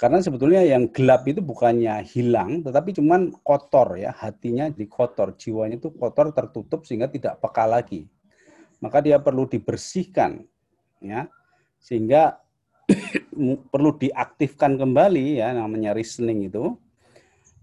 Karena 0.00 0.16
sebetulnya 0.24 0.64
yang 0.64 0.88
gelap 0.88 1.28
itu 1.28 1.44
bukannya 1.44 2.00
hilang, 2.08 2.64
tetapi 2.64 2.96
cuman 2.96 3.36
kotor 3.44 4.00
ya, 4.00 4.16
hatinya 4.16 4.72
di 4.72 4.88
kotor, 4.88 5.36
jiwanya 5.36 5.76
itu 5.76 5.92
kotor 5.92 6.32
tertutup 6.32 6.88
sehingga 6.88 7.12
tidak 7.12 7.36
peka 7.36 7.68
lagi. 7.68 8.08
Maka 8.80 9.04
dia 9.04 9.20
perlu 9.20 9.44
dibersihkan 9.44 10.40
ya, 11.04 11.28
sehingga 11.76 12.40
perlu 13.72 13.92
diaktifkan 14.00 14.80
kembali 14.80 15.44
ya 15.44 15.52
namanya 15.52 15.92
reasoning 15.92 16.48
itu. 16.48 16.80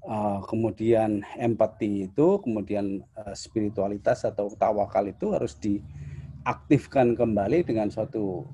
Uh, 0.06 0.40
kemudian 0.46 1.26
empati 1.42 2.06
itu, 2.06 2.38
kemudian 2.40 3.02
spiritualitas 3.34 4.24
atau 4.24 4.48
tawakal 4.54 5.10
itu 5.10 5.34
harus 5.34 5.58
di 5.58 5.82
aktifkan 6.48 7.12
kembali 7.12 7.68
dengan 7.68 7.92
suatu 7.92 8.48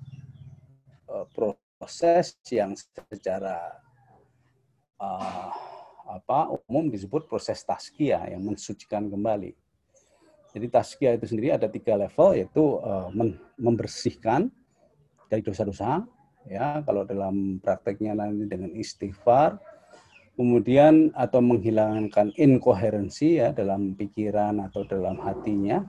uh, 1.05 1.25
proses 1.29 2.33
yang 2.49 2.73
secara 2.73 3.77
uh, 4.97 5.53
apa 6.09 6.57
umum 6.65 6.89
disebut 6.89 7.29
proses 7.29 7.61
taskia 7.61 8.25
yang 8.25 8.41
mensucikan 8.41 9.05
kembali. 9.13 9.53
Jadi 10.53 10.65
taskia 10.73 11.13
itu 11.13 11.29
sendiri 11.29 11.53
ada 11.53 11.69
tiga 11.69 11.93
level 11.93 12.33
yaitu 12.33 12.81
uh, 12.81 13.13
membersihkan 13.61 14.49
dari 15.29 15.45
dosa-dosa 15.45 16.01
ya 16.49 16.81
kalau 16.81 17.05
dalam 17.05 17.61
prakteknya 17.61 18.17
nanti 18.17 18.49
dengan 18.49 18.73
istighfar 18.73 19.57
kemudian 20.33 21.13
atau 21.13 21.39
menghilangkan 21.45 22.33
inkoherensi 22.35 23.37
ya 23.37 23.53
dalam 23.53 23.93
pikiran 23.93 24.59
atau 24.65 24.81
dalam 24.85 25.17
hatinya 25.21 25.85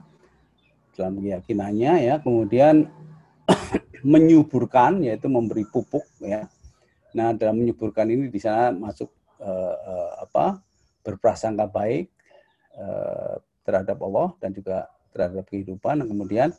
dalam 0.95 1.19
keyakinannya 1.19 1.93
ya 2.07 2.15
kemudian 2.23 2.87
menyuburkan 4.15 5.03
yaitu 5.03 5.27
memberi 5.27 5.67
pupuk 5.67 6.07
ya 6.23 6.47
nah 7.15 7.31
dalam 7.35 7.59
menyuburkan 7.59 8.07
ini 8.07 8.27
di 8.31 8.39
sana 8.39 8.71
masuk 8.71 9.11
uh, 9.39 9.75
uh, 9.75 10.11
apa 10.23 10.59
berprasangka 11.05 11.67
baik 11.69 12.09
uh, 12.79 13.37
terhadap 13.67 13.97
Allah 14.01 14.33
dan 14.41 14.51
juga 14.55 14.89
terhadap 15.15 15.47
kehidupan 15.47 16.03
dan 16.03 16.07
kemudian 16.11 16.49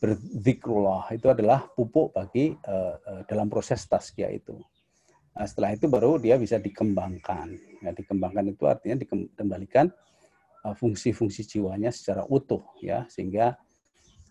berzikrullah 0.00 1.08
itu 1.12 1.28
adalah 1.32 1.64
pupuk 1.72 2.12
bagi 2.12 2.52
uh, 2.68 2.94
uh, 2.96 3.22
dalam 3.24 3.48
proses 3.48 3.80
taskia 3.88 4.28
itu. 4.28 4.56
Nah, 5.36 5.44
setelah 5.44 5.76
itu 5.76 5.88
baru 5.88 6.16
dia 6.16 6.40
bisa 6.40 6.56
dikembangkan. 6.56 7.52
Ya, 7.84 7.92
dikembangkan 7.92 8.44
itu 8.48 8.64
artinya 8.64 8.96
dikembalikan 9.00 9.92
fungsi-fungsi 10.74 11.46
jiwanya 11.46 11.94
secara 11.94 12.26
utuh 12.26 12.64
ya 12.82 13.06
sehingga 13.06 13.54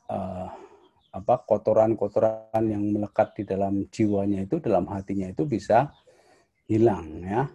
uh, 0.10 0.50
apa 1.16 1.36
kotoran-kotoran 1.48 2.66
yang 2.68 2.84
melekat 2.92 3.32
di 3.40 3.44
dalam 3.48 3.88
jiwanya 3.88 4.44
itu 4.44 4.60
dalam 4.60 4.84
hatinya 4.92 5.32
itu 5.32 5.48
bisa 5.48 5.88
hilang 6.68 7.24
ya. 7.24 7.48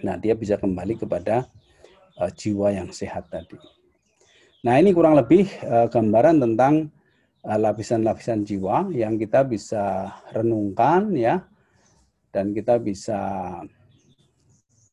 Nah, 0.00 0.16
dia 0.16 0.32
bisa 0.32 0.56
kembali 0.56 0.96
kepada 0.96 1.44
uh, 2.16 2.32
jiwa 2.32 2.72
yang 2.72 2.88
sehat 2.88 3.28
tadi. 3.28 3.60
Nah, 4.64 4.80
ini 4.80 4.96
kurang 4.96 5.12
lebih 5.12 5.44
uh, 5.64 5.92
gambaran 5.92 6.40
tentang 6.40 6.88
lapisan-lapisan 7.44 8.44
uh, 8.44 8.46
jiwa 8.48 8.76
yang 8.96 9.20
kita 9.20 9.44
bisa 9.44 10.12
renungkan 10.32 11.12
ya 11.16 11.44
dan 12.32 12.52
kita 12.52 12.80
bisa 12.80 13.20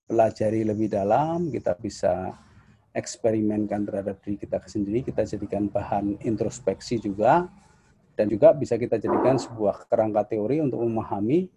pelajari 0.07 0.63
lebih 0.63 0.87
dalam, 0.87 1.51
kita 1.51 1.75
bisa 1.75 2.31
eksperimenkan 2.95 3.85
terhadap 3.85 4.17
diri 4.23 4.39
kita 4.39 4.57
sendiri, 4.65 5.05
kita 5.05 5.27
jadikan 5.27 5.69
bahan 5.69 6.17
introspeksi 6.23 6.97
juga, 6.97 7.45
dan 8.17 8.25
juga 8.25 8.55
bisa 8.57 8.79
kita 8.79 8.97
jadikan 8.97 9.37
sebuah 9.37 9.85
kerangka 9.85 10.33
teori 10.33 10.63
untuk 10.63 10.81
memahami 10.81 11.51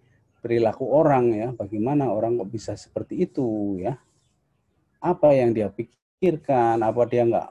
perilaku 0.44 0.84
orang 0.92 1.32
ya, 1.32 1.48
bagaimana 1.56 2.12
orang 2.12 2.36
kok 2.36 2.50
bisa 2.52 2.72
seperti 2.76 3.24
itu 3.24 3.80
ya, 3.80 3.96
apa 5.00 5.32
yang 5.32 5.56
dia 5.56 5.72
pikirkan, 5.72 6.84
apa 6.84 7.08
dia 7.08 7.24
nggak 7.24 7.48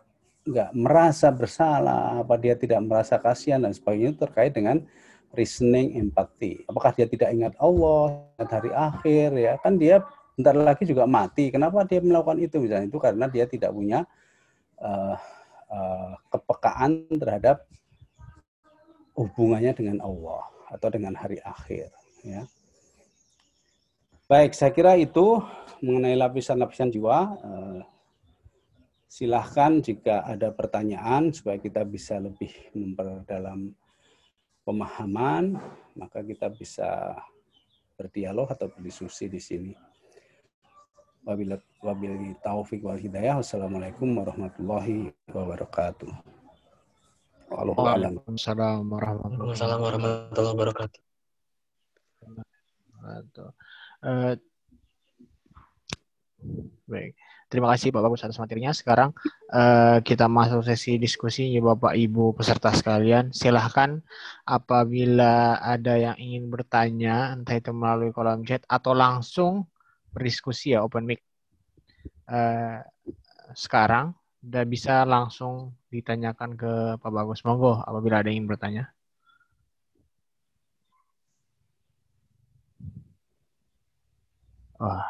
nggak 0.50 0.72
merasa 0.78 1.34
bersalah, 1.34 2.22
apa 2.22 2.38
dia 2.38 2.54
tidak 2.54 2.82
merasa 2.86 3.18
kasihan 3.18 3.62
dan 3.62 3.74
sebagainya 3.74 4.18
terkait 4.18 4.54
dengan 4.54 4.82
reasoning 5.34 5.98
empati. 5.98 6.66
Apakah 6.66 6.94
dia 6.94 7.06
tidak 7.06 7.30
ingat 7.34 7.54
Allah, 7.62 8.26
ingat 8.38 8.50
hari 8.50 8.72
akhir 8.74 9.30
ya, 9.38 9.54
kan 9.62 9.78
dia 9.78 10.02
bentar 10.40 10.56
lagi 10.56 10.88
juga 10.88 11.04
mati. 11.04 11.52
Kenapa 11.52 11.84
dia 11.84 12.00
melakukan 12.00 12.40
itu 12.40 12.64
misalnya 12.64 12.88
itu 12.88 12.96
karena 12.96 13.28
dia 13.28 13.44
tidak 13.44 13.76
punya 13.76 14.08
uh, 14.80 15.20
uh, 15.68 16.16
kepekaan 16.32 17.12
terhadap 17.12 17.68
hubungannya 19.20 19.76
dengan 19.76 20.00
Allah 20.00 20.48
atau 20.72 20.88
dengan 20.88 21.12
hari 21.20 21.44
akhir. 21.44 21.92
Ya. 22.24 22.48
Baik, 24.32 24.56
saya 24.56 24.72
kira 24.72 24.96
itu 24.96 25.44
mengenai 25.84 26.16
lapisan-lapisan 26.16 26.88
jiwa. 26.88 27.36
Uh, 27.44 27.82
silahkan 29.12 29.84
jika 29.84 30.24
ada 30.24 30.56
pertanyaan 30.56 31.36
supaya 31.36 31.60
kita 31.60 31.84
bisa 31.84 32.16
lebih 32.16 32.54
memperdalam 32.72 33.76
pemahaman, 34.64 35.60
maka 36.00 36.24
kita 36.24 36.48
bisa 36.48 37.20
berdialog 38.00 38.48
atau 38.48 38.72
berdiskusi 38.72 39.28
di 39.28 39.42
sini. 39.44 39.89
Wabillahi 41.24 42.36
taufik 42.40 42.84
wal 42.84 43.00
hidayah. 43.00 43.40
Wassalamualaikum 43.40 44.16
warahmatullahi 44.16 45.12
wabarakatuh. 45.32 46.12
Waalaikumsalam 47.50 48.86
warahmatullahi 48.88 50.54
wabarakatuh. 50.56 51.02
Uh, 54.00 54.36
baik. 56.88 57.14
Terima 57.50 57.74
kasih 57.74 57.90
Pak 57.90 58.06
Bagus 58.06 58.22
atas 58.22 58.38
materinya. 58.38 58.70
Sekarang 58.70 59.10
uh, 59.50 59.98
kita 60.06 60.30
masuk 60.30 60.62
sesi 60.62 61.02
diskusi 61.02 61.50
ya 61.50 61.66
Bapak 61.66 61.98
Ibu 61.98 62.38
peserta 62.38 62.70
sekalian. 62.70 63.34
Silahkan 63.34 64.06
apabila 64.46 65.58
ada 65.58 65.98
yang 65.98 66.14
ingin 66.22 66.54
bertanya, 66.54 67.34
entah 67.34 67.58
itu 67.58 67.74
melalui 67.74 68.14
kolom 68.14 68.46
chat 68.46 68.62
atau 68.70 68.94
langsung 68.94 69.66
berdiskusi 70.14 70.74
ya 70.76 70.86
open 70.86 71.06
mic. 71.06 71.22
Uh, 72.30 72.82
sekarang 73.58 74.14
udah 74.40 74.64
bisa 74.64 75.04
langsung 75.04 75.76
ditanyakan 75.92 76.56
ke 76.56 76.72
Pak 77.02 77.12
Bagus. 77.12 77.44
Monggo 77.44 77.82
apabila 77.84 78.22
ada 78.24 78.32
yang 78.32 78.44
ingin 78.46 78.50
bertanya. 78.50 78.84
Wah. 84.80 85.04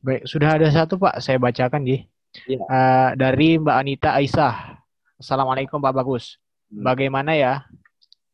Baik, 0.00 0.24
sudah 0.26 0.56
ada 0.56 0.66
satu 0.72 0.96
Pak, 0.96 1.20
saya 1.20 1.36
bacakan 1.36 1.84
di 1.84 2.02
ya. 2.48 2.58
uh, 2.66 3.10
dari 3.14 3.60
Mbak 3.60 3.76
Anita 3.78 4.16
Aisyah. 4.16 4.80
Assalamualaikum 5.20 5.78
Pak 5.78 5.92
Bagus. 5.94 6.40
Hmm. 6.72 6.82
Bagaimana 6.82 7.36
ya 7.36 7.68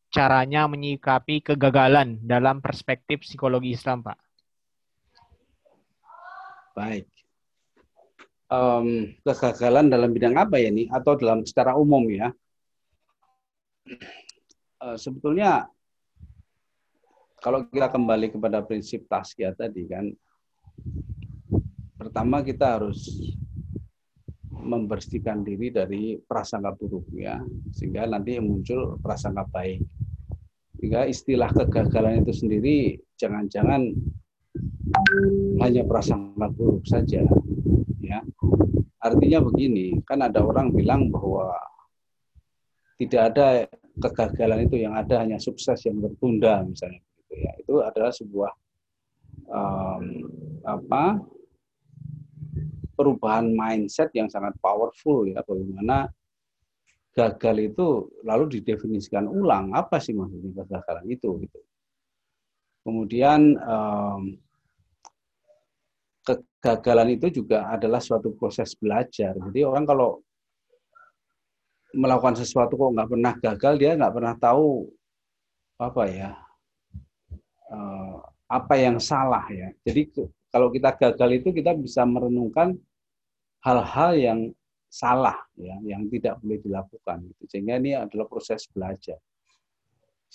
caranya 0.09 0.64
menyikapi 0.70 1.44
kegagalan 1.44 2.22
dalam 2.24 2.62
perspektif 2.62 3.26
psikologi 3.26 3.74
Islam, 3.76 4.07
Pak? 4.07 4.26
Baik. 6.77 7.09
Um, 8.53 9.16
kegagalan 9.24 9.89
dalam 9.89 10.12
bidang 10.12 10.37
apa 10.37 10.61
ya 10.61 10.68
nih? 10.68 10.93
Atau 10.93 11.16
dalam 11.16 11.41
secara 11.49 11.72
umum 11.72 12.05
ya? 12.12 12.29
Uh, 14.77 15.01
sebetulnya 15.01 15.72
kalau 17.41 17.64
kita 17.70 17.89
kembali 17.89 18.35
kepada 18.35 18.61
prinsip 18.61 19.09
taskia 19.09 19.55
tadi 19.57 19.87
kan 19.87 20.11
pertama 21.95 22.43
kita 22.43 22.77
harus 22.77 23.07
membersihkan 24.51 25.47
diri 25.47 25.70
dari 25.70 26.18
prasangka 26.18 26.74
buruk 26.74 27.07
ya 27.14 27.39
sehingga 27.70 28.11
nanti 28.11 28.43
muncul 28.43 28.99
prasangka 28.99 29.47
baik 29.49 29.79
sehingga 30.77 31.07
istilah 31.07 31.55
kegagalan 31.55 32.27
itu 32.27 32.35
sendiri 32.35 32.99
jangan-jangan 33.14 33.95
hanya 35.61 35.83
prasangka 35.87 36.47
buruk 36.53 36.85
saja 36.87 37.23
ya. 38.03 38.21
Artinya 39.01 39.39
begini 39.45 40.03
kan 40.03 40.23
ada 40.25 40.43
orang 40.43 40.75
bilang 40.75 41.09
bahwa 41.11 41.53
tidak 42.97 43.23
ada 43.33 43.47
kegagalan 44.01 44.67
itu 44.69 44.83
yang 44.83 44.97
ada 44.97 45.21
hanya 45.25 45.37
sukses 45.37 45.79
yang 45.85 46.01
tertunda 46.01 46.65
misalnya 46.65 47.01
gitu 47.01 47.35
ya. 47.37 47.53
Itu 47.61 47.75
adalah 47.85 48.13
sebuah 48.13 48.53
um, 49.49 50.05
apa 50.65 51.05
perubahan 52.97 53.53
mindset 53.53 54.11
yang 54.17 54.33
sangat 54.33 54.57
powerful 54.61 55.29
ya. 55.29 55.45
Bagaimana 55.45 56.09
gagal 57.17 57.57
itu 57.73 57.87
lalu 58.29 58.61
didefinisikan 58.61 59.25
ulang 59.29 59.73
apa 59.73 59.97
sih 59.97 60.13
maksudnya 60.13 60.65
kegagalan 60.65 61.07
itu 61.09 61.31
gitu. 61.45 61.61
Kemudian 62.87 63.57
um, 63.61 64.39
kegagalan 66.27 67.14
itu 67.14 67.31
juga 67.31 67.70
adalah 67.70 68.03
suatu 68.03 68.35
proses 68.35 68.74
belajar. 68.74 69.39
Jadi 69.39 69.62
orang 69.62 69.87
kalau 69.87 70.18
melakukan 71.95 72.35
sesuatu 72.43 72.74
kok 72.74 72.93
nggak 72.93 73.11
pernah 73.14 73.33
gagal 73.39 73.74
dia 73.79 73.93
nggak 73.95 74.14
pernah 74.14 74.35
tahu 74.37 74.91
apa 75.81 76.03
ya 76.11 76.31
uh, 77.70 78.18
apa 78.51 78.74
yang 78.74 78.99
salah 78.99 79.47
ya. 79.49 79.70
Jadi 79.87 80.11
kalau 80.51 80.68
kita 80.74 80.99
gagal 80.99 81.31
itu 81.39 81.49
kita 81.55 81.72
bisa 81.79 82.03
merenungkan 82.03 82.74
hal-hal 83.62 84.11
yang 84.18 84.41
salah 84.87 85.37
ya 85.59 85.77
yang 85.83 86.07
tidak 86.09 86.39
boleh 86.41 86.59
dilakukan 86.62 87.27
gitu. 87.27 87.43
sehingga 87.51 87.77
ini 87.77 87.99
adalah 87.99 88.24
proses 88.31 88.64
belajar 88.70 89.18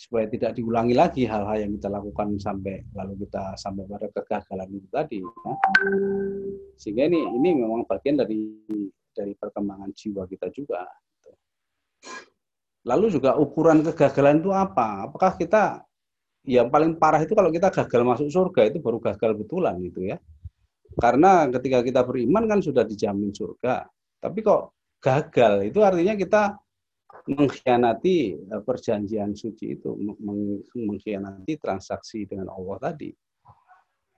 supaya 0.02 0.26
tidak 0.26 0.58
diulangi 0.58 0.98
lagi 0.98 1.30
hal-hal 1.30 1.62
yang 1.62 1.78
kita 1.78 1.94
lakukan 1.94 2.34
sampai 2.42 2.82
lalu 2.98 3.22
kita 3.22 3.54
sampai 3.54 3.86
pada 3.86 4.10
kegagalan 4.10 4.70
itu 4.74 4.88
tadi 4.90 5.18
ya. 5.22 5.54
sehingga 6.82 7.06
ini 7.06 7.22
ini 7.38 7.50
memang 7.62 7.86
bagian 7.86 8.18
dari 8.18 8.42
dari 9.14 9.38
perkembangan 9.38 9.94
jiwa 9.94 10.26
kita 10.26 10.50
juga 10.50 10.90
gitu. 10.90 11.32
lalu 12.90 13.06
juga 13.14 13.38
ukuran 13.38 13.86
kegagalan 13.86 14.42
itu 14.42 14.50
apa 14.50 15.06
apakah 15.06 15.38
kita 15.38 15.86
yang 16.50 16.74
paling 16.74 16.98
parah 16.98 17.22
itu 17.22 17.38
kalau 17.38 17.54
kita 17.54 17.70
gagal 17.70 18.02
masuk 18.02 18.34
surga 18.34 18.74
itu 18.74 18.82
baru 18.82 18.98
gagal 18.98 19.38
betulan 19.38 19.78
gitu 19.86 20.10
ya 20.10 20.18
karena 20.98 21.48
ketika 21.48 21.80
kita 21.86 22.02
beriman 22.04 22.44
kan 22.50 22.60
sudah 22.60 22.84
dijamin 22.84 23.32
surga. 23.32 23.88
Tapi 24.20 24.40
kok 24.44 24.76
gagal 25.00 25.72
itu 25.72 25.80
artinya 25.80 26.14
kita 26.20 26.44
mengkhianati 27.28 28.18
eh, 28.38 28.62
perjanjian 28.64 29.38
suci 29.38 29.80
itu, 29.80 29.94
mengkhianati 30.76 31.54
transaksi 31.62 32.26
dengan 32.26 32.52
Allah 32.52 32.92
tadi. 32.92 33.12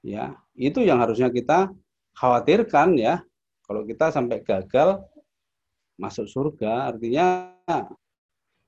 Ya, 0.04 0.36
itu 0.60 0.84
yang 0.84 1.00
harusnya 1.00 1.32
kita 1.32 1.72
khawatirkan 2.16 3.00
ya. 3.00 3.24
Kalau 3.64 3.88
kita 3.88 4.12
sampai 4.12 4.44
gagal 4.44 5.00
masuk 5.96 6.28
surga, 6.28 6.92
artinya 6.92 7.56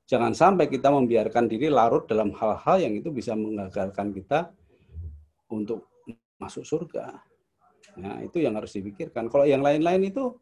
jangan 0.07 0.31
sampai 0.31 0.71
kita 0.71 0.87
membiarkan 0.87 1.51
diri 1.51 1.67
larut 1.67 2.07
dalam 2.07 2.31
hal-hal 2.31 2.79
yang 2.79 2.93
itu 2.95 3.11
bisa 3.11 3.35
menggagalkan 3.35 4.15
kita 4.15 4.55
untuk 5.51 5.91
masuk 6.39 6.63
surga. 6.63 7.19
Nah, 7.99 8.23
itu 8.23 8.43
yang 8.43 8.55
harus 8.55 8.75
dipikirkan. 8.75 9.27
Kalau 9.27 9.43
yang 9.43 9.59
lain-lain 9.59 10.07
itu 10.07 10.35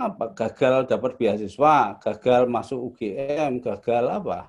apa? 0.00 0.32
Gagal 0.32 0.88
dapat 0.88 1.16
beasiswa, 1.20 1.96
gagal 2.00 2.42
masuk 2.48 2.92
UGM, 2.92 3.60
gagal 3.60 4.04
apa? 4.08 4.48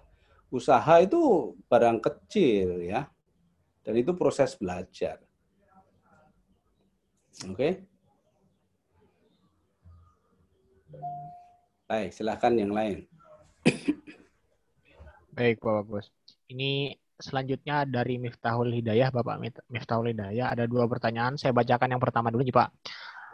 Usaha 0.53 1.01
itu 1.01 1.53
barang 1.65 1.99
kecil 1.99 2.85
ya. 2.85 3.09
Dan 3.83 3.99
itu 3.99 4.15
proses 4.15 4.55
belajar. 4.55 5.19
Oke. 7.49 7.57
Okay? 7.57 7.73
Baik, 11.83 12.09
silahkan 12.15 12.53
yang 12.55 12.71
lain. 12.71 13.03
Baik, 15.37 15.59
Bapak 15.59 15.83
Bos. 15.85 16.07
Ini 16.47 16.95
selanjutnya 17.19 17.83
dari 17.83 18.17
Miftahul 18.17 18.71
Hidayah, 18.71 19.11
Bapak 19.11 19.37
Miftahul 19.67 20.15
Hidayah. 20.15 20.53
Ada 20.53 20.65
dua 20.65 20.87
pertanyaan. 20.87 21.35
Saya 21.35 21.51
bacakan 21.51 21.93
yang 21.93 22.01
pertama 22.01 22.31
dulu, 22.31 22.45
Pak. 22.49 22.69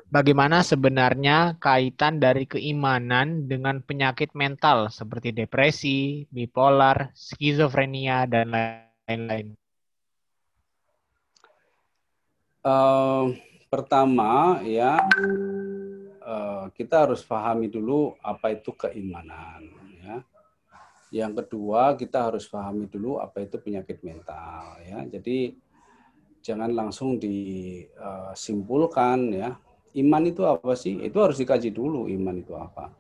Bagaimana 0.10 0.66
sebenarnya 0.66 1.62
kaitan 1.62 2.18
dari 2.18 2.49
keimanan 2.49 3.45
dengan 3.45 3.78
penyakit 3.86 4.34
mental 4.34 4.89
seperti 4.89 5.30
depresi, 5.30 6.26
bipolar, 6.34 7.14
skizofrenia, 7.14 8.26
dan 8.26 8.49
lain-lain? 8.49 9.53
Uh, 12.66 13.38
pertama, 13.70 14.57
ya 14.66 14.97
uh, 16.26 16.74
kita 16.74 17.05
harus 17.05 17.22
pahami 17.22 17.70
dulu 17.70 18.18
apa 18.26 18.57
itu 18.57 18.74
keimanan. 18.74 19.89
Yang 21.10 21.41
kedua, 21.45 21.97
kita 21.97 22.30
harus 22.30 22.45
pahami 22.45 22.86
dulu 22.86 23.18
apa 23.18 23.41
itu 23.41 23.57
penyakit 23.57 24.05
mental 24.05 24.78
ya. 24.86 25.01
Jadi 25.10 25.57
jangan 26.45 26.70
langsung 26.70 27.18
disimpulkan 27.18 29.34
ya. 29.34 29.57
Iman 29.98 30.24
itu 30.30 30.46
apa 30.46 30.78
sih? 30.78 31.02
Itu 31.02 31.22
harus 31.24 31.42
dikaji 31.42 31.74
dulu 31.74 32.06
iman 32.06 32.36
itu 32.38 32.54
apa. 32.54 32.94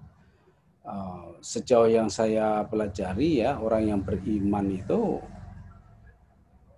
Eh, 0.89 1.27
sejauh 1.45 1.91
yang 1.91 2.09
saya 2.09 2.65
pelajari 2.65 3.45
ya, 3.45 3.61
orang 3.61 3.93
yang 3.93 3.99
beriman 4.01 4.73
itu 4.73 5.21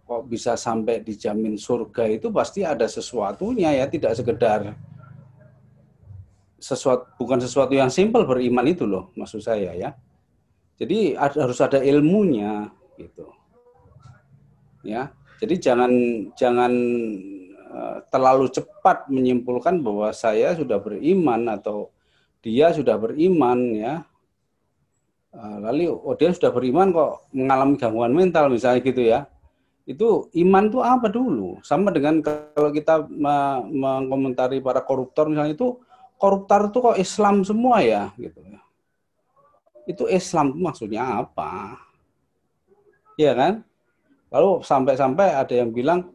kok 0.03 0.27
bisa 0.27 0.59
sampai 0.59 0.99
dijamin 0.99 1.55
surga 1.55 2.03
itu 2.11 2.27
pasti 2.35 2.67
ada 2.67 2.83
sesuatunya 2.83 3.71
ya, 3.71 3.87
tidak 3.87 4.11
sekedar 4.19 4.75
sesuatu 6.61 7.09
bukan 7.17 7.41
sesuatu 7.41 7.73
yang 7.73 7.89
simpel 7.89 8.21
beriman 8.27 8.69
itu 8.69 8.85
loh 8.85 9.09
maksud 9.17 9.41
saya 9.41 9.73
ya. 9.73 9.95
Jadi 10.77 11.13
harus 11.17 11.61
ada 11.61 11.81
ilmunya 11.81 12.69
gitu. 12.97 13.29
Ya. 14.85 15.13
Jadi 15.41 15.57
jangan 15.57 15.91
jangan 16.37 16.73
terlalu 18.11 18.51
cepat 18.51 19.07
menyimpulkan 19.07 19.79
bahwa 19.79 20.11
saya 20.11 20.51
sudah 20.55 20.77
beriman 20.77 21.47
atau 21.55 21.91
dia 22.43 22.73
sudah 22.73 22.97
beriman 22.97 23.59
ya. 23.71 23.93
Eh, 25.31 25.57
lalu 25.63 25.87
oh 25.95 26.11
dia 26.19 26.35
sudah 26.35 26.51
beriman 26.51 26.91
kok 26.91 27.31
mengalami 27.31 27.79
gangguan 27.79 28.11
mental 28.11 28.51
misalnya 28.51 28.83
gitu 28.83 29.01
ya. 29.01 29.29
Itu 29.87 30.27
iman 30.35 30.67
itu 30.67 30.79
apa 30.83 31.07
dulu? 31.07 31.63
Sama 31.63 31.89
dengan 31.95 32.19
kalau 32.21 32.69
kita 32.75 33.07
mengomentari 33.71 34.59
para 34.59 34.83
koruptor 34.83 35.31
misalnya 35.31 35.55
itu 35.55 35.79
koruptor 36.19 36.67
itu 36.67 36.77
kok 36.83 36.97
Islam 36.99 37.35
semua 37.47 37.79
ya 37.79 38.11
gitu 38.19 38.43
ya. 38.43 38.59
Itu 39.87 40.03
Islam 40.11 40.59
maksudnya 40.59 41.23
apa? 41.23 41.79
Iya 43.15 43.33
kan? 43.33 43.53
Lalu 44.31 44.63
sampai-sampai 44.63 45.27
ada 45.35 45.53
yang 45.55 45.71
bilang 45.71 46.11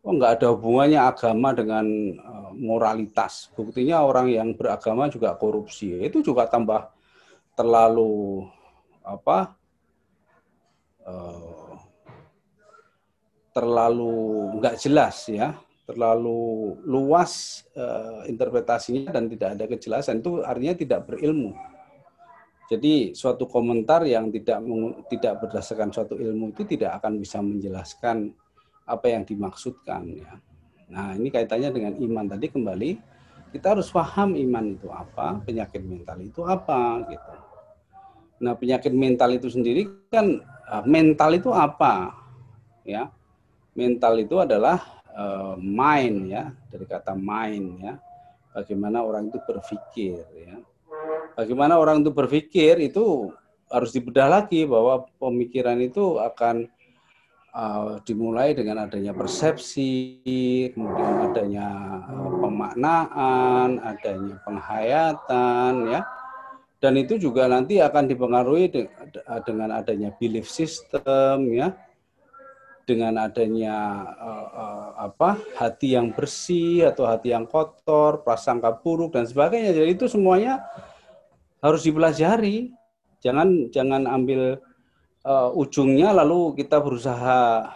oh 0.00 0.12
nggak 0.16 0.40
ada 0.40 0.46
hubungannya 0.56 1.00
agama 1.00 1.52
dengan 1.52 1.86
uh, 2.20 2.50
moralitas. 2.56 3.52
Buktinya 3.52 4.04
orang 4.04 4.32
yang 4.32 4.48
beragama 4.56 5.08
juga 5.12 5.36
korupsi. 5.36 6.00
Itu 6.00 6.24
juga 6.24 6.48
tambah 6.48 6.88
terlalu 7.56 8.46
apa? 9.04 9.56
Uh, 11.00 11.76
terlalu 13.50 14.14
nggak 14.62 14.78
jelas 14.78 15.26
ya 15.26 15.58
terlalu 15.90 16.78
luas 16.86 17.66
uh, 17.74 18.22
interpretasinya 18.30 19.10
dan 19.10 19.26
tidak 19.26 19.58
ada 19.58 19.64
kejelasan 19.66 20.22
itu 20.22 20.38
artinya 20.46 20.74
tidak 20.78 21.00
berilmu. 21.10 21.50
Jadi 22.70 23.18
suatu 23.18 23.50
komentar 23.50 24.06
yang 24.06 24.30
tidak 24.30 24.62
tidak 25.10 25.42
berdasarkan 25.42 25.90
suatu 25.90 26.14
ilmu 26.14 26.54
itu 26.54 26.62
tidak 26.78 27.02
akan 27.02 27.18
bisa 27.18 27.42
menjelaskan 27.42 28.30
apa 28.90 29.06
yang 29.06 29.22
dimaksudkan 29.22 30.02
ya. 30.10 30.32
Nah, 30.90 31.14
ini 31.14 31.30
kaitannya 31.30 31.70
dengan 31.70 31.94
iman 32.02 32.26
tadi 32.26 32.50
kembali 32.50 32.90
kita 33.54 33.78
harus 33.78 33.90
paham 33.90 34.34
iman 34.34 34.64
itu 34.74 34.90
apa, 34.90 35.38
penyakit 35.46 35.82
mental 35.82 36.18
itu 36.18 36.42
apa 36.42 37.06
gitu. 37.06 37.32
Nah, 38.42 38.58
penyakit 38.58 38.90
mental 38.90 39.30
itu 39.38 39.46
sendiri 39.46 39.86
kan 40.10 40.42
eh, 40.42 40.84
mental 40.86 41.30
itu 41.38 41.54
apa? 41.54 42.14
Ya. 42.82 43.14
Mental 43.78 44.18
itu 44.18 44.34
adalah 44.42 45.00
uh, 45.14 45.54
mind 45.58 46.30
ya 46.30 46.50
dari 46.70 46.86
kata 46.86 47.14
mind 47.14 47.68
ya 47.82 47.94
bagaimana 48.54 49.02
orang 49.02 49.30
itu 49.30 49.38
berpikir 49.42 50.22
ya 50.34 50.56
bagaimana 51.34 51.78
orang 51.78 52.02
itu 52.02 52.10
berpikir 52.10 52.78
itu 52.82 53.30
harus 53.70 53.94
dibedah 53.94 54.26
lagi 54.26 54.66
bahwa 54.66 55.06
pemikiran 55.22 55.78
itu 55.78 56.18
akan 56.18 56.66
uh, 57.54 57.98
dimulai 58.02 58.54
dengan 58.54 58.86
adanya 58.86 59.14
persepsi 59.14 60.22
kemudian 60.74 61.30
adanya 61.30 61.66
uh, 62.10 62.30
pemaknaan 62.40 63.68
adanya 63.82 64.36
penghayatan 64.42 65.72
ya 65.90 66.00
dan 66.80 66.96
itu 66.96 67.20
juga 67.20 67.44
nanti 67.44 67.76
akan 67.76 68.08
dipengaruhi 68.08 68.88
dengan 69.44 69.68
adanya 69.76 70.16
belief 70.16 70.48
system 70.48 71.52
ya 71.52 71.76
dengan 72.90 73.22
adanya 73.22 74.02
uh, 74.18 74.48
uh, 74.50 74.88
apa 75.06 75.38
hati 75.54 75.94
yang 75.94 76.10
bersih 76.10 76.90
atau 76.90 77.06
hati 77.06 77.30
yang 77.30 77.46
kotor, 77.46 78.26
prasangka 78.26 78.74
buruk 78.82 79.14
dan 79.14 79.30
sebagainya. 79.30 79.70
Jadi 79.78 79.94
itu 79.94 80.10
semuanya 80.10 80.66
harus 81.62 81.86
dipelajari. 81.86 82.74
Jangan 83.22 83.70
jangan 83.70 84.10
ambil 84.10 84.58
uh, 85.24 85.50
ujungnya 85.52 86.12
lalu 86.14 86.56
kita 86.56 86.80
berusaha 86.80 87.72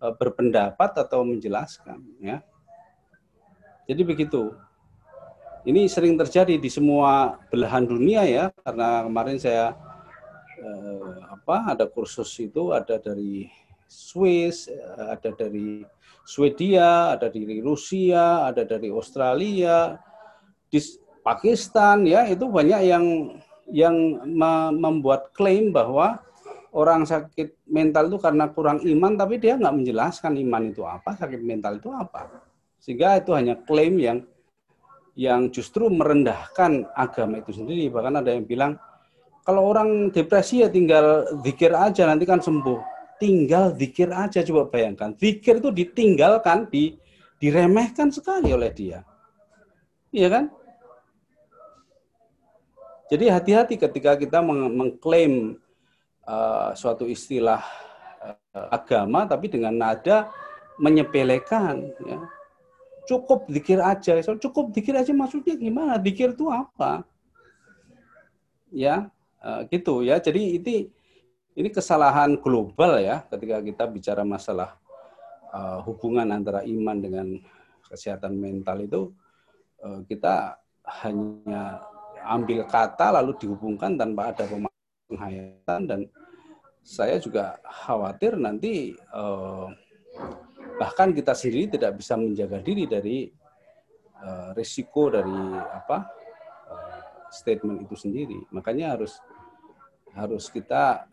uh, 0.00 0.14
berpendapat 0.16 0.90
atau 0.98 1.22
menjelaskan 1.22 2.00
ya. 2.18 2.42
Jadi 3.84 4.02
begitu. 4.02 4.54
Ini 5.64 5.88
sering 5.88 6.20
terjadi 6.20 6.60
di 6.60 6.68
semua 6.68 7.40
belahan 7.48 7.88
dunia 7.88 8.28
ya 8.28 8.44
karena 8.60 9.08
kemarin 9.08 9.40
saya 9.40 9.72
uh, 10.60 11.32
apa 11.32 11.72
ada 11.72 11.88
kursus 11.88 12.28
itu 12.36 12.76
ada 12.76 13.00
dari 13.00 13.48
Swiss, 13.88 14.68
ada 14.96 15.32
dari 15.32 15.84
Swedia, 16.24 17.16
ada 17.16 17.32
dari 17.32 17.64
Rusia, 17.64 18.48
ada 18.48 18.64
dari 18.64 18.92
Australia, 18.92 19.96
di 20.68 20.80
Pakistan 21.24 22.04
ya 22.04 22.28
itu 22.28 22.44
banyak 22.44 22.80
yang 22.84 23.04
yang 23.70 23.96
membuat 24.76 25.32
klaim 25.32 25.72
bahwa 25.72 26.20
orang 26.74 27.06
sakit 27.06 27.64
mental 27.70 28.10
itu 28.10 28.18
karena 28.18 28.50
kurang 28.50 28.82
iman 28.82 29.14
tapi 29.14 29.38
dia 29.38 29.54
nggak 29.54 29.74
menjelaskan 29.74 30.34
iman 30.42 30.62
itu 30.74 30.82
apa, 30.82 31.14
sakit 31.14 31.40
mental 31.40 31.78
itu 31.78 31.88
apa. 31.94 32.42
Sehingga 32.82 33.22
itu 33.22 33.30
hanya 33.32 33.54
klaim 33.62 33.96
yang 33.96 34.18
yang 35.14 35.48
justru 35.54 35.86
merendahkan 35.86 36.90
agama 36.92 37.38
itu 37.38 37.54
sendiri. 37.54 37.86
Bahkan 37.88 38.20
ada 38.20 38.34
yang 38.34 38.44
bilang 38.44 38.74
kalau 39.46 39.70
orang 39.70 40.10
depresi 40.10 40.66
ya 40.66 40.68
tinggal 40.68 41.24
zikir 41.46 41.70
aja 41.70 42.10
nanti 42.10 42.26
kan 42.26 42.42
sembuh 42.42 42.94
tinggal 43.22 43.72
zikir 43.78 44.10
aja 44.10 44.42
coba 44.42 44.68
bayangkan. 44.68 45.14
Zikir 45.14 45.62
itu 45.62 45.70
ditinggalkan, 45.70 46.66
di, 46.68 46.98
diremehkan 47.38 48.10
sekali 48.10 48.50
oleh 48.50 48.74
dia. 48.74 49.06
Iya 50.10 50.28
kan? 50.30 50.44
Jadi 53.08 53.24
hati-hati 53.30 53.74
ketika 53.78 54.18
kita 54.18 54.42
mengklaim 54.42 55.60
uh, 56.28 56.70
suatu 56.76 57.08
istilah 57.08 57.62
uh, 58.20 58.68
agama 58.72 59.24
tapi 59.28 59.48
dengan 59.52 59.74
nada 59.76 60.28
menyepelekan 60.80 61.94
ya. 62.04 62.18
Cukup 63.04 63.44
zikir 63.52 63.84
aja. 63.84 64.16
Cukup 64.40 64.72
zikir 64.72 64.96
aja 64.96 65.12
maksudnya 65.12 65.60
gimana? 65.60 66.00
Zikir 66.00 66.32
itu 66.32 66.48
apa? 66.48 67.04
Ya, 68.72 69.12
uh, 69.44 69.60
gitu 69.68 70.00
ya. 70.00 70.16
Jadi 70.16 70.56
itu 70.56 70.88
ini 71.54 71.68
kesalahan 71.70 72.40
global 72.40 72.98
ya 72.98 73.22
ketika 73.30 73.62
kita 73.62 73.84
bicara 73.86 74.22
masalah 74.26 74.74
uh, 75.54 75.78
hubungan 75.86 76.26
antara 76.34 76.66
iman 76.66 76.98
dengan 76.98 77.26
kesehatan 77.86 78.34
mental 78.34 78.82
itu 78.82 79.00
uh, 79.84 80.02
kita 80.10 80.58
hanya 81.04 81.84
ambil 82.26 82.66
kata 82.66 83.14
lalu 83.14 83.36
dihubungkan 83.38 83.94
tanpa 83.94 84.34
ada 84.34 84.44
penghayatan 85.08 85.80
dan 85.88 86.00
saya 86.84 87.16
juga 87.16 87.56
khawatir 87.64 88.36
nanti 88.36 88.92
uh, 89.12 89.72
bahkan 90.76 91.16
kita 91.16 91.32
sendiri 91.32 91.78
tidak 91.78 91.96
bisa 91.96 92.14
menjaga 92.18 92.60
diri 92.60 92.84
dari 92.84 93.18
uh, 94.20 94.52
risiko 94.52 95.08
dari 95.08 95.40
apa 95.58 95.98
uh, 96.68 97.00
statement 97.32 97.88
itu 97.88 97.96
sendiri. 97.96 98.38
Makanya 98.52 98.98
harus 98.98 99.16
harus 100.14 100.46
kita 100.52 101.08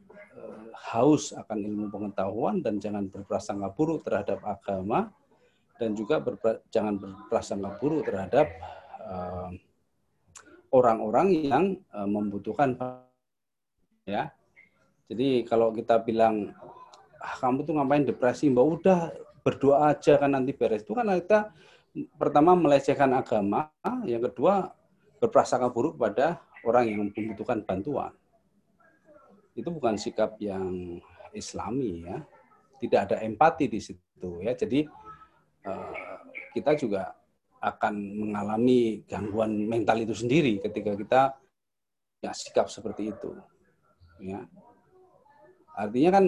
haus 0.91 1.31
akan 1.31 1.57
ilmu 1.61 1.87
pengetahuan 1.93 2.59
dan 2.59 2.81
jangan 2.81 3.07
berprasangka 3.07 3.69
buruk 3.77 4.01
terhadap 4.03 4.41
agama 4.43 5.13
dan 5.77 5.93
juga 5.93 6.21
berpra, 6.21 6.61
jangan 6.69 6.97
berprasangka 6.97 7.77
buruk 7.81 8.05
terhadap 8.05 8.47
eh, 9.01 9.51
orang-orang 10.71 11.27
yang 11.35 11.65
uh, 11.91 12.07
membutuhkan 12.07 12.79
ya. 14.05 14.33
Jadi 15.11 15.43
kalau 15.43 15.75
kita 15.75 15.99
bilang 15.99 16.55
ah, 17.19 17.35
kamu 17.39 17.67
tuh 17.67 17.73
ngapain 17.75 18.07
depresi, 18.07 18.47
mbak? 18.47 18.65
Udah 18.65 18.99
berdoa 19.43 19.91
aja 19.91 20.15
kan 20.15 20.31
nanti 20.31 20.55
beres. 20.55 20.85
Itu 20.85 20.95
kan 20.95 21.09
kita 21.11 21.51
pertama 22.15 22.55
melecehkan 22.55 23.11
agama, 23.11 23.67
yang 24.07 24.23
kedua 24.31 24.71
berprasangka 25.19 25.69
buruk 25.69 25.99
pada 25.99 26.39
orang 26.63 26.87
yang 26.87 26.99
membutuhkan 27.11 27.61
bantuan. 27.65 28.13
Itu 29.51 29.67
bukan 29.73 29.99
sikap 29.99 30.39
yang 30.39 30.97
islami 31.35 32.07
ya. 32.07 32.23
Tidak 32.79 32.99
ada 33.11 33.15
empati 33.21 33.69
di 33.69 33.77
situ 33.83 34.41
ya. 34.41 34.55
Jadi 34.55 34.87
uh, 35.67 35.93
kita 36.55 36.73
juga 36.79 37.13
akan 37.61 37.93
mengalami 37.93 39.05
gangguan 39.05 39.53
mental 39.69 40.01
itu 40.01 40.17
sendiri 40.17 40.57
ketika 40.57 40.97
kita 40.97 41.21
ya 42.25 42.33
sikap 42.33 42.65
seperti 42.73 43.13
itu 43.13 43.37
ya. 44.21 44.41
Artinya 45.75 46.09
kan 46.21 46.25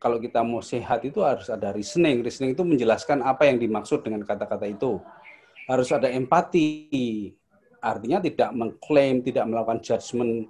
kalau 0.00 0.16
kita 0.16 0.40
mau 0.40 0.64
sehat 0.64 1.04
itu 1.04 1.20
harus 1.20 1.52
ada 1.52 1.76
reasoning. 1.76 2.24
Reasoning 2.24 2.56
itu 2.56 2.64
menjelaskan 2.64 3.20
apa 3.20 3.44
yang 3.44 3.60
dimaksud 3.60 4.00
dengan 4.00 4.24
kata-kata 4.24 4.64
itu. 4.64 4.96
Harus 5.68 5.92
ada 5.92 6.08
empati. 6.08 7.30
Artinya 7.84 8.24
tidak 8.24 8.50
mengklaim 8.56 9.20
tidak 9.20 9.44
melakukan 9.44 9.84
judgement 9.84 10.48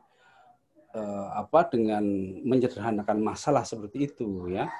eh, 0.94 1.28
apa 1.34 1.66
dengan 1.66 2.02
menyederhanakan 2.46 3.18
masalah 3.18 3.66
seperti 3.66 4.06
itu 4.06 4.54
ya. 4.54 4.70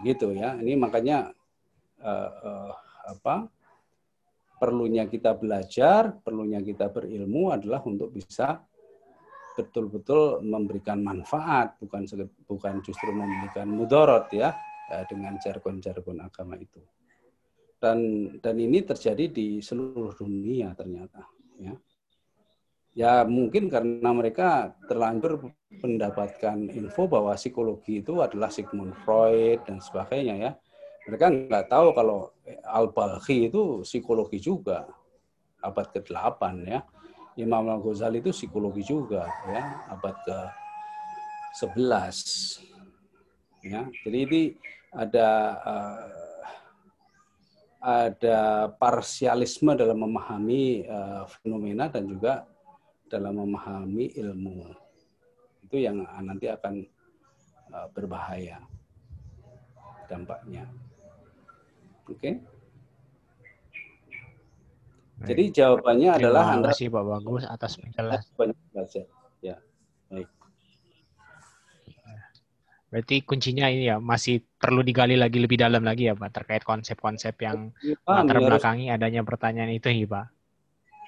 Gitu 0.00 0.32
ya. 0.32 0.56
Ini 0.56 0.72
makanya 0.80 1.28
eh, 2.00 2.30
eh, 2.32 2.72
apa 3.12 3.52
perlunya 4.56 5.04
kita 5.10 5.36
belajar, 5.36 6.16
perlunya 6.22 6.62
kita 6.64 6.88
berilmu 6.88 7.52
adalah 7.52 7.84
untuk 7.84 8.14
bisa 8.14 8.62
betul-betul 9.52 10.40
memberikan 10.40 11.04
manfaat, 11.04 11.76
bukan 11.78 12.08
bukan 12.48 12.74
justru 12.80 13.12
memberikan 13.12 13.68
mudorot 13.68 14.32
ya, 14.32 14.56
ya 14.88 15.04
dengan 15.04 15.36
jargon-jargon 15.36 16.24
agama 16.24 16.56
itu. 16.56 16.80
Dan 17.76 18.28
dan 18.38 18.56
ini 18.56 18.80
terjadi 18.80 19.28
di 19.28 19.60
seluruh 19.60 20.14
dunia 20.14 20.72
ternyata. 20.72 21.26
Ya, 21.60 21.74
ya 22.96 23.12
mungkin 23.28 23.68
karena 23.68 24.10
mereka 24.14 24.72
terlanjur 24.88 25.52
mendapatkan 25.82 26.72
info 26.72 27.08
bahwa 27.10 27.34
psikologi 27.36 28.00
itu 28.00 28.22
adalah 28.22 28.48
Sigmund 28.48 28.96
Freud 29.04 29.64
dan 29.68 29.80
sebagainya 29.80 30.36
ya 30.36 30.52
mereka 31.06 31.26
nggak 31.30 31.66
tahu 31.66 31.88
kalau 31.94 32.30
Al-Balkhi 32.62 33.50
itu 33.50 33.82
psikologi 33.82 34.38
juga 34.38 34.86
abad 35.62 35.86
ke-8 35.90 36.42
ya. 36.66 36.80
Imam 37.40 37.64
Al-Ghazali 37.64 38.20
itu 38.20 38.28
psikologi 38.34 38.84
juga 38.84 39.24
ya, 39.48 39.88
abad 39.88 40.16
ke-11. 40.28 42.16
Ya, 43.62 43.86
jadi 44.02 44.18
ini 44.26 44.42
ada 44.92 45.28
uh, 45.62 46.42
ada 47.82 48.68
parsialisme 48.76 49.72
dalam 49.74 50.02
memahami 50.04 50.84
uh, 50.84 51.24
fenomena 51.40 51.88
dan 51.88 52.04
juga 52.04 52.44
dalam 53.08 53.40
memahami 53.40 54.12
ilmu. 54.18 54.70
Itu 55.64 55.80
yang 55.80 56.04
nanti 56.20 56.52
akan 56.52 56.84
uh, 57.72 57.88
berbahaya 57.96 58.60
dampaknya. 60.10 60.68
Oke. 62.04 62.18
Okay. 62.18 62.51
Jadi 65.22 65.44
jawabannya 65.54 66.10
Terima 66.18 66.22
adalah 66.22 66.44
Terima 66.50 66.66
kasih 66.70 66.86
Pak 66.90 67.04
Bagus 67.06 67.42
atas 67.46 67.72
penjelasan. 67.78 69.06
Ya, 69.42 69.56
baik. 70.10 70.28
Berarti 72.92 73.16
kuncinya 73.24 73.66
ini 73.72 73.88
ya 73.88 73.96
masih 73.96 74.44
perlu 74.60 74.84
digali 74.84 75.16
lagi 75.16 75.40
lebih 75.40 75.56
dalam 75.56 75.80
lagi 75.80 76.10
ya 76.10 76.14
Pak 76.18 76.30
terkait 76.30 76.62
konsep-konsep 76.66 77.38
yang 77.40 77.72
ya, 77.80 77.96
latar 78.04 78.36
belakangi 78.36 78.92
harus... 78.92 78.98
adanya 79.00 79.22
pertanyaan 79.24 79.72
itu 79.72 79.88
ya 79.88 80.06
Pak. 80.10 80.26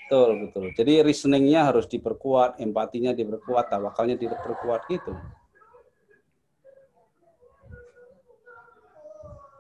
Betul, 0.05 0.31
betul. 0.49 0.65
Jadi 0.77 0.93
reasoningnya 1.01 1.61
harus 1.69 1.89
diperkuat, 1.89 2.61
empatinya 2.61 3.17
diperkuat, 3.17 3.73
tawakalnya 3.73 4.21
diperkuat 4.21 4.81
gitu. 4.93 5.13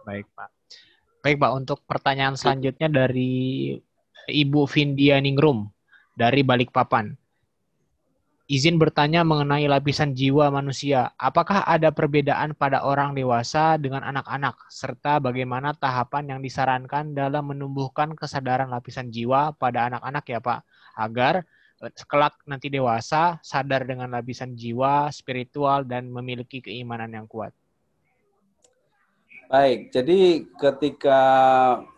Baik 0.04 0.28
Pak. 0.36 0.48
Baik 1.24 1.40
Pak, 1.40 1.52
untuk 1.56 1.80
pertanyaan 1.88 2.36
selanjutnya 2.36 2.92
dari 2.92 3.72
Ibu 4.28 4.64
Vindia 4.68 5.20
Ningrum 5.20 5.68
dari 6.16 6.40
Balikpapan. 6.40 7.12
Izin 8.44 8.76
bertanya 8.76 9.24
mengenai 9.24 9.64
lapisan 9.64 10.12
jiwa 10.12 10.52
manusia. 10.52 11.16
Apakah 11.16 11.64
ada 11.64 11.88
perbedaan 11.88 12.52
pada 12.52 12.84
orang 12.84 13.16
dewasa 13.16 13.80
dengan 13.80 14.04
anak-anak, 14.04 14.68
serta 14.68 15.16
bagaimana 15.16 15.72
tahapan 15.72 16.36
yang 16.36 16.40
disarankan 16.44 17.16
dalam 17.16 17.48
menumbuhkan 17.48 18.12
kesadaran 18.12 18.68
lapisan 18.68 19.08
jiwa 19.08 19.56
pada 19.56 19.88
anak-anak 19.88 20.24
ya 20.28 20.44
Pak, 20.44 20.60
agar 20.92 21.48
eh, 21.80 22.04
kelak 22.04 22.36
nanti 22.44 22.68
dewasa 22.68 23.40
sadar 23.40 23.88
dengan 23.88 24.12
lapisan 24.12 24.52
jiwa, 24.52 25.08
spiritual, 25.08 25.88
dan 25.88 26.12
memiliki 26.12 26.60
keimanan 26.60 27.16
yang 27.16 27.24
kuat? 27.24 27.56
Baik, 29.44 29.92
jadi 29.92 30.48
ketika 30.56 31.20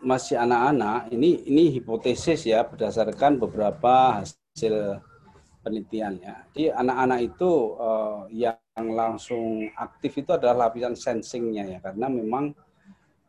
masih 0.03 0.35
anak-anak, 0.35 1.07
ini 1.15 1.47
ini 1.47 1.71
hipotesis 1.79 2.43
ya 2.43 2.67
berdasarkan 2.67 3.39
beberapa 3.39 4.19
hasil 4.19 4.99
penelitian 5.63 6.19
ya. 6.19 6.43
Jadi 6.51 6.75
anak-anak 6.75 7.19
itu 7.23 7.51
uh, 7.79 8.27
yang 8.35 8.59
langsung 8.75 9.63
aktif 9.79 10.19
itu 10.19 10.35
adalah 10.35 10.67
lapisan 10.67 10.91
sensingnya 10.99 11.63
ya, 11.71 11.79
karena 11.79 12.11
memang 12.11 12.51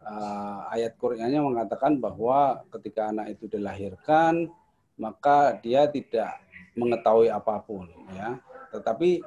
uh, 0.02 0.66
ayat 0.74 0.98
Qur'annya 0.98 1.38
mengatakan 1.38 2.02
bahwa 2.02 2.66
ketika 2.74 3.14
anak 3.14 3.38
itu 3.38 3.46
dilahirkan 3.46 4.50
maka 4.98 5.54
dia 5.62 5.86
tidak 5.86 6.42
mengetahui 6.74 7.30
apa 7.30 7.62
pun 7.62 7.86
ya, 8.18 8.34
tetapi 8.74 9.22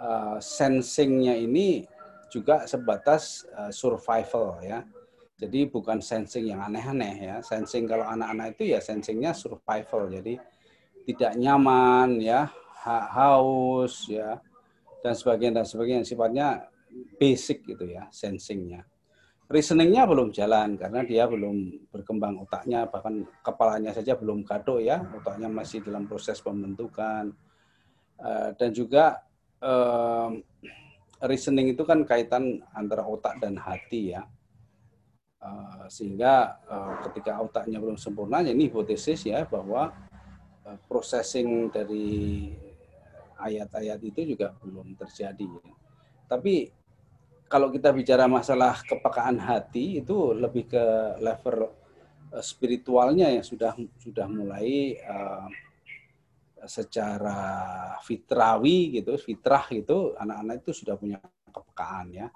uh, 0.00 0.40
sensingnya 0.40 1.36
ini 1.36 1.84
juga 2.34 2.66
sebatas 2.66 3.46
uh, 3.54 3.70
survival 3.70 4.58
ya. 4.66 4.82
Jadi 5.38 5.70
bukan 5.70 6.02
sensing 6.02 6.50
yang 6.50 6.62
aneh-aneh 6.66 7.14
ya. 7.30 7.36
Sensing 7.46 7.86
kalau 7.86 8.06
anak-anak 8.06 8.58
itu 8.58 8.74
ya 8.74 8.82
sensingnya 8.82 9.30
survival. 9.30 10.10
Jadi 10.10 10.34
tidak 11.06 11.38
nyaman 11.38 12.18
ya, 12.18 12.50
haus 12.90 14.10
ya 14.10 14.40
dan 15.04 15.12
sebagainya 15.12 15.60
dan 15.60 15.66
sebagainya 15.68 16.02
sifatnya 16.08 16.48
basic 17.20 17.64
gitu 17.68 17.84
ya 17.88 18.08
sensingnya. 18.08 18.84
Reasoningnya 19.44 20.08
belum 20.08 20.32
jalan 20.32 20.80
karena 20.80 21.04
dia 21.04 21.28
belum 21.28 21.88
berkembang 21.92 22.40
otaknya 22.40 22.88
bahkan 22.88 23.28
kepalanya 23.44 23.92
saja 23.92 24.16
belum 24.16 24.40
kado 24.40 24.80
ya 24.80 25.04
otaknya 25.12 25.52
masih 25.52 25.84
dalam 25.84 26.08
proses 26.08 26.40
pembentukan 26.40 27.28
uh, 28.24 28.56
dan 28.56 28.70
juga 28.72 29.20
uh, 29.60 30.32
reasoning 31.24 31.72
itu 31.72 31.82
kan 31.82 32.04
kaitan 32.04 32.60
antara 32.76 33.04
otak 33.04 33.40
dan 33.40 33.56
hati 33.56 34.14
ya. 34.16 34.24
Uh, 35.44 35.84
sehingga 35.92 36.56
uh, 36.64 37.04
ketika 37.08 37.36
otaknya 37.36 37.76
belum 37.76 38.00
sempurna, 38.00 38.40
ya 38.40 38.56
ini 38.56 38.72
hipotesis 38.72 39.28
ya 39.28 39.44
bahwa 39.44 39.92
uh, 40.64 40.78
processing 40.88 41.68
dari 41.68 42.48
ayat-ayat 43.36 44.00
itu 44.00 44.36
juga 44.36 44.56
belum 44.64 44.96
terjadi. 44.96 45.44
Ya. 45.44 45.74
Tapi 46.24 46.72
kalau 47.44 47.68
kita 47.68 47.92
bicara 47.92 48.24
masalah 48.24 48.80
kepekaan 48.88 49.36
hati 49.36 50.00
itu 50.00 50.32
lebih 50.32 50.64
ke 50.64 50.84
level 51.20 51.76
spiritualnya 52.40 53.30
yang 53.30 53.44
sudah 53.44 53.76
sudah 54.00 54.26
mulai 54.26 54.98
secara 56.66 57.38
fitrawi 58.02 59.00
gitu, 59.00 59.16
fitrah 59.16 59.64
gitu, 59.70 60.12
anak-anak 60.18 60.64
itu 60.64 60.72
sudah 60.84 60.98
punya 60.98 61.18
kepekaan 61.48 62.12
ya. 62.12 62.26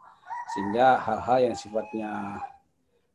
Sehingga 0.54 1.00
hal-hal 1.04 1.52
yang 1.52 1.56
sifatnya 1.56 2.12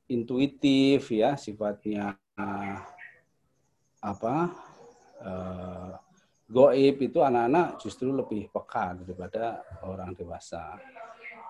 intuitif 0.10 1.10
ya, 1.10 1.34
sifatnya 1.40 2.18
apa? 4.04 4.36
Uh, 5.24 5.96
goib 6.52 7.00
itu 7.00 7.24
anak-anak 7.24 7.80
justru 7.80 8.12
lebih 8.12 8.52
peka 8.52 8.94
daripada 9.00 9.64
orang 9.88 10.12
dewasa. 10.14 10.78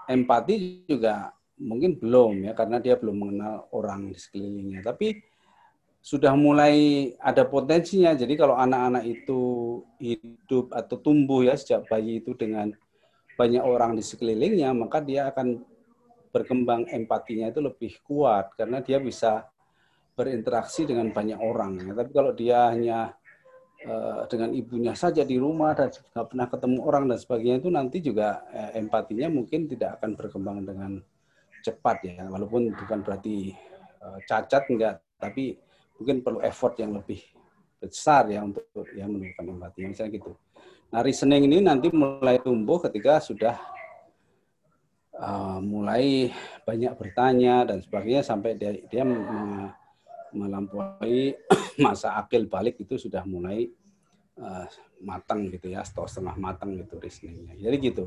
Empati 0.08 0.86
juga 0.88 1.34
mungkin 1.60 1.98
belum 1.98 2.50
ya 2.50 2.54
karena 2.54 2.78
dia 2.78 2.96
belum 2.96 3.18
mengenal 3.18 3.68
orang 3.74 4.14
di 4.14 4.18
sekelilingnya. 4.20 4.86
Tapi 4.86 5.33
sudah 6.04 6.36
mulai 6.36 7.10
ada 7.16 7.48
potensinya. 7.48 8.12
Jadi 8.12 8.36
kalau 8.36 8.60
anak-anak 8.60 9.08
itu 9.08 9.42
hidup 10.04 10.76
atau 10.76 11.00
tumbuh 11.00 11.48
ya 11.48 11.56
sejak 11.56 11.88
bayi 11.88 12.20
itu 12.20 12.36
dengan 12.36 12.76
banyak 13.40 13.64
orang 13.64 13.96
di 13.96 14.04
sekelilingnya, 14.04 14.76
maka 14.76 15.00
dia 15.00 15.32
akan 15.32 15.64
berkembang 16.36 16.92
empatinya 16.92 17.48
itu 17.48 17.64
lebih 17.64 18.04
kuat 18.04 18.52
karena 18.60 18.84
dia 18.84 19.00
bisa 19.00 19.48
berinteraksi 20.14 20.84
dengan 20.84 21.10
banyak 21.16 21.40
orang. 21.40 21.80
Tapi 21.96 22.12
kalau 22.12 22.36
dia 22.36 22.70
hanya 22.70 23.16
uh, 23.88 24.28
dengan 24.28 24.52
ibunya 24.52 24.94
saja 24.94 25.24
di 25.24 25.40
rumah 25.40 25.72
dan 25.72 25.88
nggak 25.88 26.28
pernah 26.30 26.48
ketemu 26.52 26.80
orang 26.84 27.04
dan 27.10 27.18
sebagainya 27.18 27.58
itu 27.64 27.70
nanti 27.72 27.98
juga 28.04 28.44
uh, 28.52 28.76
empatinya 28.76 29.32
mungkin 29.32 29.72
tidak 29.72 30.04
akan 30.04 30.20
berkembang 30.20 30.68
dengan 30.68 31.00
cepat 31.64 31.98
ya. 32.06 32.28
Walaupun 32.28 32.76
bukan 32.76 33.00
berarti 33.02 33.56
uh, 34.04 34.20
cacat 34.28 34.68
enggak, 34.68 35.00
tapi 35.18 35.58
mungkin 35.98 36.26
perlu 36.26 36.40
effort 36.42 36.80
yang 36.82 36.96
lebih 36.98 37.22
besar 37.84 38.32
ya 38.32 38.40
untuk 38.44 38.64
ya 38.96 39.06
menumbuhkan 39.06 39.44
empati 39.44 39.80
misalnya 39.84 40.12
gitu. 40.16 40.32
Nah 40.94 41.00
reasoning 41.04 41.50
ini 41.50 41.58
nanti 41.60 41.92
mulai 41.92 42.40
tumbuh 42.40 42.80
ketika 42.80 43.20
sudah 43.20 43.60
uh, 45.20 45.60
mulai 45.60 46.32
banyak 46.64 46.94
bertanya 46.96 47.68
dan 47.68 47.84
sebagainya 47.84 48.24
sampai 48.24 48.56
dia, 48.56 48.72
dia 48.88 49.04
melampaui 50.34 51.36
masa 51.86 52.18
akil 52.18 52.48
balik 52.48 52.80
itu 52.82 52.96
sudah 52.96 53.22
mulai 53.28 53.70
uh, 54.40 54.66
matang 55.04 55.52
gitu 55.52 55.70
ya 55.70 55.84
atau 55.84 56.08
setengah 56.08 56.40
matang 56.40 56.80
gitu 56.80 56.98
reasoningnya. 56.98 57.60
Jadi 57.60 57.76
gitu. 57.84 58.06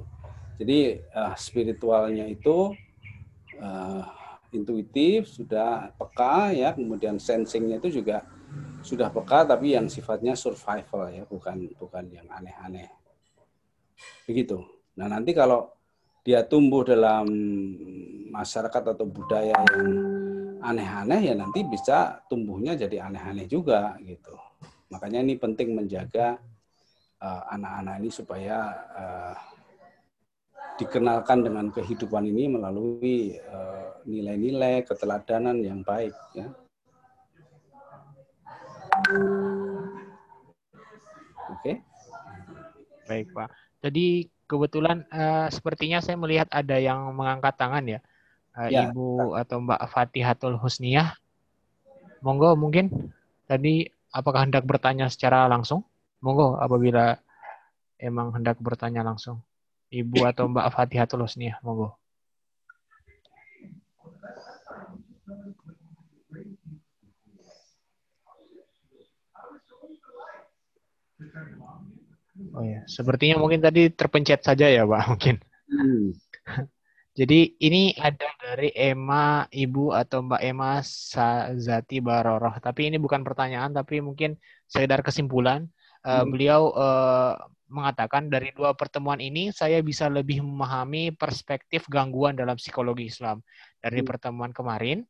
Jadi 0.56 0.78
uh, 1.12 1.34
spiritualnya 1.36 2.24
itu 2.32 2.72
uh, 3.60 4.04
intuitif, 4.52 5.30
sudah 5.30 5.90
peka 5.94 6.52
ya, 6.54 6.74
kemudian 6.74 7.18
sensingnya 7.18 7.78
itu 7.80 8.02
juga 8.02 8.26
sudah 8.82 9.10
peka 9.10 9.42
tapi 9.42 9.74
yang 9.74 9.90
sifatnya 9.90 10.38
survival 10.38 11.10
ya, 11.10 11.22
bukan 11.26 11.70
bukan 11.78 12.04
yang 12.10 12.26
aneh-aneh. 12.30 12.90
Begitu. 14.28 14.62
Nah, 14.96 15.08
nanti 15.10 15.34
kalau 15.34 15.72
dia 16.26 16.42
tumbuh 16.42 16.82
dalam 16.82 17.26
masyarakat 18.34 18.82
atau 18.98 19.06
budaya 19.06 19.54
yang 19.54 19.70
aneh-aneh 20.58 21.30
ya 21.30 21.34
nanti 21.38 21.62
bisa 21.62 22.18
tumbuhnya 22.26 22.74
jadi 22.74 23.06
aneh-aneh 23.06 23.46
juga 23.46 23.94
gitu. 24.02 24.34
Makanya 24.90 25.22
ini 25.22 25.38
penting 25.38 25.78
menjaga 25.78 26.38
uh, 27.22 27.42
anak-anak 27.54 27.94
ini 28.02 28.10
supaya 28.10 28.58
uh, 28.90 29.36
dikenalkan 30.76 31.46
dengan 31.46 31.70
kehidupan 31.70 32.26
ini 32.26 32.50
melalui 32.52 33.38
nilai-nilai 34.06 34.86
keteladanan 34.86 35.58
yang 35.60 35.82
baik 35.82 36.14
ya. 36.32 36.46
Oke. 41.50 41.60
Okay. 41.60 41.76
Baik, 43.06 43.26
Pak. 43.34 43.50
Jadi 43.82 44.30
kebetulan 44.46 45.02
uh, 45.10 45.50
sepertinya 45.50 45.98
saya 45.98 46.14
melihat 46.16 46.46
ada 46.54 46.78
yang 46.78 47.10
mengangkat 47.12 47.54
tangan 47.58 47.84
ya 47.86 48.00
uh, 48.56 48.68
ya. 48.70 48.88
Ibu 48.88 49.36
atau 49.36 49.60
Mbak 49.62 49.82
Fatihatul 49.92 50.56
Husniyah. 50.56 51.12
Monggo 52.24 52.56
mungkin 52.56 53.12
tadi 53.44 53.86
apakah 54.10 54.48
hendak 54.48 54.64
bertanya 54.64 55.12
secara 55.12 55.46
langsung? 55.46 55.84
Monggo 56.24 56.56
apabila 56.56 57.20
emang 58.00 58.32
hendak 58.32 58.56
bertanya 58.58 59.04
langsung. 59.04 59.44
Ibu 59.92 60.26
atau 60.26 60.50
Mbak 60.50 60.66
Fatihatul 60.74 61.22
Husniyah, 61.22 61.62
monggo. 61.62 61.94
Oh 72.52 72.64
ya, 72.64 72.84
sepertinya 72.84 73.40
mungkin 73.40 73.64
tadi 73.64 73.88
terpencet 73.88 74.44
saja 74.44 74.68
ya, 74.68 74.84
Pak, 74.84 75.02
mungkin. 75.12 75.36
Hmm. 75.66 76.12
Jadi 77.16 77.56
ini 77.64 77.96
ada 77.96 78.28
dari 78.36 78.68
Emma, 78.76 79.48
Ibu 79.48 79.96
atau 79.96 80.20
Mbak 80.20 80.42
Emma 80.44 80.84
Zati 81.56 82.04
Baroroh. 82.04 82.60
Tapi 82.60 82.92
ini 82.92 83.00
bukan 83.00 83.24
pertanyaan, 83.24 83.72
tapi 83.72 84.04
mungkin 84.04 84.36
sekedar 84.68 85.00
kesimpulan. 85.00 85.64
Eh, 86.04 86.12
hmm. 86.12 86.28
Beliau 86.28 86.76
uh, 86.76 87.32
mengatakan 87.72 88.28
dari 88.28 88.52
dua 88.52 88.76
pertemuan 88.76 89.18
ini 89.18 89.48
saya 89.48 89.80
bisa 89.80 90.12
lebih 90.12 90.44
memahami 90.44 91.16
perspektif 91.16 91.88
gangguan 91.88 92.36
dalam 92.36 92.60
psikologi 92.60 93.08
Islam. 93.08 93.40
Dari 93.80 94.04
hmm. 94.04 94.08
pertemuan 94.12 94.52
kemarin, 94.52 95.08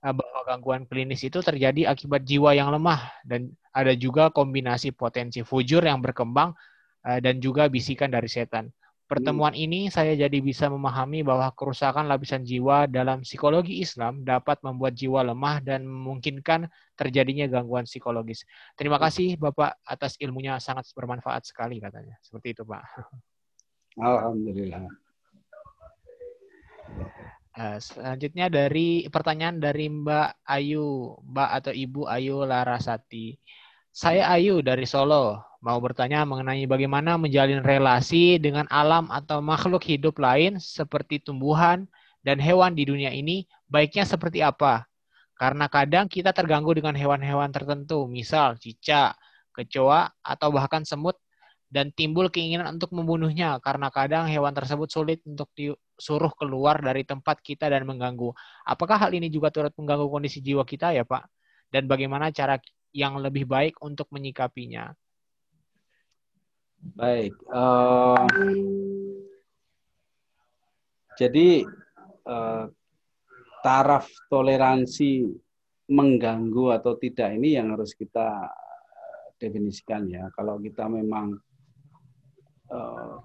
bahwa 0.00 0.40
gangguan 0.48 0.88
klinis 0.88 1.20
itu 1.20 1.44
terjadi 1.44 1.92
akibat 1.92 2.24
jiwa 2.24 2.56
yang 2.56 2.72
lemah 2.72 3.12
dan 3.28 3.52
ada 3.76 3.92
juga 3.92 4.32
kombinasi 4.32 4.96
potensi 4.96 5.44
fujur 5.44 5.84
yang 5.84 6.00
berkembang 6.00 6.56
uh, 7.04 7.18
dan 7.20 7.36
juga 7.38 7.68
bisikan 7.68 8.08
dari 8.08 8.26
setan. 8.26 8.72
Pertemuan 9.10 9.58
ini 9.58 9.90
saya 9.90 10.14
jadi 10.14 10.38
bisa 10.38 10.70
memahami 10.70 11.26
bahwa 11.26 11.50
kerusakan 11.58 12.06
lapisan 12.06 12.46
jiwa 12.46 12.86
dalam 12.86 13.26
psikologi 13.26 13.82
Islam 13.82 14.22
dapat 14.22 14.62
membuat 14.62 14.94
jiwa 14.94 15.26
lemah 15.26 15.58
dan 15.66 15.82
memungkinkan 15.82 16.70
terjadinya 16.94 17.50
gangguan 17.50 17.90
psikologis. 17.90 18.46
Terima 18.78 19.02
kasih 19.02 19.34
Bapak 19.34 19.82
atas 19.82 20.14
ilmunya 20.22 20.62
sangat 20.62 20.86
bermanfaat 20.94 21.42
sekali 21.42 21.82
katanya. 21.82 22.14
Seperti 22.22 22.54
itu 22.54 22.62
Pak. 22.62 22.86
Alhamdulillah. 23.98 24.86
Uh, 27.50 27.82
selanjutnya 27.82 28.46
dari 28.46 29.10
pertanyaan 29.10 29.58
dari 29.58 29.90
Mbak 29.90 30.46
Ayu, 30.46 31.18
Mbak 31.18 31.50
atau 31.58 31.72
Ibu 31.74 32.06
Ayu 32.06 32.46
Larasati. 32.46 33.34
Saya 33.90 34.30
Ayu 34.30 34.62
dari 34.62 34.86
Solo 34.86 35.42
mau 35.58 35.74
bertanya 35.82 36.22
mengenai 36.22 36.62
bagaimana 36.70 37.18
menjalin 37.18 37.58
relasi 37.66 38.38
dengan 38.38 38.70
alam 38.70 39.10
atau 39.10 39.42
makhluk 39.42 39.82
hidup 39.82 40.22
lain 40.22 40.62
seperti 40.62 41.18
tumbuhan 41.18 41.90
dan 42.22 42.38
hewan 42.38 42.78
di 42.78 42.86
dunia 42.86 43.10
ini, 43.10 43.50
baiknya 43.66 44.06
seperti 44.06 44.46
apa? 44.46 44.86
Karena 45.34 45.66
kadang 45.66 46.06
kita 46.06 46.30
terganggu 46.30 46.70
dengan 46.70 46.94
hewan-hewan 46.94 47.50
tertentu, 47.50 48.06
misal 48.06 48.62
cicak, 48.62 49.18
kecoa, 49.50 50.06
atau 50.22 50.54
bahkan 50.54 50.86
semut, 50.86 51.18
dan 51.66 51.90
timbul 51.90 52.30
keinginan 52.30 52.78
untuk 52.78 52.94
membunuhnya 52.94 53.58
karena 53.58 53.90
kadang 53.90 54.30
hewan 54.30 54.54
tersebut 54.54 54.86
sulit 54.90 55.18
untuk 55.26 55.50
disuruh 56.00 56.32
keluar 56.32 56.80
dari 56.80 57.04
tempat 57.04 57.44
kita 57.44 57.68
dan 57.68 57.84
mengganggu. 57.84 58.32
Apakah 58.64 58.96
hal 58.96 59.12
ini 59.12 59.28
juga 59.28 59.52
turut 59.52 59.76
mengganggu 59.76 60.08
kondisi 60.08 60.40
jiwa 60.40 60.64
kita 60.64 60.96
ya 60.96 61.04
Pak? 61.04 61.28
Dan 61.68 61.84
bagaimana 61.84 62.32
cara 62.32 62.56
yang 62.96 63.20
lebih 63.20 63.44
baik 63.44 63.76
untuk 63.84 64.08
menyikapinya? 64.08 64.96
Baik. 66.96 67.36
Uh, 67.52 68.24
jadi 71.20 71.68
uh, 72.24 72.64
taraf 73.60 74.08
toleransi 74.32 75.28
mengganggu 75.92 76.80
atau 76.80 76.96
tidak 76.96 77.36
ini 77.36 77.60
yang 77.60 77.76
harus 77.76 77.92
kita 77.92 78.48
definisikan 79.36 80.08
ya. 80.08 80.32
Kalau 80.32 80.56
kita 80.56 80.88
memang 80.88 81.36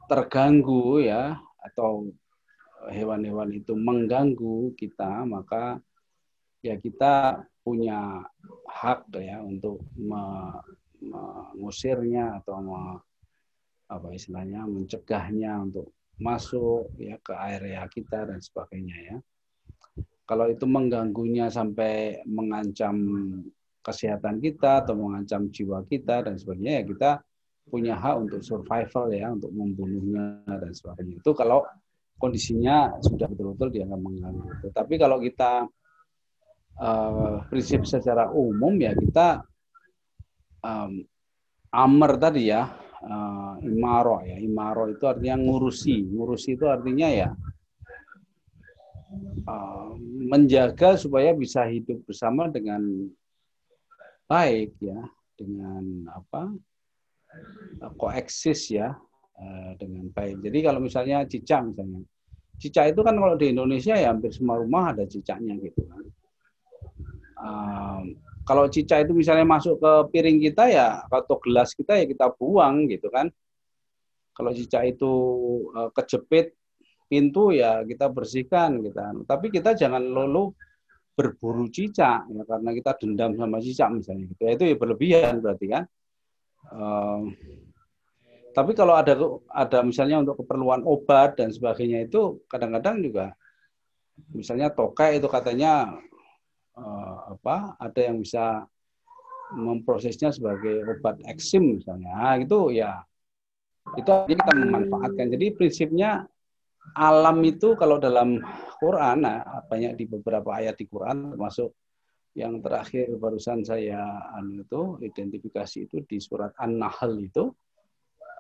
terganggu 0.10 0.98
ya 1.06 1.38
atau 1.62 2.10
hewan-hewan 2.90 3.54
itu 3.54 3.74
mengganggu 3.78 4.74
kita, 4.78 5.26
maka 5.26 5.80
ya 6.66 6.78
kita 6.78 7.46
punya 7.66 8.22
hak 8.70 9.10
ya 9.18 9.42
untuk 9.42 9.82
mengusirnya 11.02 12.42
atau 12.42 12.62
apa 13.86 14.08
istilahnya 14.14 14.66
mencegahnya 14.66 15.62
untuk 15.62 15.94
masuk 16.18 16.90
ya 16.98 17.18
ke 17.22 17.34
area 17.34 17.86
kita 17.90 18.26
dan 18.30 18.42
sebagainya 18.42 18.98
ya. 19.14 19.18
Kalau 20.26 20.50
itu 20.50 20.66
mengganggunya 20.66 21.54
sampai 21.54 22.26
mengancam 22.26 22.98
kesehatan 23.86 24.42
kita 24.42 24.82
atau 24.82 24.98
mengancam 24.98 25.54
jiwa 25.54 25.86
kita 25.86 26.26
dan 26.26 26.34
sebagainya 26.42 26.82
ya 26.82 26.84
kita 26.90 27.12
punya 27.70 27.94
hak 27.98 28.16
untuk 28.18 28.42
survival 28.42 29.14
ya 29.14 29.30
untuk 29.34 29.54
membunuhnya 29.54 30.42
dan 30.46 30.74
sebagainya. 30.74 31.22
Itu 31.22 31.38
kalau 31.38 31.62
kondisinya 32.16 32.96
sudah 33.04 33.28
betul-betul 33.28 33.70
dianggap 33.72 34.00
mengganggu. 34.00 34.50
Tetapi 34.70 34.94
kalau 34.96 35.18
kita 35.20 35.68
uh, 36.80 37.44
prinsip 37.52 37.84
secara 37.84 38.32
umum 38.32 38.76
ya 38.80 38.96
kita 38.96 39.44
um, 40.64 41.04
amer 41.76 42.12
tadi 42.16 42.52
ya 42.52 42.72
uh, 43.04 43.56
imaro 43.62 44.24
ya. 44.24 44.40
Imaro 44.40 44.88
itu 44.88 45.04
artinya 45.06 45.36
ngurusi. 45.40 46.08
Ngurusi 46.08 46.56
itu 46.56 46.66
artinya 46.72 47.08
ya 47.12 47.30
uh, 49.48 49.92
menjaga 50.26 50.98
supaya 50.98 51.36
bisa 51.36 51.68
hidup 51.68 52.02
bersama 52.08 52.48
dengan 52.50 52.82
baik 54.26 54.74
ya, 54.82 55.00
dengan 55.38 56.10
apa? 56.10 56.50
Koeksis 58.00 58.72
ya 58.72 58.96
uh, 59.40 59.72
dengan 59.80 60.12
baik. 60.12 60.44
Jadi 60.44 60.58
kalau 60.64 60.80
misalnya 60.80 61.24
cicak 61.28 61.62
misalnya. 61.64 62.04
Cicak 62.56 62.96
itu 62.96 63.04
kan 63.04 63.20
kalau 63.20 63.36
di 63.36 63.52
Indonesia 63.52 64.00
ya 64.00 64.16
hampir 64.16 64.32
semua 64.32 64.56
rumah 64.56 64.96
ada 64.96 65.04
cicaknya 65.04 65.60
gitu 65.60 65.82
kan. 65.92 66.04
Uh, 67.36 68.02
kalau 68.48 68.70
cicak 68.72 69.10
itu 69.10 69.12
misalnya 69.12 69.44
masuk 69.44 69.76
ke 69.82 69.92
piring 70.16 70.40
kita 70.40 70.72
ya 70.72 71.04
atau 71.04 71.36
gelas 71.44 71.76
kita 71.76 72.00
ya 72.00 72.06
kita 72.08 72.32
buang 72.32 72.88
gitu 72.88 73.12
kan. 73.12 73.28
Kalau 74.32 74.56
cicak 74.56 74.96
itu 74.96 75.12
uh, 75.76 75.92
kejepit 75.92 76.56
pintu 77.12 77.52
ya 77.52 77.84
kita 77.84 78.08
bersihkan 78.08 78.80
gitu. 78.80 78.96
Kan. 78.96 79.28
Tapi 79.28 79.52
kita 79.52 79.76
jangan 79.76 80.00
lulu 80.00 80.56
berburu 81.16 81.68
cicak 81.72 82.28
ya 82.28 82.44
karena 82.48 82.70
kita 82.72 82.92
dendam 83.04 83.36
sama 83.36 83.60
cicak 83.60 83.90
misalnya 83.92 84.32
gitu. 84.32 84.42
Ya, 84.48 84.52
itu 84.56 84.64
ya 84.64 84.76
berlebihan 84.80 85.44
berarti 85.44 85.66
kan. 85.68 85.84
Uh, 86.72 87.36
tapi 88.56 88.72
kalau 88.72 88.96
ada 88.96 89.20
ada 89.52 89.80
misalnya 89.84 90.24
untuk 90.24 90.40
keperluan 90.40 90.88
obat 90.88 91.36
dan 91.36 91.52
sebagainya 91.52 92.08
itu 92.08 92.40
kadang-kadang 92.48 93.04
juga 93.04 93.36
misalnya 94.32 94.72
tokai 94.72 95.20
itu 95.20 95.28
katanya 95.28 95.92
uh, 96.80 97.36
apa 97.36 97.76
ada 97.76 98.00
yang 98.00 98.24
bisa 98.24 98.64
memprosesnya 99.54 100.34
sebagai 100.34 100.88
obat 100.90 101.22
eksim 101.30 101.78
misalnya. 101.78 102.16
Nah, 102.16 102.36
itu 102.42 102.74
ya 102.74 103.04
itu 103.94 104.10
kita 104.10 104.52
memanfaatkan. 104.56 105.30
Jadi 105.30 105.46
prinsipnya 105.54 106.26
alam 106.98 107.38
itu 107.46 107.78
kalau 107.78 108.02
dalam 108.02 108.42
Quran 108.82 109.26
nah, 109.26 109.66
banyak 109.70 109.94
di 109.98 110.06
beberapa 110.10 110.58
ayat 110.58 110.78
di 110.78 110.86
Quran 110.90 111.34
termasuk 111.34 111.74
yang 112.36 112.60
terakhir 112.60 113.16
barusan 113.16 113.64
saya 113.64 114.04
anu 114.36 114.68
itu 114.68 114.82
identifikasi 115.02 115.88
itu 115.88 116.04
di 116.04 116.20
surat 116.20 116.52
An-Nahl 116.60 117.16
itu 117.24 117.48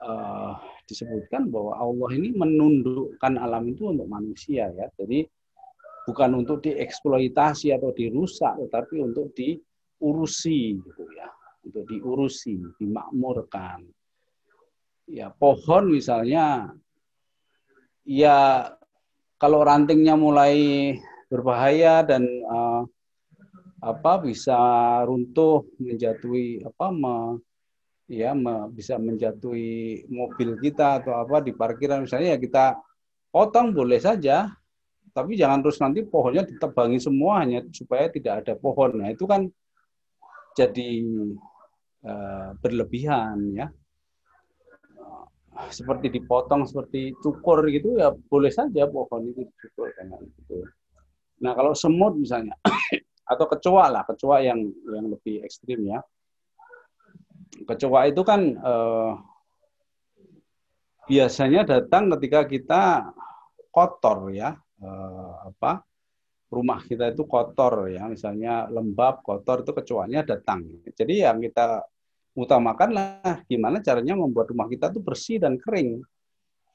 uh, 0.03 0.59
disebutkan 0.89 1.47
bahwa 1.53 1.77
Allah 1.79 2.09
ini 2.17 2.35
menundukkan 2.35 3.39
alam 3.39 3.69
itu 3.69 3.93
untuk 3.93 4.09
manusia 4.09 4.71
ya 4.73 4.87
jadi 4.99 5.27
bukan 6.05 6.45
untuk 6.45 6.61
dieksploitasi 6.61 7.73
atau 7.73 7.89
dirusak, 7.91 8.61
tetapi 8.61 9.01
untuk 9.01 9.33
diurusi, 9.33 10.77
gitu 10.77 11.03
ya, 11.17 11.27
untuk 11.65 11.83
diurusi, 11.89 12.61
dimakmurkan. 12.77 13.81
Ya 15.09 15.33
pohon 15.33 15.89
misalnya, 15.89 16.69
ya 18.05 18.69
kalau 19.41 19.65
rantingnya 19.65 20.13
mulai 20.13 20.93
berbahaya 21.29 22.05
dan 22.05 22.25
uh, 22.45 22.85
apa 23.81 24.13
bisa 24.21 24.57
runtuh 25.05 25.65
menjatuhi 25.77 26.65
apa 26.65 26.87
me, 26.89 27.17
ya 28.05 28.37
bisa 28.69 29.01
menjatuhi 29.01 30.05
mobil 30.13 30.61
kita 30.61 31.01
atau 31.01 31.17
apa 31.17 31.41
di 31.41 31.51
parkiran. 31.53 32.05
Misalnya 32.05 32.37
ya 32.37 32.39
kita 32.39 32.65
potong 33.33 33.73
boleh 33.73 33.97
saja. 33.97 34.49
Tapi 35.15 35.39
jangan 35.39 35.63
terus 35.63 35.79
nanti 35.79 36.03
pohonnya 36.03 36.43
ditebangi 36.43 36.99
semua 36.99 37.39
hanya 37.39 37.63
supaya 37.71 38.11
tidak 38.11 38.43
ada 38.43 38.53
pohon. 38.59 38.99
Nah 38.99 39.15
itu 39.15 39.23
kan 39.23 39.47
jadi 40.59 40.89
uh, 42.03 42.51
berlebihan 42.59 43.55
ya. 43.55 43.67
Seperti 45.71 46.11
dipotong 46.11 46.67
seperti 46.67 47.15
cukur 47.23 47.63
gitu 47.71 47.95
ya 47.95 48.11
boleh 48.11 48.51
saja 48.51 48.91
pohon 48.91 49.23
itu 49.31 49.47
dicukur 49.47 49.87
dengan 49.95 50.19
itu. 50.19 50.67
Nah 51.39 51.55
kalau 51.55 51.71
semut 51.71 52.19
misalnya 52.19 52.59
atau 53.31 53.45
kecoa 53.47 53.87
lah, 53.87 54.03
kecoa 54.03 54.43
yang 54.43 54.67
yang 54.91 55.07
lebih 55.15 55.47
ekstrim 55.47 55.87
ya. 55.87 56.03
Kecoa 57.65 58.09
itu 58.09 58.21
kan 58.25 58.41
eh, 58.55 59.11
biasanya 61.05 61.61
datang 61.63 62.09
ketika 62.17 62.45
kita 62.49 62.81
kotor 63.69 64.33
ya, 64.33 64.57
eh, 64.81 65.33
apa 65.53 65.85
rumah 66.49 66.79
kita 66.85 67.11
itu 67.11 67.27
kotor 67.27 67.91
ya, 67.91 68.07
misalnya 68.07 68.69
lembab, 68.71 69.25
kotor 69.25 69.65
itu 69.65 69.71
kecoanya 69.75 70.23
datang. 70.23 70.63
Jadi 70.93 71.25
yang 71.25 71.41
kita 71.43 71.83
utamakan 72.35 72.89
lah 72.91 73.43
gimana 73.47 73.79
caranya 73.79 74.15
membuat 74.19 74.51
rumah 74.51 74.67
kita 74.67 74.91
itu 74.91 74.99
bersih 75.03 75.37
dan 75.41 75.59
kering. 75.59 76.03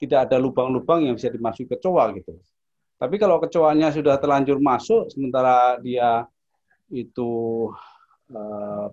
Tidak 0.01 0.17
ada 0.17 0.41
lubang-lubang 0.41 1.05
yang 1.05 1.15
bisa 1.17 1.29
dimasuki 1.29 1.77
kecoa 1.77 2.17
gitu. 2.17 2.33
Tapi 3.01 3.17
kalau 3.17 3.41
kecoanya 3.41 3.93
sudah 3.93 4.17
terlanjur 4.21 4.61
masuk, 4.61 5.09
sementara 5.13 5.77
dia 5.81 6.25
itu 6.93 7.69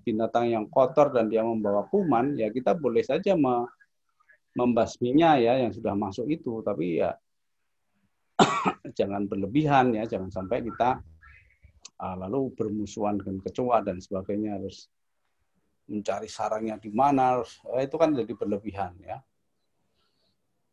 binatang 0.01 0.49
yang 0.49 0.65
kotor 0.65 1.13
dan 1.13 1.29
dia 1.29 1.45
membawa 1.45 1.85
kuman, 1.87 2.33
ya 2.37 2.49
kita 2.49 2.73
boleh 2.73 3.05
saja 3.05 3.37
me 3.37 3.69
membasminya 4.57 5.37
ya 5.37 5.61
yang 5.61 5.69
sudah 5.69 5.93
masuk 5.93 6.25
itu, 6.33 6.65
tapi 6.65 6.97
ya 6.97 7.13
jangan 8.97 9.29
berlebihan 9.29 9.93
ya, 9.93 10.09
jangan 10.09 10.33
sampai 10.33 10.65
kita 10.65 10.97
uh, 12.01 12.15
lalu 12.25 12.53
bermusuhan 12.57 13.21
dengan 13.21 13.37
kecoa 13.45 13.85
dan 13.85 14.01
sebagainya 14.01 14.57
harus 14.57 14.89
mencari 15.85 16.25
sarangnya 16.25 16.81
di 16.81 16.89
mana, 16.89 17.37
harus, 17.37 17.61
uh, 17.69 17.81
itu 17.81 17.95
kan 18.01 18.17
jadi 18.17 18.33
berlebihan 18.33 18.97
ya. 19.01 19.21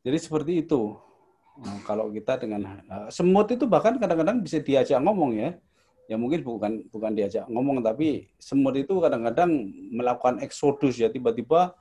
Jadi 0.05 0.19
seperti 0.21 0.53
itu. 0.65 0.97
Nah, 1.55 1.79
kalau 1.87 2.11
kita 2.11 2.41
dengan 2.41 2.83
uh, 2.89 3.09
semut 3.13 3.47
itu 3.53 3.65
bahkan 3.69 3.95
kadang-kadang 3.97 4.43
bisa 4.43 4.59
diajak 4.59 4.99
ngomong 4.99 5.39
ya 5.39 5.55
ya 6.05 6.17
mungkin 6.21 6.45
bukan 6.45 6.73
bukan 6.93 7.13
diajak 7.17 7.49
ngomong 7.49 7.81
tapi 7.81 8.29
semut 8.37 8.77
itu 8.77 9.01
kadang-kadang 9.01 9.51
melakukan 9.93 10.41
eksodus 10.45 11.01
ya. 11.01 11.09
Tiba-tiba 11.09 11.73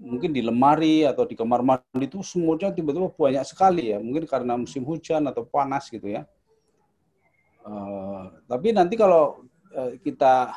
mungkin 0.00 0.32
di 0.32 0.40
lemari 0.40 1.04
atau 1.04 1.28
di 1.28 1.36
kamar 1.36 1.60
mandi 1.60 2.04
itu 2.08 2.24
semutnya 2.24 2.72
tiba-tiba 2.72 3.12
banyak 3.12 3.44
sekali 3.44 3.92
ya. 3.92 3.98
Mungkin 4.00 4.24
karena 4.28 4.56
musim 4.56 4.84
hujan 4.84 5.24
atau 5.28 5.44
panas 5.44 5.88
gitu 5.88 6.08
ya. 6.08 6.24
Uh, 7.60 8.32
tapi 8.48 8.72
nanti 8.72 8.96
kalau 8.96 9.44
uh, 9.76 9.92
kita 10.00 10.52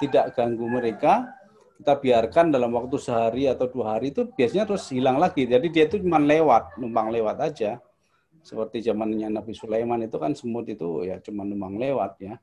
tidak 0.00 0.32
ganggu 0.32 0.64
mereka 0.64 1.28
kita 1.76 1.92
biarkan 2.00 2.48
dalam 2.48 2.72
waktu 2.72 2.96
sehari 2.96 3.44
atau 3.52 3.68
dua 3.68 3.96
hari 3.96 4.08
itu 4.08 4.24
biasanya 4.32 4.64
terus 4.64 4.88
hilang 4.88 5.20
lagi. 5.20 5.44
Jadi 5.44 5.68
dia 5.68 5.84
itu 5.84 6.00
cuma 6.00 6.16
lewat 6.16 6.80
numpang 6.80 7.12
lewat 7.12 7.36
aja 7.52 7.76
seperti 8.46 8.78
zamannya 8.78 9.26
Nabi 9.26 9.50
Sulaiman 9.50 10.06
itu 10.06 10.22
kan 10.22 10.30
semut 10.38 10.70
itu 10.70 11.02
ya 11.02 11.18
cuma 11.18 11.42
numpang 11.42 11.74
lewat 11.82 12.12
ya. 12.22 12.34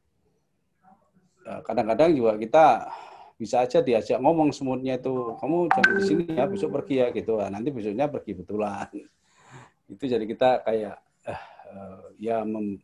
ya. 1.48 1.64
Kadang-kadang 1.64 2.12
juga 2.12 2.36
kita 2.36 2.92
bisa 3.40 3.64
aja 3.64 3.80
diajak 3.80 4.20
ngomong 4.20 4.52
semutnya 4.52 5.00
itu, 5.00 5.40
kamu 5.40 5.72
jangan 5.72 5.94
di 5.96 6.04
sini 6.04 6.24
ya, 6.28 6.44
besok 6.44 6.76
pergi 6.76 6.96
ya 7.00 7.08
gitu. 7.16 7.40
Nah, 7.40 7.48
nanti 7.48 7.72
besoknya 7.72 8.12
pergi 8.12 8.32
betulan. 8.36 8.92
Itu 9.94 10.04
jadi 10.08 10.24
kita 10.28 10.64
kayak 10.64 10.96
eh, 11.28 11.42
ya 12.20 12.44
mem, 12.44 12.80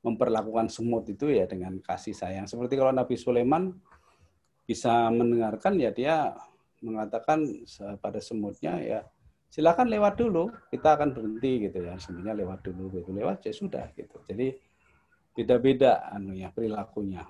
memperlakukan 0.00 0.72
semut 0.72 1.04
itu 1.12 1.28
ya 1.28 1.44
dengan 1.44 1.76
kasih 1.80 2.16
sayang. 2.16 2.48
Seperti 2.48 2.76
kalau 2.76 2.92
Nabi 2.92 3.20
Sulaiman 3.20 3.72
bisa 4.64 5.12
mendengarkan 5.12 5.76
ya 5.76 5.92
dia 5.92 6.32
mengatakan 6.80 7.44
pada 8.00 8.16
semutnya 8.20 8.80
ya 8.80 9.00
silakan 9.50 9.90
lewat 9.90 10.14
dulu, 10.16 10.54
kita 10.70 10.94
akan 10.94 11.10
berhenti 11.10 11.68
gitu 11.68 11.78
ya. 11.82 11.98
Sebenarnya 11.98 12.46
lewat 12.46 12.62
dulu 12.62 12.88
gitu, 12.94 13.10
lewat 13.10 13.44
ya 13.44 13.52
sudah 13.52 13.90
gitu. 13.98 14.22
Jadi 14.30 14.54
beda-beda 15.34 16.06
anu 16.14 16.38
ya 16.38 16.54
perilakunya. 16.54 17.26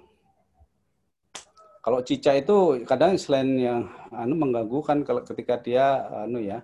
Kalau 1.81 2.05
cica 2.05 2.37
itu 2.37 2.85
kadang 2.85 3.17
selain 3.17 3.57
yang 3.57 3.89
anu 4.13 4.37
mengganggu 4.37 4.85
kan 4.85 5.01
kalau 5.01 5.25
ketika 5.25 5.57
dia 5.57 6.05
anu 6.29 6.37
ya 6.37 6.61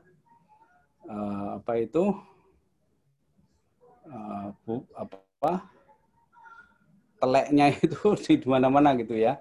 uh, 1.09 1.57
apa 1.57 1.73
itu 1.81 2.13
uh, 4.13 4.53
bu, 4.61 4.85
apa 4.93 5.73
teleknya 7.17 7.73
itu 7.85 8.13
di 8.37 8.47
mana-mana 8.49 8.93
gitu 8.99 9.17
ya. 9.17 9.41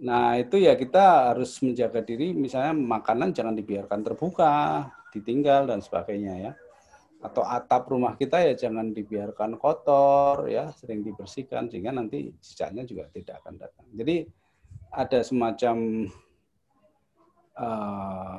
Nah, 0.00 0.40
itu 0.40 0.56
ya 0.56 0.72
kita 0.80 1.34
harus 1.34 1.60
menjaga 1.60 2.00
diri 2.00 2.32
misalnya 2.32 2.72
makanan 2.72 3.36
jangan 3.36 3.52
dibiarkan 3.52 4.00
terbuka, 4.00 4.88
ditinggal 5.12 5.70
dan 5.70 5.82
sebagainya 5.82 6.34
ya. 6.50 6.52
Atau 7.20 7.44
atap 7.44 7.92
rumah 7.92 8.16
kita 8.16 8.40
ya 8.40 8.56
jangan 8.56 8.96
dibiarkan 8.96 9.60
kotor 9.60 10.48
ya, 10.48 10.72
sering 10.72 11.04
dibersihkan 11.04 11.68
sehingga 11.68 11.92
nanti 11.92 12.32
cicaknya 12.40 12.88
juga 12.88 13.12
tidak 13.12 13.44
akan 13.44 13.54
datang. 13.60 13.86
Jadi 13.92 14.24
ada 14.90 15.20
semacam 15.22 15.76
uh, 17.60 18.38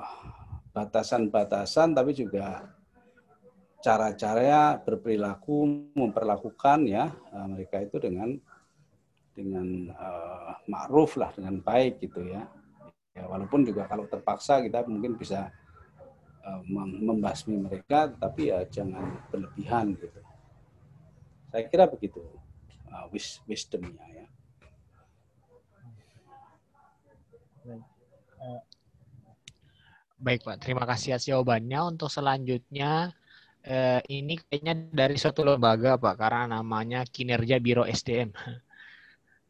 batasan-batasan 0.71 1.95
tapi 1.95 2.11
juga 2.15 2.67
cara-cara 3.81 4.77
berperilaku 4.77 5.89
memperlakukan 5.97 6.85
ya 6.85 7.09
uh, 7.33 7.47
mereka 7.49 7.81
itu 7.81 7.97
dengan 7.97 8.37
dengan 9.31 9.89
uh, 9.95 10.53
ma'ruf 10.67 11.15
lah 11.17 11.31
dengan 11.33 11.59
baik 11.63 12.03
gitu 12.03 12.27
ya. 12.27 12.45
ya 13.15 13.23
walaupun 13.27 13.63
juga 13.63 13.87
kalau 13.87 14.05
terpaksa 14.07 14.59
kita 14.63 14.83
mungkin 14.85 15.15
bisa 15.15 15.49
Eh, 16.41 16.61
membasmi 17.05 17.53
mereka, 17.53 18.09
tapi 18.17 18.49
ya 18.49 18.65
jangan 18.65 19.13
berlebihan 19.29 19.93
gitu. 19.93 20.17
Saya 21.53 21.69
kira 21.69 21.85
begitu 21.85 22.17
uh, 22.89 23.05
wisdomnya 23.45 24.01
ya. 24.09 24.25
Baik 30.17 30.41
Pak, 30.41 30.65
terima 30.65 30.89
kasih 30.89 31.13
atas 31.13 31.29
jawabannya. 31.29 31.77
Untuk 31.93 32.09
selanjutnya 32.09 33.13
eh, 33.61 34.01
ini 34.09 34.41
kayaknya 34.41 34.73
dari 34.89 35.21
suatu 35.21 35.45
lembaga 35.45 36.01
Pak, 36.01 36.17
karena 36.17 36.57
namanya 36.57 37.05
kinerja 37.05 37.61
Biro 37.61 37.85
SDM. 37.85 38.33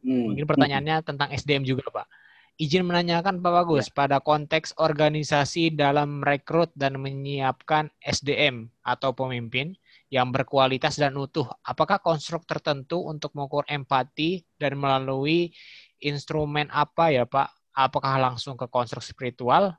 Hmm. 0.04 0.28
Mungkin 0.28 0.44
pertanyaannya 0.44 1.00
tentang 1.08 1.32
SDM 1.32 1.64
juga 1.64 1.88
Pak 1.88 2.21
Izin 2.60 2.84
menanyakan 2.84 3.40
Pak 3.40 3.52
Bagus, 3.52 3.88
ya. 3.88 3.94
pada 3.96 4.16
konteks 4.20 4.76
organisasi 4.76 5.72
dalam 5.72 6.20
merekrut 6.20 6.68
dan 6.76 7.00
menyiapkan 7.00 7.88
SDM 8.04 8.68
atau 8.84 9.16
pemimpin 9.16 9.72
yang 10.12 10.28
berkualitas 10.28 11.00
dan 11.00 11.16
utuh, 11.16 11.48
apakah 11.64 11.96
konstruk 12.04 12.44
tertentu 12.44 13.00
untuk 13.08 13.32
mengukur 13.32 13.64
empati 13.64 14.44
dan 14.60 14.76
melalui 14.76 15.56
instrumen 16.04 16.68
apa 16.68 17.08
ya 17.08 17.24
Pak? 17.24 17.48
Apakah 17.72 18.20
langsung 18.20 18.60
ke 18.60 18.68
konstruk 18.68 19.00
spiritual? 19.00 19.72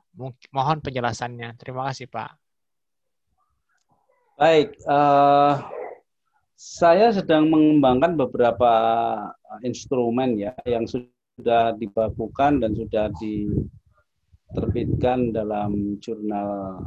Mohon 0.50 0.82
penjelasannya. 0.82 1.54
Terima 1.54 1.86
kasih 1.86 2.10
Pak. 2.10 2.34
Baik, 4.34 4.74
uh, 4.90 5.62
saya 6.58 7.14
sedang 7.14 7.46
mengembangkan 7.54 8.18
beberapa 8.18 8.72
instrumen 9.62 10.34
ya 10.34 10.58
yang 10.66 10.90
sudah 10.90 11.13
sudah 11.34 11.74
dibakukan 11.74 12.62
dan 12.62 12.78
sudah 12.78 13.10
diterbitkan 13.18 15.34
dalam 15.34 15.98
jurnal 15.98 16.78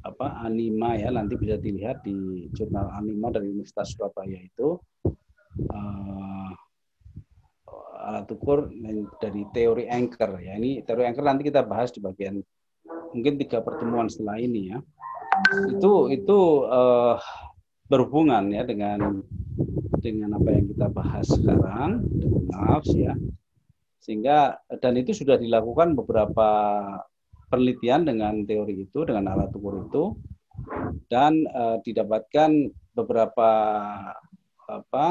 apa 0.00 0.40
Anima 0.40 0.96
ya. 0.96 1.12
Nanti 1.12 1.36
bisa 1.36 1.60
dilihat 1.60 2.00
di 2.04 2.48
jurnal 2.56 2.88
Anima 2.96 3.28
dari 3.28 3.52
Universitas 3.52 3.92
Surabaya 3.92 4.40
itu. 4.40 4.80
Uh, 5.68 6.48
alat 7.98 8.30
ukur 8.32 8.72
dari 9.20 9.44
teori 9.52 9.84
anchor 9.84 10.40
ya. 10.40 10.56
Ini 10.56 10.80
teori 10.86 11.04
anchor 11.04 11.24
nanti 11.28 11.44
kita 11.44 11.60
bahas 11.66 11.92
di 11.92 12.00
bagian 12.00 12.40
mungkin 13.12 13.36
tiga 13.36 13.60
pertemuan 13.60 14.08
setelah 14.08 14.40
ini 14.40 14.72
ya. 14.72 14.80
Itu 15.76 16.08
itu 16.08 16.64
uh, 16.64 17.20
berhubungan 17.84 18.48
ya 18.48 18.64
dengan 18.64 19.20
dengan 20.00 20.40
apa 20.40 20.56
yang 20.56 20.72
kita 20.72 20.88
bahas 20.88 21.28
sekarang. 21.28 22.00
Dengan 22.16 22.48
nafs 22.48 22.96
ya 22.96 23.12
sehingga 23.98 24.58
dan 24.78 24.94
itu 24.96 25.12
sudah 25.12 25.36
dilakukan 25.36 25.98
beberapa 25.98 26.48
penelitian 27.48 28.04
dengan 28.06 28.44
teori 28.44 28.88
itu, 28.88 29.04
dengan 29.04 29.34
alat 29.34 29.50
ukur 29.52 29.88
itu, 29.88 30.04
dan 31.08 31.44
uh, 31.50 31.80
didapatkan 31.82 32.70
beberapa 32.92 33.50
apa 34.68 35.06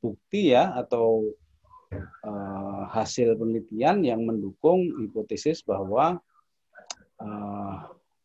bukti 0.00 0.56
ya 0.56 0.72
atau 0.72 1.30
uh, 2.24 2.82
hasil 2.90 3.36
penelitian 3.36 4.02
yang 4.02 4.24
mendukung 4.24 4.88
hipotesis 4.98 5.60
bahwa 5.62 6.16
uh, 7.20 7.76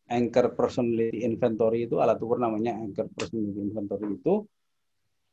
anchor 0.07 0.56
personality 0.56 1.27
inventory 1.27 1.85
itu 1.85 1.99
alat 1.99 2.18
ukur 2.23 2.39
namanya 2.39 2.73
anchor 2.80 3.11
personality 3.11 3.60
inventory 3.60 4.15
itu 4.15 4.48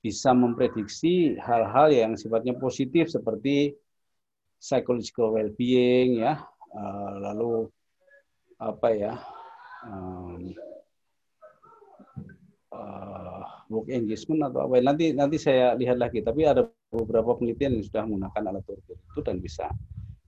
bisa 0.05 0.36
memprediksi 0.36 1.39
hal-hal 1.40 1.89
yang 1.89 2.12
sifatnya 2.19 2.52
positif 2.61 3.09
seperti 3.09 3.73
psychological 4.65 5.36
well-being 5.36 6.24
ya. 6.24 6.41
Uh, 6.73 7.20
lalu 7.20 7.53
apa 8.59 8.89
ya 8.97 9.15
um, 9.85 10.51
uh, 12.73 13.45
work 13.69 13.93
engagement 13.93 14.49
atau 14.49 14.65
apa. 14.65 14.81
Nanti 14.81 15.12
nanti 15.12 15.36
saya 15.36 15.77
lihat 15.77 16.01
lagi 16.01 16.24
tapi 16.24 16.49
ada 16.49 16.65
beberapa 16.89 17.36
penelitian 17.36 17.77
yang 17.78 17.85
sudah 17.85 18.03
menggunakan 18.09 18.43
alat 18.57 18.65
ukur 18.65 18.97
itu 18.97 19.20
dan 19.20 19.36
bisa. 19.39 19.69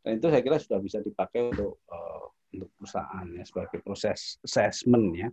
Dan 0.04 0.20
itu 0.20 0.28
saya 0.28 0.42
kira 0.44 0.60
sudah 0.60 0.78
bisa 0.84 1.00
dipakai 1.00 1.50
untuk 1.50 1.82
uh, 1.88 2.30
untuk 2.52 2.68
perusahaan 2.76 3.26
ya 3.32 3.42
sebagai 3.42 3.80
proses 3.80 4.36
assessment 4.44 5.16
ya. 5.16 5.28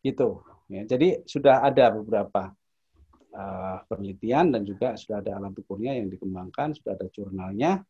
Itu 0.00 0.42
ya. 0.72 0.82
Jadi 0.88 1.28
sudah 1.28 1.62
ada 1.62 1.94
beberapa 1.94 2.50
uh, 3.36 3.78
penelitian 3.86 4.56
dan 4.56 4.66
juga 4.66 4.98
sudah 4.98 5.22
ada 5.22 5.38
alat 5.38 5.54
ukurnya 5.54 5.94
yang 5.94 6.10
dikembangkan 6.10 6.74
sudah 6.74 6.98
ada 6.98 7.06
jurnalnya 7.12 7.84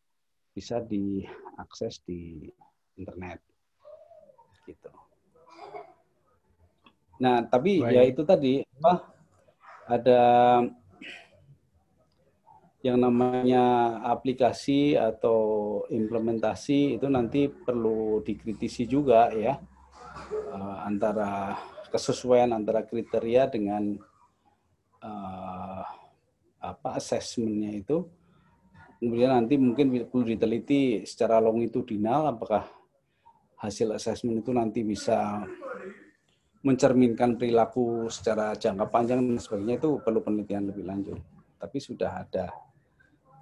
bisa 0.59 0.83
diakses 0.83 2.03
di 2.03 2.51
internet 2.99 3.39
gitu 4.67 4.91
nah 7.15 7.47
tapi 7.47 7.79
ya 7.79 7.87
Baik. 7.87 7.95
ya 7.95 8.03
itu 8.11 8.21
tadi 8.27 8.53
apa 8.67 8.93
ada 9.87 10.21
yang 12.83 12.99
namanya 12.99 13.99
aplikasi 14.07 14.99
atau 14.99 15.39
implementasi 15.91 16.99
itu 16.99 17.07
nanti 17.07 17.47
perlu 17.47 18.19
dikritisi 18.23 18.83
juga 18.87 19.31
ya 19.31 19.59
uh, 20.51 20.77
antara 20.83 21.59
kesesuaian 21.91 22.51
antara 22.51 22.83
kriteria 22.83 23.51
dengan 23.51 23.99
uh, 25.03 25.83
apa 26.59 26.89
asesmennya 26.99 27.83
itu 27.83 28.07
kemudian 28.99 29.31
nanti 29.31 29.55
mungkin 29.55 29.95
perlu 30.11 30.27
diteliti 30.27 31.07
secara 31.07 31.39
longitudinal 31.39 32.35
apakah 32.35 32.67
hasil 33.59 33.95
asesmen 33.95 34.43
itu 34.43 34.51
nanti 34.51 34.83
bisa 34.83 35.43
mencerminkan 36.59 37.39
perilaku 37.39 38.11
secara 38.11 38.51
jangka 38.59 38.91
panjang 38.91 39.23
dan 39.23 39.39
sebagainya 39.39 39.79
itu 39.79 39.89
perlu 40.03 40.19
penelitian 40.19 40.67
lebih 40.67 40.83
lanjut 40.83 41.19
tapi 41.55 41.79
sudah 41.79 42.27
ada 42.27 42.51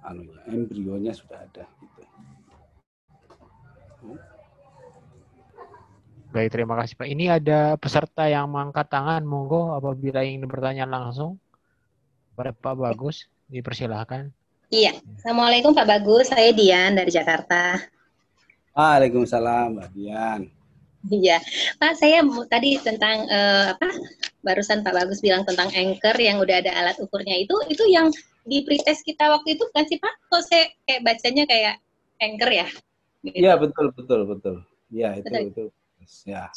anunya 0.06 0.38
embrionya 0.46 1.10
sudah 1.10 1.42
ada 1.42 1.66
gitu. 1.82 2.02
Baik, 6.28 6.52
terima 6.52 6.76
kasih 6.76 6.92
Pak. 6.92 7.08
Ini 7.08 7.40
ada 7.40 7.80
peserta 7.80 8.28
yang 8.28 8.52
mengangkat 8.52 8.92
tangan. 8.92 9.24
Monggo 9.24 9.72
apabila 9.72 10.20
ingin 10.20 10.44
bertanya 10.44 10.84
langsung 10.84 11.40
pada 12.36 12.52
Pak 12.52 12.76
Bagus, 12.76 13.32
dipersilahkan. 13.48 14.28
Iya. 14.68 15.00
Assalamualaikum 15.16 15.72
Pak 15.72 15.88
Bagus, 15.88 16.28
saya 16.28 16.52
Dian 16.52 16.92
dari 16.92 17.08
Jakarta. 17.08 17.80
Waalaikumsalam 18.76 19.80
Mbak 19.80 19.88
Dian. 19.96 20.40
Iya, 21.08 21.40
Pak 21.80 21.96
saya 21.96 22.20
tadi 22.52 22.76
tentang 22.76 23.24
uh, 23.32 23.72
apa? 23.72 23.88
Barusan 24.44 24.84
Pak 24.84 24.92
Bagus 24.92 25.24
bilang 25.24 25.48
tentang 25.48 25.72
anchor 25.72 26.12
yang 26.20 26.36
udah 26.36 26.60
ada 26.60 26.72
alat 26.76 27.00
ukurnya 27.00 27.40
itu, 27.40 27.56
itu 27.72 27.80
yang 27.88 28.12
di 28.44 28.60
pretest 28.60 29.08
kita 29.08 29.32
waktu 29.32 29.56
itu 29.56 29.64
kan 29.72 29.88
sih 29.88 29.96
Pak? 29.96 30.14
Kok 30.28 30.42
saya 30.44 30.68
kayak 30.84 31.00
bacanya 31.00 31.44
kayak 31.48 31.74
anchor 32.20 32.50
ya? 32.52 32.68
Iya 33.24 33.52
gitu. 33.56 33.62
betul 33.64 33.86
betul 33.96 34.20
betul. 34.28 34.56
Ya 34.92 35.16
itu 35.16 35.32
betul. 35.32 35.48
itu 35.48 35.64
ya. 36.28 36.52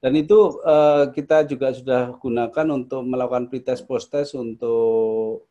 Dan 0.00 0.16
itu 0.16 0.62
uh, 0.64 1.12
kita 1.12 1.44
juga 1.44 1.76
sudah 1.76 2.16
gunakan 2.16 2.66
untuk 2.72 3.04
melakukan 3.04 3.52
pretest 3.52 3.84
post 3.84 4.08
test 4.08 4.32
untuk 4.32 5.47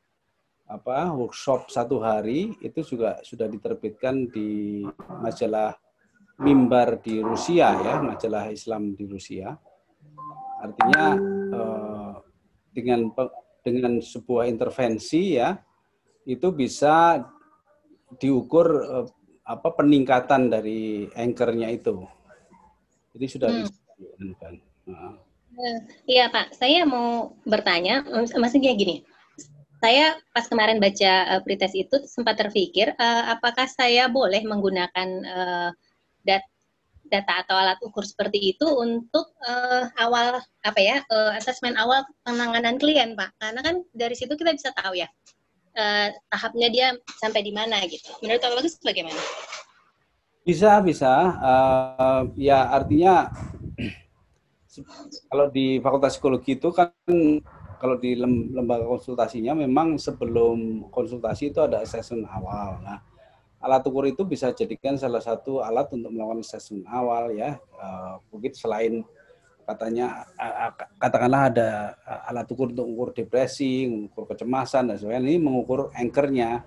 apa 0.68 1.16
workshop 1.16 1.72
satu 1.72 2.04
hari 2.04 2.56
itu 2.60 2.84
juga 2.84 3.24
sudah 3.24 3.48
diterbitkan 3.48 4.28
di 4.28 4.84
majalah 5.24 5.72
mimbar 6.44 7.00
di 7.00 7.24
Rusia 7.24 7.72
ya 7.80 8.04
majalah 8.04 8.52
Islam 8.52 8.92
di 8.94 9.08
Rusia 9.08 9.56
artinya 10.60 11.06
uh, 11.56 12.14
dengan 12.76 13.10
dengan 13.64 14.04
sebuah 14.04 14.46
intervensi 14.52 15.40
ya 15.40 15.56
itu 16.28 16.52
bisa 16.52 17.24
diukur 18.20 18.68
eh, 18.84 19.06
apa 19.48 19.70
peningkatan 19.76 20.52
dari 20.52 21.08
anchornya 21.16 21.72
itu. 21.72 22.04
Jadi 23.16 23.26
sudah 23.32 23.50
hmm. 23.50 23.60
bisa 23.64 24.48
nah. 24.92 25.16
Iya 26.06 26.30
Pak, 26.30 26.54
saya 26.54 26.86
mau 26.86 27.34
bertanya, 27.42 28.06
maksudnya 28.14 28.78
gini, 28.78 29.02
saya 29.78 30.18
pas 30.34 30.46
kemarin 30.50 30.82
baca 30.82 31.38
uh, 31.38 31.42
pretest 31.46 31.78
itu 31.78 31.96
sempat 32.10 32.38
terpikir, 32.42 32.98
uh, 32.98 33.38
apakah 33.38 33.70
saya 33.70 34.10
boleh 34.10 34.42
menggunakan 34.42 35.08
uh, 35.26 35.70
dat 36.26 36.42
data 37.08 37.40
atau 37.48 37.56
alat 37.56 37.80
ukur 37.80 38.04
seperti 38.04 38.52
itu 38.56 38.68
untuk 38.68 39.32
uh, 39.48 39.88
awal 39.96 40.44
apa 40.68 40.80
ya 40.80 40.98
uh, 41.08 41.32
asesmen 41.40 41.80
awal 41.80 42.04
penanganan 42.26 42.76
klien 42.76 43.16
pak? 43.16 43.32
Karena 43.40 43.62
kan 43.64 43.76
dari 43.96 44.16
situ 44.18 44.36
kita 44.36 44.52
bisa 44.52 44.76
tahu 44.76 45.00
ya 45.00 45.08
uh, 45.78 46.08
tahapnya 46.34 46.68
dia 46.68 46.88
sampai 47.22 47.46
di 47.46 47.54
mana 47.56 47.80
gitu. 47.88 48.12
Menurut 48.20 48.44
pak 48.44 48.54
bagus 48.60 48.76
bagaimana? 48.84 49.22
Bisa 50.44 50.80
bisa. 50.84 51.14
Uh, 51.40 52.22
ya 52.36 52.68
artinya 52.76 53.32
kalau 55.32 55.48
di 55.54 55.80
fakultas 55.80 56.18
psikologi 56.18 56.60
itu 56.60 56.70
kan 56.76 56.92
kalau 57.78 57.96
di 58.02 58.18
lembaga 58.18 58.86
konsultasinya 58.86 59.54
memang 59.54 60.02
sebelum 60.02 60.90
konsultasi 60.90 61.54
itu 61.54 61.62
ada 61.62 61.82
asesmen 61.86 62.26
awal 62.26 62.82
nah 62.82 63.00
alat 63.62 63.84
ukur 63.90 64.06
itu 64.06 64.22
bisa 64.22 64.54
jadikan 64.54 64.96
salah 64.96 65.22
satu 65.22 65.66
alat 65.66 65.90
untuk 65.90 66.14
melakukan 66.14 66.46
assessment 66.46 66.86
awal 66.90 67.34
ya. 67.34 67.58
Uh, 67.74 68.22
mungkin 68.30 68.54
selain 68.54 68.94
katanya 69.68 70.24
katakanlah 70.96 71.52
ada 71.52 71.70
alat 72.30 72.48
ukur 72.48 72.72
untuk 72.72 72.86
mengukur 72.88 73.12
depresi, 73.18 73.90
mengukur 73.90 74.30
kecemasan 74.30 74.94
dan 74.94 74.96
sebagainya. 75.02 75.26
Ini 75.26 75.40
mengukur 75.42 75.90
anchornya. 75.98 76.62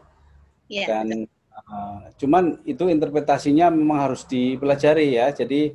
Yeah. 0.67 1.07
Dan 1.07 1.31
uh, 1.71 2.11
cuman 2.19 2.59
itu 2.67 2.91
interpretasinya 2.91 3.71
memang 3.71 4.11
harus 4.11 4.27
dipelajari 4.27 5.15
ya. 5.15 5.31
Jadi 5.31 5.71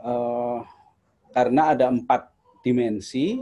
uh, 0.00 0.64
karena 1.32 1.76
ada 1.76 1.92
empat 1.92 2.32
dimensi 2.64 3.40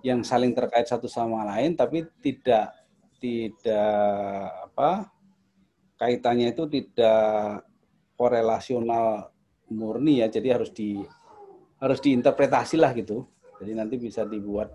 yang 0.00 0.24
saling 0.24 0.52
terkait 0.56 0.88
satu 0.88 1.08
sama 1.08 1.44
lain, 1.44 1.76
tapi 1.76 2.04
tidak 2.20 2.72
tidak 3.20 4.48
apa 4.72 5.12
kaitannya 6.00 6.56
itu 6.56 6.64
tidak 6.68 7.68
korelasional 8.16 9.28
murni 9.68 10.24
ya, 10.24 10.32
jadi 10.32 10.56
harus 10.56 10.72
di 10.72 11.00
harus 11.80 11.98
diinterpretasi 12.00 12.76
lah 12.76 12.92
gitu. 12.96 13.24
Jadi 13.60 13.72
nanti 13.76 14.00
bisa 14.00 14.24
dibuat 14.24 14.72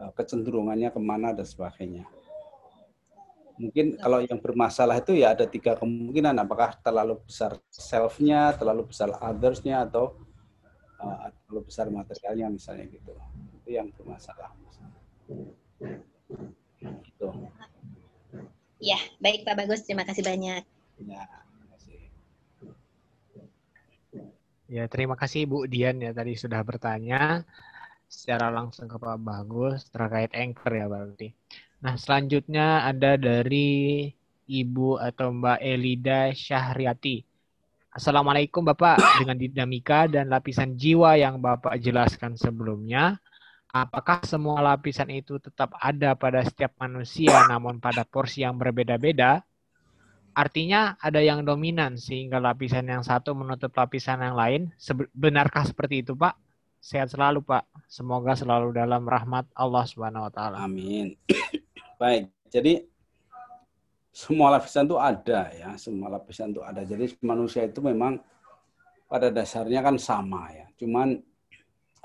uh, 0.00 0.12
kecenderungannya 0.16 0.88
ke 0.92 1.00
mana 1.00 1.36
dan 1.36 1.44
sebagainya. 1.44 2.08
Mungkin 3.58 3.98
kalau 3.98 4.22
yang 4.22 4.38
bermasalah 4.38 5.02
itu 5.02 5.18
ya 5.18 5.34
ada 5.34 5.44
tiga 5.44 5.74
kemungkinan, 5.74 6.38
apakah 6.40 6.78
terlalu 6.78 7.18
besar 7.26 7.58
self-nya, 7.68 8.54
terlalu 8.54 8.86
besar 8.86 9.10
others-nya, 9.18 9.82
atau 9.84 10.14
uh, 11.02 11.28
terlalu 11.44 11.66
besar 11.66 11.90
materialnya 11.90 12.54
misalnya 12.54 12.86
gitu. 12.86 13.12
Itu 13.68 13.76
yang 13.76 13.92
bermasalah. 14.00 14.56
Gitu. 16.80 17.28
Ya, 18.80 18.96
baik 19.20 19.44
Pak 19.44 19.60
Bagus. 19.60 19.84
Terima 19.84 20.08
kasih 20.08 20.24
banyak. 20.24 20.64
Ya, 21.04 21.28
Ya, 24.72 24.88
terima 24.88 25.20
kasih 25.20 25.44
Bu 25.44 25.68
Dian 25.68 26.00
ya 26.00 26.16
tadi 26.16 26.32
sudah 26.32 26.64
bertanya 26.64 27.44
secara 28.08 28.48
langsung 28.48 28.88
ke 28.88 28.96
Pak 28.96 29.20
Bagus 29.20 29.84
terkait 29.92 30.32
anchor 30.32 30.72
ya 30.72 30.88
berarti. 30.88 31.36
Nah, 31.84 32.00
selanjutnya 32.00 32.88
ada 32.88 33.20
dari 33.20 34.08
Ibu 34.48 34.96
atau 34.96 35.28
Mbak 35.28 35.60
Elida 35.60 36.32
Syahriati. 36.32 37.20
Assalamualaikum 37.92 38.64
Bapak, 38.64 38.96
dengan 39.20 39.36
dinamika 39.36 40.08
dan 40.08 40.32
lapisan 40.32 40.72
jiwa 40.72 41.20
yang 41.20 41.36
Bapak 41.36 41.76
jelaskan 41.80 42.32
sebelumnya, 42.36 43.20
apakah 43.72 44.24
semua 44.24 44.64
lapisan 44.64 45.12
itu 45.12 45.36
tetap 45.36 45.76
ada 45.76 46.16
pada 46.16 46.40
setiap 46.40 46.76
manusia 46.80 47.44
namun 47.48 47.80
pada 47.80 48.04
porsi 48.08 48.44
yang 48.44 48.56
berbeda-beda? 48.56 49.44
Artinya 50.38 50.94
ada 51.02 51.18
yang 51.18 51.42
dominan 51.42 51.98
sehingga 51.98 52.38
lapisan 52.38 52.86
yang 52.86 53.02
satu 53.02 53.34
menutup 53.34 53.74
lapisan 53.74 54.22
yang 54.22 54.38
lain. 54.38 54.70
Benarkah 55.10 55.66
seperti 55.66 56.06
itu, 56.06 56.14
Pak? 56.14 56.38
Sehat 56.78 57.10
selalu, 57.10 57.42
Pak. 57.42 57.66
Semoga 57.90 58.38
selalu 58.38 58.70
dalam 58.70 59.02
rahmat 59.02 59.50
Allah 59.58 59.82
Subhanahu 59.82 60.30
wa 60.30 60.32
taala. 60.32 60.62
Amin. 60.62 61.18
Baik. 62.00 62.30
Jadi 62.46 62.86
semua 64.14 64.54
lapisan 64.54 64.86
itu 64.86 64.94
ada 64.94 65.50
ya, 65.50 65.74
semua 65.74 66.06
lapisan 66.06 66.54
itu 66.54 66.62
ada. 66.62 66.86
Jadi 66.86 67.18
manusia 67.26 67.66
itu 67.66 67.82
memang 67.82 68.22
pada 69.10 69.34
dasarnya 69.34 69.82
kan 69.82 69.98
sama 69.98 70.54
ya. 70.54 70.70
Cuman 70.78 71.18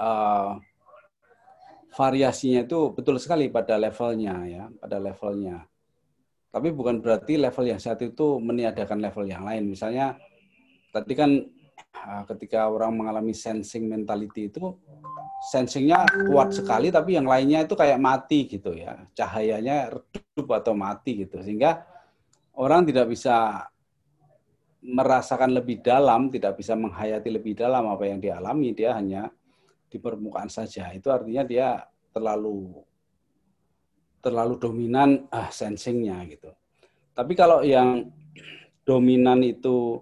uh, 0.01 0.57
variasinya 1.93 2.65
itu 2.65 2.91
betul 2.91 3.21
sekali 3.21 3.47
pada 3.53 3.77
levelnya 3.77 4.35
ya, 4.49 4.63
pada 4.81 4.97
levelnya. 4.97 5.61
Tapi 6.53 6.69
bukan 6.69 7.01
berarti 7.01 7.37
level 7.37 7.65
yang 7.65 7.81
satu 7.81 8.13
itu 8.13 8.37
meniadakan 8.37 9.01
level 9.01 9.25
yang 9.25 9.45
lain. 9.45 9.73
Misalnya 9.73 10.17
tadi 10.93 11.13
kan 11.17 11.41
uh, 11.97 12.23
ketika 12.29 12.69
orang 12.69 12.93
mengalami 12.93 13.33
sensing 13.33 13.89
mentality 13.89 14.53
itu 14.53 14.77
sensingnya 15.43 16.07
kuat 16.29 16.55
sekali 16.55 16.87
tapi 16.87 17.19
yang 17.19 17.27
lainnya 17.27 17.67
itu 17.67 17.75
kayak 17.75 17.99
mati 17.99 18.47
gitu 18.47 18.71
ya 18.71 18.95
cahayanya 19.11 19.91
redup 19.91 20.47
atau 20.55 20.71
mati 20.71 21.27
gitu 21.27 21.43
sehingga 21.43 21.83
orang 22.55 22.87
tidak 22.87 23.11
bisa 23.11 23.67
merasakan 24.79 25.51
lebih 25.51 25.83
dalam 25.83 26.31
tidak 26.31 26.55
bisa 26.55 26.79
menghayati 26.79 27.27
lebih 27.27 27.59
dalam 27.59 27.91
apa 27.91 28.07
yang 28.07 28.23
dialami 28.23 28.71
dia 28.71 28.95
hanya 28.95 29.27
di 29.93 30.01
permukaan 30.01 30.49
saja. 30.49 30.89
Itu 30.89 31.13
artinya 31.13 31.45
dia 31.45 31.77
terlalu 32.09 32.81
terlalu 34.25 34.57
dominan 34.57 35.29
ah 35.29 35.53
sensingnya 35.53 36.17
gitu. 36.25 36.49
Tapi 37.13 37.37
kalau 37.37 37.61
yang 37.61 38.09
dominan 38.81 39.45
itu 39.45 40.01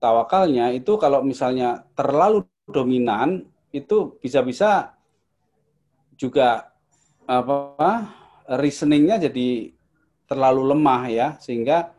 tawakalnya 0.00 0.72
itu 0.72 0.96
kalau 0.96 1.20
misalnya 1.20 1.84
terlalu 1.92 2.48
dominan 2.64 3.44
itu 3.68 4.16
bisa-bisa 4.24 4.96
juga 6.16 6.72
apa 7.28 8.08
reasoningnya 8.48 9.28
jadi 9.28 9.76
terlalu 10.24 10.72
lemah 10.72 11.02
ya. 11.12 11.28
Sehingga 11.36 11.92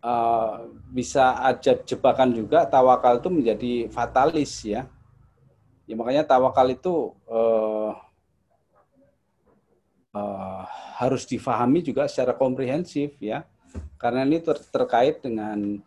uh, 0.00 0.64
bisa 0.88 1.44
aja 1.44 1.76
jebakan 1.84 2.32
juga 2.32 2.64
tawakal 2.64 3.20
itu 3.20 3.28
menjadi 3.28 3.72
fatalis 3.92 4.64
ya 4.64 4.88
ya 5.84 5.94
makanya 5.96 6.24
tawakal 6.24 6.68
itu 6.70 7.12
uh, 7.28 7.92
uh, 10.16 10.62
harus 11.00 11.28
difahami 11.28 11.84
juga 11.84 12.08
secara 12.08 12.32
komprehensif 12.32 13.16
ya 13.20 13.44
karena 14.00 14.24
ini 14.24 14.40
ter 14.40 14.56
terkait 14.70 15.20
dengan 15.20 15.80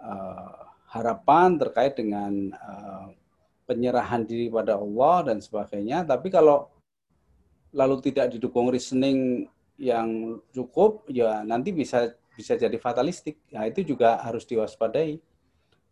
uh, 0.00 0.58
harapan 0.88 1.60
terkait 1.60 1.94
dengan 2.00 2.52
uh, 2.56 3.12
penyerahan 3.68 4.24
diri 4.24 4.48
pada 4.48 4.80
Allah 4.80 5.28
dan 5.28 5.38
sebagainya. 5.44 6.08
Tapi 6.08 6.32
kalau 6.32 6.72
lalu 7.76 8.00
tidak 8.00 8.32
didukung 8.32 8.72
reasoning 8.72 9.44
yang 9.76 10.40
cukup, 10.56 11.04
ya 11.12 11.44
nanti 11.44 11.76
bisa 11.76 12.16
bisa 12.32 12.56
jadi 12.56 12.74
fatalistik. 12.80 13.36
Nah, 13.52 13.68
itu 13.68 13.84
juga 13.84 14.16
harus 14.24 14.48
diwaspadai. 14.48 15.20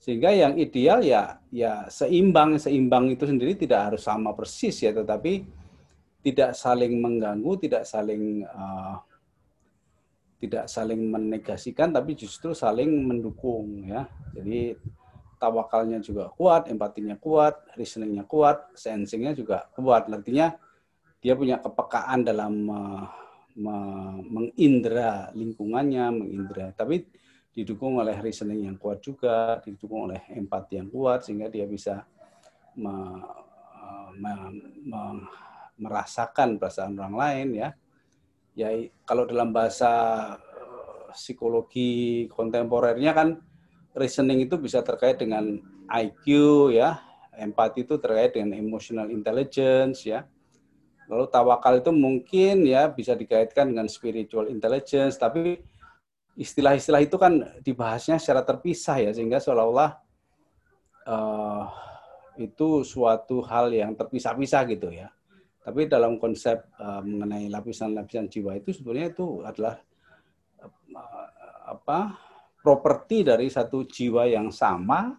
Sehingga 0.06 0.30
yang 0.30 0.54
ideal 0.54 1.02
ya 1.02 1.42
ya 1.50 1.90
seimbang, 1.90 2.62
seimbang 2.62 3.10
itu 3.10 3.26
sendiri 3.26 3.58
tidak 3.58 3.90
harus 3.90 4.06
sama 4.06 4.30
persis 4.38 4.78
ya, 4.78 4.94
tetapi 4.94 5.42
tidak 6.22 6.54
saling 6.54 7.02
mengganggu, 7.02 7.58
tidak 7.58 7.82
saling 7.82 8.46
uh, 8.46 9.02
tidak 10.38 10.70
saling 10.70 11.10
menegasikan, 11.10 11.90
tapi 11.90 12.14
justru 12.14 12.54
saling 12.54 12.86
mendukung 12.86 13.82
ya. 13.82 14.06
Jadi 14.30 14.78
tawakalnya 15.42 15.98
juga 15.98 16.30
kuat, 16.38 16.70
empatinya 16.70 17.18
kuat, 17.18 17.66
reasoningnya 17.74 18.30
kuat, 18.30 18.62
sensingnya 18.78 19.34
juga 19.34 19.66
kuat. 19.74 20.06
Artinya 20.06 20.54
dia 21.18 21.34
punya 21.34 21.58
kepekaan 21.58 22.22
dalam 22.22 22.54
uh, 22.70 23.10
mengindra 24.30 25.34
lingkungannya, 25.34 26.14
mengindra. 26.14 26.70
Tapi 26.78 27.25
didukung 27.56 27.96
oleh 27.96 28.20
reasoning 28.20 28.68
yang 28.68 28.76
kuat 28.76 29.00
juga, 29.00 29.56
didukung 29.64 30.12
oleh 30.12 30.20
empati 30.28 30.76
yang 30.76 30.92
kuat 30.92 31.24
sehingga 31.24 31.48
dia 31.48 31.64
bisa 31.64 32.04
me, 32.76 32.92
me, 34.20 34.32
me, 34.84 35.00
merasakan 35.80 36.60
perasaan 36.60 37.00
orang 37.00 37.16
lain 37.16 37.48
ya. 37.56 37.68
Ya 38.52 38.68
kalau 39.08 39.24
dalam 39.24 39.56
bahasa 39.56 39.88
uh, 40.36 41.08
psikologi 41.16 42.28
kontemporernya 42.28 43.16
kan 43.16 43.28
reasoning 43.96 44.44
itu 44.44 44.60
bisa 44.60 44.84
terkait 44.84 45.16
dengan 45.16 45.56
IQ 45.88 46.24
ya, 46.76 47.00
empati 47.40 47.88
itu 47.88 47.96
terkait 47.96 48.36
dengan 48.36 48.52
emotional 48.52 49.08
intelligence 49.08 50.04
ya. 50.04 50.28
Lalu 51.08 51.24
tawakal 51.32 51.80
itu 51.80 51.88
mungkin 51.88 52.68
ya 52.68 52.92
bisa 52.92 53.16
dikaitkan 53.16 53.72
dengan 53.72 53.88
spiritual 53.88 54.52
intelligence, 54.52 55.16
tapi 55.16 55.56
istilah-istilah 56.36 57.00
itu 57.00 57.16
kan 57.16 57.40
dibahasnya 57.64 58.20
secara 58.20 58.44
terpisah 58.44 59.00
ya 59.00 59.10
sehingga 59.16 59.40
seolah-olah 59.40 59.90
uh, 61.08 61.64
itu 62.36 62.84
suatu 62.84 63.40
hal 63.40 63.72
yang 63.72 63.96
terpisah-pisah 63.96 64.62
gitu 64.68 64.92
ya. 64.92 65.08
Tapi 65.64 65.90
dalam 65.90 66.20
konsep 66.20 66.62
uh, 66.78 67.02
mengenai 67.02 67.48
lapisan-lapisan 67.50 68.28
jiwa 68.30 68.54
itu 68.54 68.70
sebetulnya 68.70 69.10
itu 69.10 69.42
adalah 69.42 69.80
uh, 70.62 71.28
apa 71.66 72.14
properti 72.62 73.26
dari 73.26 73.50
satu 73.50 73.82
jiwa 73.82 74.28
yang 74.30 74.52
sama 74.52 75.16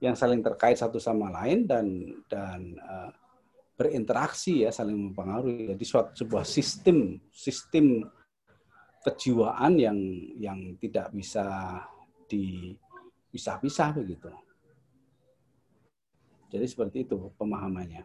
yang 0.00 0.16
saling 0.16 0.40
terkait 0.40 0.76
satu 0.76 1.00
sama 1.00 1.32
lain 1.32 1.64
dan 1.64 1.86
dan 2.28 2.76
uh, 2.80 3.12
berinteraksi 3.76 4.68
ya 4.68 4.72
saling 4.72 4.96
mempengaruhi 4.96 5.72
jadi 5.72 5.84
suatu 5.84 6.12
sebuah 6.24 6.44
sistem 6.44 7.16
sistem 7.32 8.04
kejiwaan 9.04 9.80
yang 9.80 9.98
yang 10.36 10.58
tidak 10.76 11.08
bisa 11.14 11.44
dipisah-pisah 12.28 13.90
begitu 13.96 14.28
jadi 16.50 16.66
seperti 16.66 17.06
itu 17.08 17.30
pemahamannya 17.38 18.04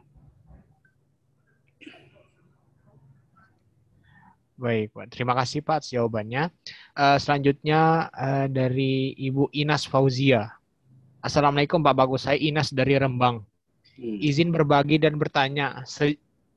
Baik, 4.55 4.95
Pak. 4.95 5.11
Terima 5.11 5.35
kasih 5.35 5.59
Pak 5.59 5.83
atas 5.83 5.91
jawabannya. 5.91 6.47
Uh, 6.95 7.19
selanjutnya 7.19 8.07
uh, 8.15 8.47
dari 8.47 9.11
Ibu 9.19 9.51
Inas 9.51 9.83
Fauzia. 9.83 10.47
Assalamualaikum 11.19 11.83
Pak 11.83 11.91
Bagus, 11.91 12.23
saya 12.23 12.39
Inas 12.39 12.71
dari 12.71 12.95
Rembang. 12.95 13.43
Hmm. 13.99 14.17
Izin 14.23 14.55
berbagi 14.55 14.95
dan 14.95 15.19
bertanya. 15.19 15.83
Se 15.83 16.15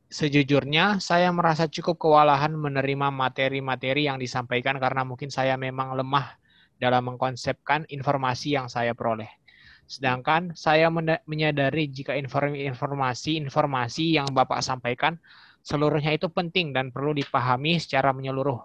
sejujurnya 0.08 1.04
saya 1.04 1.28
merasa 1.28 1.68
cukup 1.68 2.00
kewalahan 2.00 2.56
menerima 2.56 3.12
materi-materi 3.12 4.08
yang 4.08 4.16
disampaikan 4.16 4.80
karena 4.80 5.04
mungkin 5.04 5.28
saya 5.28 5.60
memang 5.60 5.92
lemah 5.96 6.36
dalam 6.80 7.12
mengkonsepkan 7.12 7.84
informasi 7.92 8.56
yang 8.56 8.72
saya 8.72 8.96
peroleh. 8.96 9.28
Sedangkan 9.88 10.52
saya 10.52 10.92
menyadari 11.24 11.88
jika 11.88 12.12
informasi-informasi 12.16 14.20
yang 14.20 14.28
Bapak 14.32 14.60
sampaikan 14.60 15.16
seluruhnya 15.64 16.16
itu 16.16 16.28
penting 16.28 16.76
dan 16.76 16.92
perlu 16.92 17.16
dipahami 17.16 17.80
secara 17.80 18.12
menyeluruh. 18.12 18.60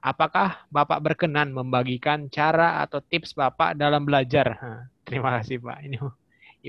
Apakah 0.00 0.68
Bapak 0.68 1.00
berkenan 1.04 1.52
membagikan 1.52 2.28
cara 2.32 2.84
atau 2.84 3.00
tips 3.00 3.36
Bapak 3.36 3.76
dalam 3.76 4.04
belajar? 4.04 4.56
terima 5.08 5.40
kasih 5.40 5.60
Pak. 5.60 5.78
Ini 5.88 5.96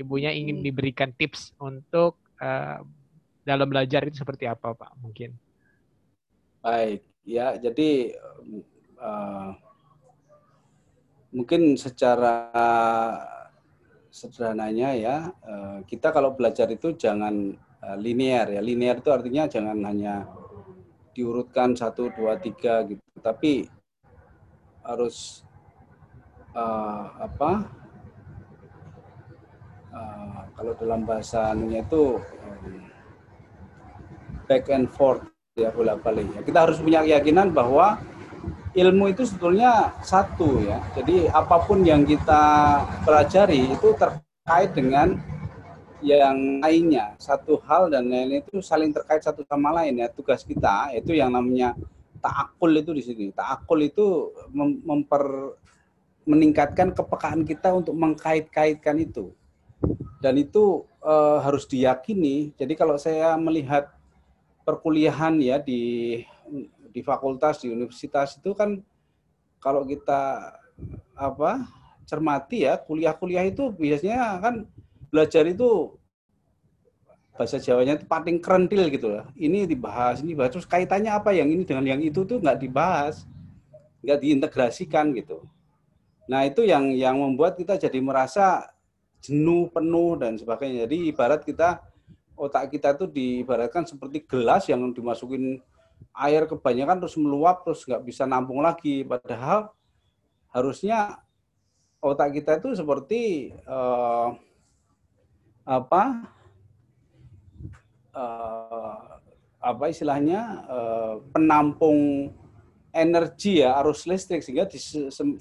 ibunya 0.00 0.32
ingin 0.32 0.60
hmm. 0.60 0.64
diberikan 0.64 1.12
tips 1.12 1.52
untuk 1.60 2.16
uh, 2.40 2.80
dalam 3.50 3.66
belajar 3.66 4.06
itu 4.06 4.22
seperti 4.22 4.46
apa 4.46 4.72
Pak? 4.74 4.94
Mungkin. 5.02 5.34
Baik, 6.60 7.02
ya 7.24 7.56
jadi 7.56 8.14
uh, 9.00 9.50
mungkin 11.34 11.74
secara 11.74 12.36
sederhananya 14.10 14.90
ya 14.94 15.16
uh, 15.30 15.78
kita 15.86 16.10
kalau 16.12 16.34
belajar 16.36 16.68
itu 16.68 16.94
jangan 16.94 17.56
Eh, 17.80 17.96
linear 17.96 18.44
ya. 18.52 18.60
Linear 18.60 19.00
itu 19.00 19.08
artinya 19.08 19.48
jangan 19.48 19.80
hanya 19.88 20.28
diurutkan 21.16 21.72
satu 21.72 22.12
dua 22.12 22.36
tiga 22.36 22.84
gitu, 22.84 23.00
tapi 23.24 23.64
harus 24.84 25.40
uh, 26.52 27.08
apa? 27.24 27.72
Uh, 29.90 30.40
kalau 30.54 30.72
dalam 30.76 31.08
bahasa 31.08 31.56
itu 31.56 32.20
um, 32.20 32.89
back 34.50 34.66
and 34.74 34.90
forth 34.90 35.22
ya 35.54 35.70
bolak 35.70 36.02
balik 36.02 36.26
ya. 36.34 36.42
Kita 36.42 36.66
harus 36.66 36.82
punya 36.82 37.06
keyakinan 37.06 37.54
bahwa 37.54 38.02
ilmu 38.74 39.14
itu 39.14 39.22
sebetulnya 39.22 39.94
satu 40.02 40.58
ya. 40.66 40.82
Jadi 40.98 41.30
apa 41.30 41.62
pun 41.62 41.86
yang 41.86 42.02
kita 42.02 42.42
pelajari 43.06 43.70
itu 43.70 43.94
terkait 43.94 44.74
dengan 44.74 45.14
yang 46.02 46.58
lainnya. 46.58 47.14
Satu 47.22 47.62
hal 47.62 47.94
dan 47.94 48.10
lain 48.10 48.42
itu 48.42 48.58
saling 48.58 48.90
terkait 48.90 49.22
satu 49.22 49.46
sama 49.46 49.70
lain 49.70 50.02
ya. 50.02 50.10
Tugas 50.10 50.42
kita 50.42 50.90
itu 50.98 51.14
yang 51.14 51.30
namanya 51.30 51.78
taakul 52.18 52.74
itu 52.74 52.90
di 52.90 53.02
sini. 53.06 53.26
Taakul 53.30 53.86
itu 53.86 54.34
memper 54.82 55.54
meningkatkan 56.28 56.94
kepekaan 56.94 57.42
kita 57.42 57.74
untuk 57.74 57.96
mengkait-kaitkan 57.96 58.96
itu. 59.02 59.32
Dan 60.20 60.36
itu 60.36 60.84
e, 61.00 61.14
harus 61.40 61.64
diyakini. 61.64 62.52
Jadi 62.54 62.76
kalau 62.76 63.00
saya 63.00 63.34
melihat 63.40 63.88
perkuliahan 64.64 65.40
ya 65.40 65.58
di 65.58 66.20
di 66.90 67.00
fakultas 67.06 67.62
di 67.62 67.70
universitas 67.70 68.36
itu 68.36 68.52
kan 68.52 68.82
kalau 69.62 69.86
kita 69.86 70.52
apa 71.14 71.64
cermati 72.08 72.66
ya 72.66 72.80
kuliah-kuliah 72.80 73.46
itu 73.46 73.70
biasanya 73.70 74.42
kan 74.42 74.54
belajar 75.12 75.46
itu 75.46 75.94
bahasa 77.40 77.56
Jawanya 77.56 77.96
itu 77.96 78.04
paling 78.04 78.36
kerentil 78.36 78.92
gitu 78.92 79.16
lah. 79.16 79.24
Ini 79.32 79.64
dibahas, 79.64 80.20
ini 80.20 80.36
dibahas. 80.36 80.52
Terus 80.52 80.68
kaitannya 80.68 81.08
apa 81.08 81.32
yang 81.32 81.48
ini 81.48 81.64
dengan 81.64 81.88
yang 81.88 82.00
itu 82.04 82.28
tuh 82.28 82.36
nggak 82.36 82.60
dibahas, 82.60 83.24
nggak 84.04 84.18
diintegrasikan 84.20 85.16
gitu. 85.16 85.48
Nah 86.28 86.44
itu 86.44 86.68
yang 86.68 86.92
yang 86.92 87.16
membuat 87.16 87.56
kita 87.56 87.80
jadi 87.80 87.96
merasa 87.96 88.68
jenuh, 89.24 89.72
penuh 89.72 90.20
dan 90.20 90.36
sebagainya. 90.36 90.84
Jadi 90.84 91.08
ibarat 91.08 91.40
kita 91.40 91.80
otak 92.40 92.72
kita 92.72 92.96
tuh 92.96 93.04
diibaratkan 93.04 93.84
seperti 93.84 94.24
gelas 94.24 94.64
yang 94.64 94.80
dimasukin 94.96 95.60
air 96.16 96.48
kebanyakan 96.48 96.96
terus 97.04 97.20
meluap 97.20 97.68
terus 97.68 97.84
nggak 97.84 98.00
bisa 98.00 98.24
nampung 98.24 98.64
lagi. 98.64 99.04
Padahal 99.04 99.68
harusnya 100.48 101.20
otak 102.00 102.40
kita 102.40 102.56
itu 102.56 102.72
seperti 102.72 103.52
uh, 103.68 104.32
apa 105.68 106.24
uh, 108.16 109.20
apa 109.60 109.84
istilahnya 109.92 110.64
uh, 110.64 111.14
penampung 111.36 112.32
energi 112.96 113.60
ya 113.60 113.76
arus 113.84 114.08
listrik. 114.08 114.40
Sehingga 114.40 114.64
di 114.64 114.80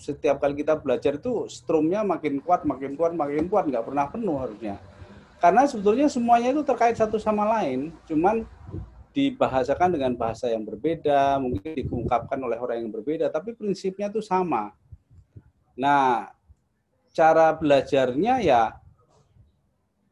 setiap 0.04 0.44
kali 0.44 0.60
kita 0.60 0.76
belajar 0.76 1.16
itu 1.16 1.48
strumnya 1.48 2.04
makin 2.04 2.44
kuat 2.44 2.68
makin 2.68 3.00
kuat 3.00 3.16
makin 3.16 3.48
kuat. 3.48 3.72
Nggak 3.72 3.88
pernah 3.88 4.06
penuh 4.12 4.36
harusnya 4.36 4.99
karena 5.40 5.66
sebetulnya 5.66 6.08
semuanya 6.12 6.54
itu 6.54 6.64
terkait 6.64 6.96
satu 6.96 7.18
sama 7.20 7.48
lain 7.60 7.96
cuman 8.06 8.44
dibahasakan 9.10 9.96
dengan 9.96 10.14
bahasa 10.14 10.48
yang 10.52 10.64
berbeda 10.64 11.42
mungkin 11.42 11.74
diungkapkan 11.74 12.38
oleh 12.40 12.60
orang 12.62 12.86
yang 12.86 12.92
berbeda 12.94 13.32
tapi 13.34 13.58
prinsipnya 13.58 14.12
itu 14.12 14.22
sama 14.22 14.76
nah 15.74 16.30
cara 17.10 17.56
belajarnya 17.56 18.44
ya 18.44 18.64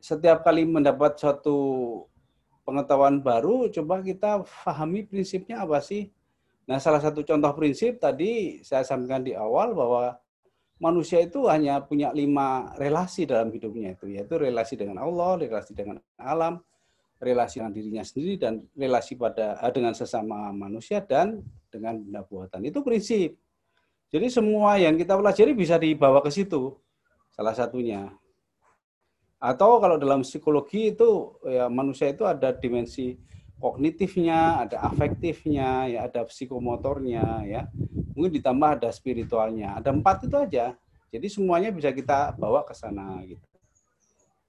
setiap 0.07 0.45
kali 0.47 0.63
mendapat 0.63 1.19
suatu 1.19 1.57
pengetahuan 2.67 3.23
baru, 3.23 3.71
coba 3.71 4.03
kita 4.03 4.43
pahami 4.63 5.07
prinsipnya 5.07 5.63
apa 5.63 5.79
sih. 5.79 6.11
Nah, 6.67 6.83
salah 6.83 6.99
satu 6.99 7.23
contoh 7.23 7.51
prinsip 7.55 7.95
tadi 7.95 8.59
saya 8.59 8.83
sampaikan 8.83 9.23
di 9.23 9.31
awal 9.31 9.71
bahwa 9.71 10.19
manusia 10.77 11.21
itu 11.21 11.49
hanya 11.49 11.81
punya 11.81 12.13
lima 12.13 12.73
relasi 12.77 13.25
dalam 13.25 13.49
hidupnya 13.49 13.97
itu, 13.97 14.05
yaitu 14.13 14.37
relasi 14.37 14.77
dengan 14.77 15.01
Allah, 15.01 15.37
relasi 15.37 15.73
dengan 15.73 15.97
alam, 16.17 16.61
relasi 17.17 17.61
dengan 17.61 17.73
dirinya 17.73 18.03
sendiri, 18.05 18.37
dan 18.37 18.53
relasi 18.77 19.17
pada 19.17 19.57
eh, 19.61 19.73
dengan 19.73 19.93
sesama 19.97 20.53
manusia 20.53 21.01
dan 21.01 21.41
dengan 21.73 21.97
benda 21.97 22.21
buatan. 22.25 22.61
Itu 22.65 22.85
prinsip. 22.85 23.35
Jadi 24.07 24.31
semua 24.31 24.79
yang 24.79 24.95
kita 24.95 25.19
pelajari 25.19 25.51
bisa 25.51 25.75
dibawa 25.75 26.23
ke 26.23 26.31
situ. 26.31 26.77
Salah 27.33 27.51
satunya. 27.51 28.07
Atau 29.37 29.77
kalau 29.77 30.01
dalam 30.01 30.25
psikologi 30.25 30.95
itu 30.95 31.37
ya 31.45 31.69
manusia 31.69 32.09
itu 32.09 32.25
ada 32.25 32.49
dimensi 32.55 33.19
kognitifnya, 33.61 34.65
ada 34.65 34.81
afektifnya, 34.89 35.85
ya 35.91 35.99
ada 36.09 36.25
psikomotornya, 36.25 37.45
ya 37.45 37.61
mungkin 38.17 38.33
ditambah 38.41 38.81
ada 38.81 38.89
spiritualnya, 38.89 39.77
ada 39.77 39.93
empat 39.93 40.25
itu 40.25 40.33
aja. 40.33 40.73
Jadi 41.13 41.27
semuanya 41.29 41.69
bisa 41.69 41.93
kita 41.93 42.33
bawa 42.33 42.65
ke 42.65 42.73
sana 42.73 43.21
gitu. 43.21 43.45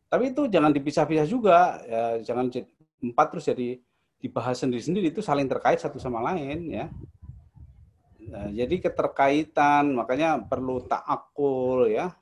Tapi 0.09 0.33
itu 0.33 0.49
jangan 0.49 0.73
dipisah-pisah 0.73 1.29
juga, 1.29 1.85
ya, 1.85 2.17
jangan 2.25 2.49
empat 3.05 3.27
terus 3.29 3.45
jadi 3.45 3.77
dibahas 4.19 4.57
sendiri-sendiri. 4.57 5.13
Itu 5.13 5.21
saling 5.21 5.45
terkait 5.45 5.85
satu 5.85 6.01
sama 6.01 6.25
lain 6.33 6.73
ya. 6.73 6.89
Nah, 8.29 8.49
jadi 8.49 8.89
keterkaitan 8.89 9.93
makanya 9.93 10.41
perlu 10.41 10.81
takakul 10.89 11.93
ya. 11.93 12.17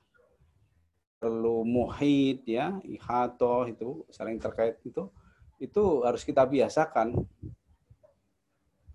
Perlu 1.23 1.63
muhid 1.63 2.43
ya. 2.45 2.75
Ihato 2.83 3.71
itu 3.71 4.03
saling 4.11 4.43
terkait 4.43 4.83
itu. 4.83 5.07
Itu 5.63 6.03
harus 6.03 6.27
kita 6.27 6.43
biasakan. 6.43 7.15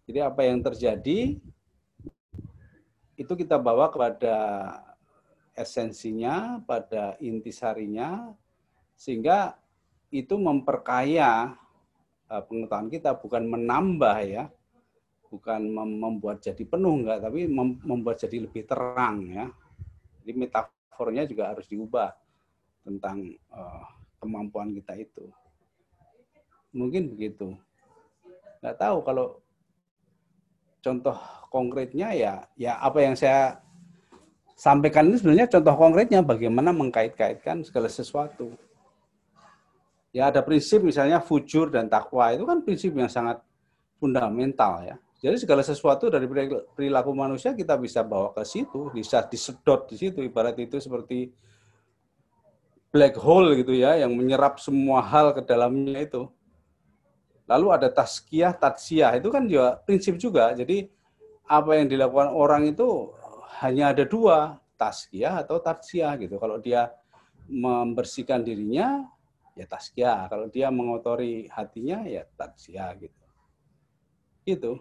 Jadi 0.03 0.19
apa 0.19 0.43
yang 0.43 0.59
terjadi 0.59 1.39
itu 3.22 3.34
kita 3.38 3.61
bawa 3.61 3.93
kepada 3.93 4.35
esensinya 5.53 6.57
pada 6.65 7.15
intisarinya 7.22 8.34
sehingga 8.98 9.53
itu 10.10 10.35
memperkaya 10.35 11.53
eh, 12.27 12.43
pengetahuan 12.49 12.89
kita 12.89 13.14
bukan 13.14 13.45
menambah 13.45 14.18
ya 14.26 14.49
bukan 15.30 15.72
membuat 15.72 16.43
jadi 16.43 16.65
penuh 16.68 17.06
enggak 17.06 17.23
tapi 17.23 17.48
membuat 17.85 18.19
jadi 18.19 18.43
lebih 18.43 18.68
terang 18.68 19.23
ya 19.31 19.48
jadi 20.26 20.34
metafor 20.35 20.81
metafornya 21.02 21.26
juga 21.26 21.49
harus 21.49 21.65
diubah 21.65 22.14
tentang 22.85 23.34
uh, 23.49 23.89
kemampuan 24.22 24.69
kita 24.69 24.93
itu. 25.02 25.34
Mungkin 26.77 27.18
begitu. 27.18 27.57
Nggak 28.61 28.77
tahu 28.77 29.02
kalau 29.02 29.41
contoh 30.81 31.17
konkretnya 31.53 32.09
ya 32.11 32.33
ya 32.57 32.81
apa 32.81 32.99
yang 33.05 33.15
saya 33.15 33.61
sampaikan 34.57 35.09
ini 35.09 35.17
sebenarnya 35.17 35.47
contoh 35.49 35.73
konkretnya 35.73 36.19
bagaimana 36.21 36.69
mengkait-kaitkan 36.69 37.65
segala 37.65 37.89
sesuatu. 37.89 38.53
Ya 40.11 40.27
ada 40.27 40.43
prinsip 40.43 40.83
misalnya 40.83 41.23
fujur 41.23 41.71
dan 41.71 41.87
takwa 41.87 42.35
itu 42.35 42.43
kan 42.43 42.59
prinsip 42.61 42.91
yang 42.93 43.07
sangat 43.07 43.39
fundamental 43.95 44.83
ya. 44.83 44.99
Jadi 45.21 45.37
segala 45.37 45.61
sesuatu 45.61 46.09
dari 46.09 46.25
perilaku 46.73 47.13
manusia 47.13 47.53
kita 47.53 47.77
bisa 47.77 48.01
bawa 48.01 48.33
ke 48.33 48.41
situ, 48.41 48.89
bisa 48.89 49.21
disedot 49.25 49.85
di 49.85 49.95
situ. 49.97 50.19
Ibarat 50.25 50.57
itu 50.57 50.81
seperti 50.81 51.29
black 52.89 53.21
hole 53.21 53.53
gitu 53.61 53.71
ya, 53.77 54.01
yang 54.01 54.17
menyerap 54.17 54.57
semua 54.57 55.05
hal 55.05 55.37
ke 55.37 55.45
dalamnya 55.45 56.01
itu. 56.01 56.25
Lalu 57.51 57.67
ada 57.75 57.91
taskiah, 57.91 58.55
tatsiah, 58.55 59.19
itu 59.19 59.27
kan 59.27 59.43
juga 59.43 59.75
prinsip 59.83 60.15
juga. 60.15 60.55
Jadi 60.55 60.87
apa 61.51 61.75
yang 61.75 61.91
dilakukan 61.91 62.31
orang 62.31 62.71
itu 62.71 63.11
hanya 63.59 63.91
ada 63.91 64.07
dua, 64.07 64.55
taskiah 64.79 65.43
atau 65.43 65.59
tatsiah 65.59 66.15
gitu. 66.15 66.39
Kalau 66.39 66.63
dia 66.63 66.95
membersihkan 67.51 68.39
dirinya, 68.39 69.03
ya 69.59 69.67
taskiah. 69.67 70.31
Kalau 70.31 70.47
dia 70.47 70.71
mengotori 70.71 71.51
hatinya, 71.51 72.07
ya 72.07 72.23
tatsiah 72.39 72.95
gitu. 72.95 73.23
Itu. 74.47 74.71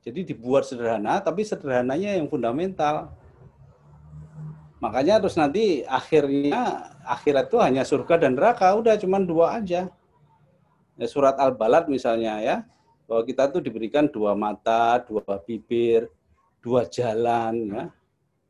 Jadi 0.00 0.32
dibuat 0.32 0.64
sederhana, 0.64 1.20
tapi 1.20 1.44
sederhananya 1.44 2.16
yang 2.16 2.24
fundamental. 2.32 3.12
Makanya 4.80 5.20
terus 5.20 5.36
nanti 5.36 5.84
akhirnya 5.84 6.94
akhirat 7.04 7.52
itu 7.52 7.58
hanya 7.60 7.82
surga 7.84 8.16
dan 8.16 8.32
neraka, 8.38 8.72
udah 8.72 8.96
cuma 8.96 9.20
dua 9.20 9.60
aja. 9.60 9.92
Ya, 10.98 11.06
surat 11.06 11.38
Al-Balad 11.38 11.86
misalnya 11.86 12.42
ya, 12.42 12.56
bahwa 13.06 13.22
kita 13.22 13.46
tuh 13.48 13.62
diberikan 13.62 14.10
dua 14.10 14.34
mata, 14.34 14.98
dua 15.06 15.38
bibir, 15.46 16.10
dua 16.58 16.84
jalan 16.90 17.54
ya. 17.70 17.84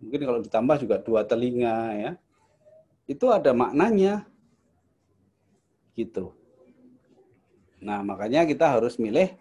Mungkin 0.01 0.21
kalau 0.25 0.41
ditambah 0.41 0.77
juga 0.81 0.97
dua 0.99 1.29
telinga 1.29 1.79
ya. 1.93 2.11
Itu 3.05 3.29
ada 3.29 3.53
maknanya. 3.53 4.25
Gitu. 5.93 6.33
Nah, 7.85 8.01
makanya 8.03 8.49
kita 8.49 8.81
harus 8.81 8.97
milih 8.97 9.37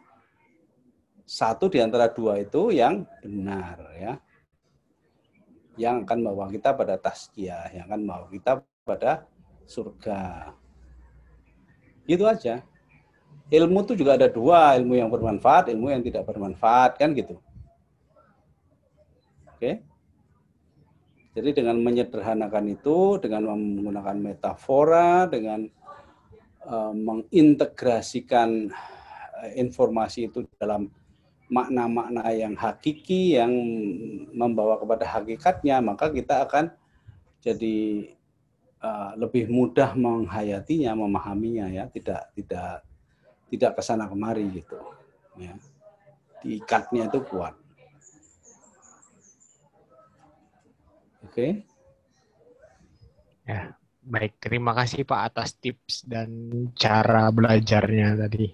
satu 1.23 1.71
di 1.71 1.79
antara 1.81 2.11
dua 2.11 2.43
itu 2.43 2.75
yang 2.75 3.07
benar 3.23 3.81
ya. 3.95 4.13
Yang 5.77 5.95
akan 6.05 6.17
membawa 6.25 6.51
kita 6.51 6.75
pada 6.75 6.99
taskia, 6.99 7.71
yang 7.71 7.87
akan 7.87 7.99
membawa 8.03 8.27
kita 8.29 8.51
pada 8.83 9.25
surga. 9.63 10.51
Gitu 12.03 12.25
aja. 12.25 12.65
Ilmu 13.47 13.79
itu 13.87 13.93
juga 13.95 14.19
ada 14.19 14.27
dua, 14.27 14.75
ilmu 14.75 14.99
yang 14.99 15.07
bermanfaat, 15.07 15.71
ilmu 15.71 15.87
yang 15.87 16.03
tidak 16.03 16.27
bermanfaat, 16.27 16.99
kan 16.99 17.15
gitu. 17.15 17.39
Oke. 19.55 19.79
Jadi 21.31 21.49
dengan 21.55 21.79
menyederhanakan 21.79 22.65
itu, 22.75 23.21
dengan 23.23 23.55
menggunakan 23.55 24.17
metafora, 24.19 25.31
dengan 25.31 25.69
uh, 26.67 26.91
mengintegrasikan 26.91 28.67
uh, 28.67 29.49
informasi 29.55 30.27
itu 30.27 30.43
dalam 30.59 30.91
makna-makna 31.47 32.27
yang 32.35 32.53
hakiki 32.59 33.39
yang 33.39 33.51
membawa 34.35 34.75
kepada 34.75 35.07
hakikatnya 35.07 35.79
maka 35.79 36.11
kita 36.11 36.43
akan 36.43 36.75
jadi 37.39 38.11
uh, 38.83 39.15
lebih 39.15 39.47
mudah 39.47 39.95
menghayatinya 39.95 40.91
memahaminya 40.91 41.71
ya 41.71 41.87
tidak 41.87 42.27
tidak 42.35 42.83
tidak 43.47 43.79
ke 43.79 43.81
sana 43.83 44.05
kemari 44.07 44.47
gitu. 44.51 44.79
Ya. 45.39 45.53
Diikatnya 46.43 47.09
itu 47.09 47.19
kuat. 47.25 47.55
Oke. 51.27 51.33
Okay? 51.33 51.51
ya 53.47 53.71
baik. 54.03 54.43
Terima 54.43 54.75
kasih 54.75 55.07
Pak 55.07 55.21
atas 55.31 55.55
tips 55.55 56.03
dan 56.03 56.51
cara 56.75 57.31
belajarnya 57.31 58.19
tadi. 58.19 58.47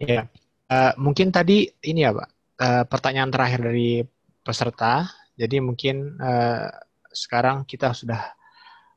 Ya 0.00 0.24
Uh, 0.68 0.92
mungkin 1.00 1.32
tadi 1.32 1.64
ini 1.64 2.04
ya 2.04 2.12
Pak, 2.12 2.28
uh, 2.60 2.84
pertanyaan 2.84 3.32
terakhir 3.32 3.72
dari 3.72 4.04
peserta. 4.44 5.08
Jadi 5.32 5.64
mungkin 5.64 6.20
uh, 6.20 6.68
sekarang 7.08 7.64
kita 7.64 7.96
sudah 7.96 8.36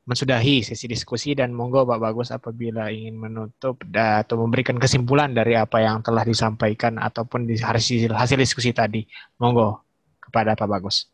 mensudahi 0.02 0.66
sesi 0.66 0.90
diskusi 0.90 1.30
dan 1.38 1.54
monggo 1.54 1.86
Pak 1.86 2.00
Bagus 2.02 2.34
apabila 2.34 2.90
ingin 2.90 3.14
menutup 3.14 3.78
atau 3.94 4.34
memberikan 4.42 4.74
kesimpulan 4.74 5.30
dari 5.30 5.54
apa 5.54 5.78
yang 5.78 6.02
telah 6.02 6.26
disampaikan 6.26 6.98
ataupun 6.98 7.46
di 7.46 7.54
hasil, 7.54 8.10
hasil 8.10 8.38
diskusi 8.38 8.74
tadi. 8.74 9.06
Monggo 9.38 9.86
kepada 10.18 10.58
Pak 10.58 10.66
Bagus. 10.66 11.06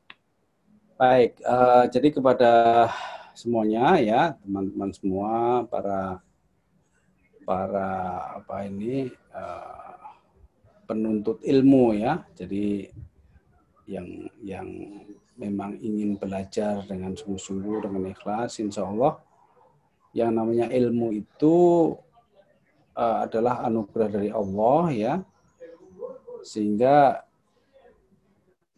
Baik, 0.98 1.38
uh, 1.44 1.84
jadi 1.92 2.08
kepada 2.10 2.50
semuanya 3.36 4.02
ya 4.02 4.22
teman-teman 4.42 4.90
semua 4.90 5.62
para 5.70 6.18
para 7.46 7.88
apa 8.42 8.66
ini 8.66 9.12
uh, 9.30 9.94
penuntut 10.88 11.38
ilmu 11.44 11.94
ya. 11.94 12.24
Jadi 12.34 12.88
yang 13.86 14.28
yang 14.42 14.68
memang 15.38 15.78
ingin 15.78 16.18
belajar 16.18 16.82
dengan 16.84 17.14
sungguh-sungguh 17.14 17.86
dengan 17.86 18.10
ikhlas, 18.10 18.58
insya 18.58 18.84
Allah. 18.84 19.22
Yang 20.10 20.30
namanya 20.34 20.66
ilmu 20.66 21.14
itu 21.14 21.56
uh, 22.98 23.22
adalah 23.22 23.62
anugerah 23.62 24.08
dari 24.10 24.30
Allah 24.34 24.82
ya, 24.90 25.14
sehingga 26.42 27.22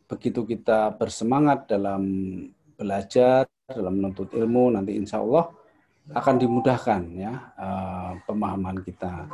begitu 0.05 0.45
kita 0.45 0.93
bersemangat 1.01 1.65
dalam 1.70 2.03
belajar, 2.77 3.49
dalam 3.65 3.97
menuntut 3.97 4.28
ilmu, 4.37 4.74
nanti 4.77 5.01
insya 5.01 5.24
Allah 5.24 5.49
akan 6.11 6.37
dimudahkan 6.43 7.03
ya 7.15 7.32
uh, 7.57 8.12
pemahaman 8.27 8.82
kita. 8.85 9.31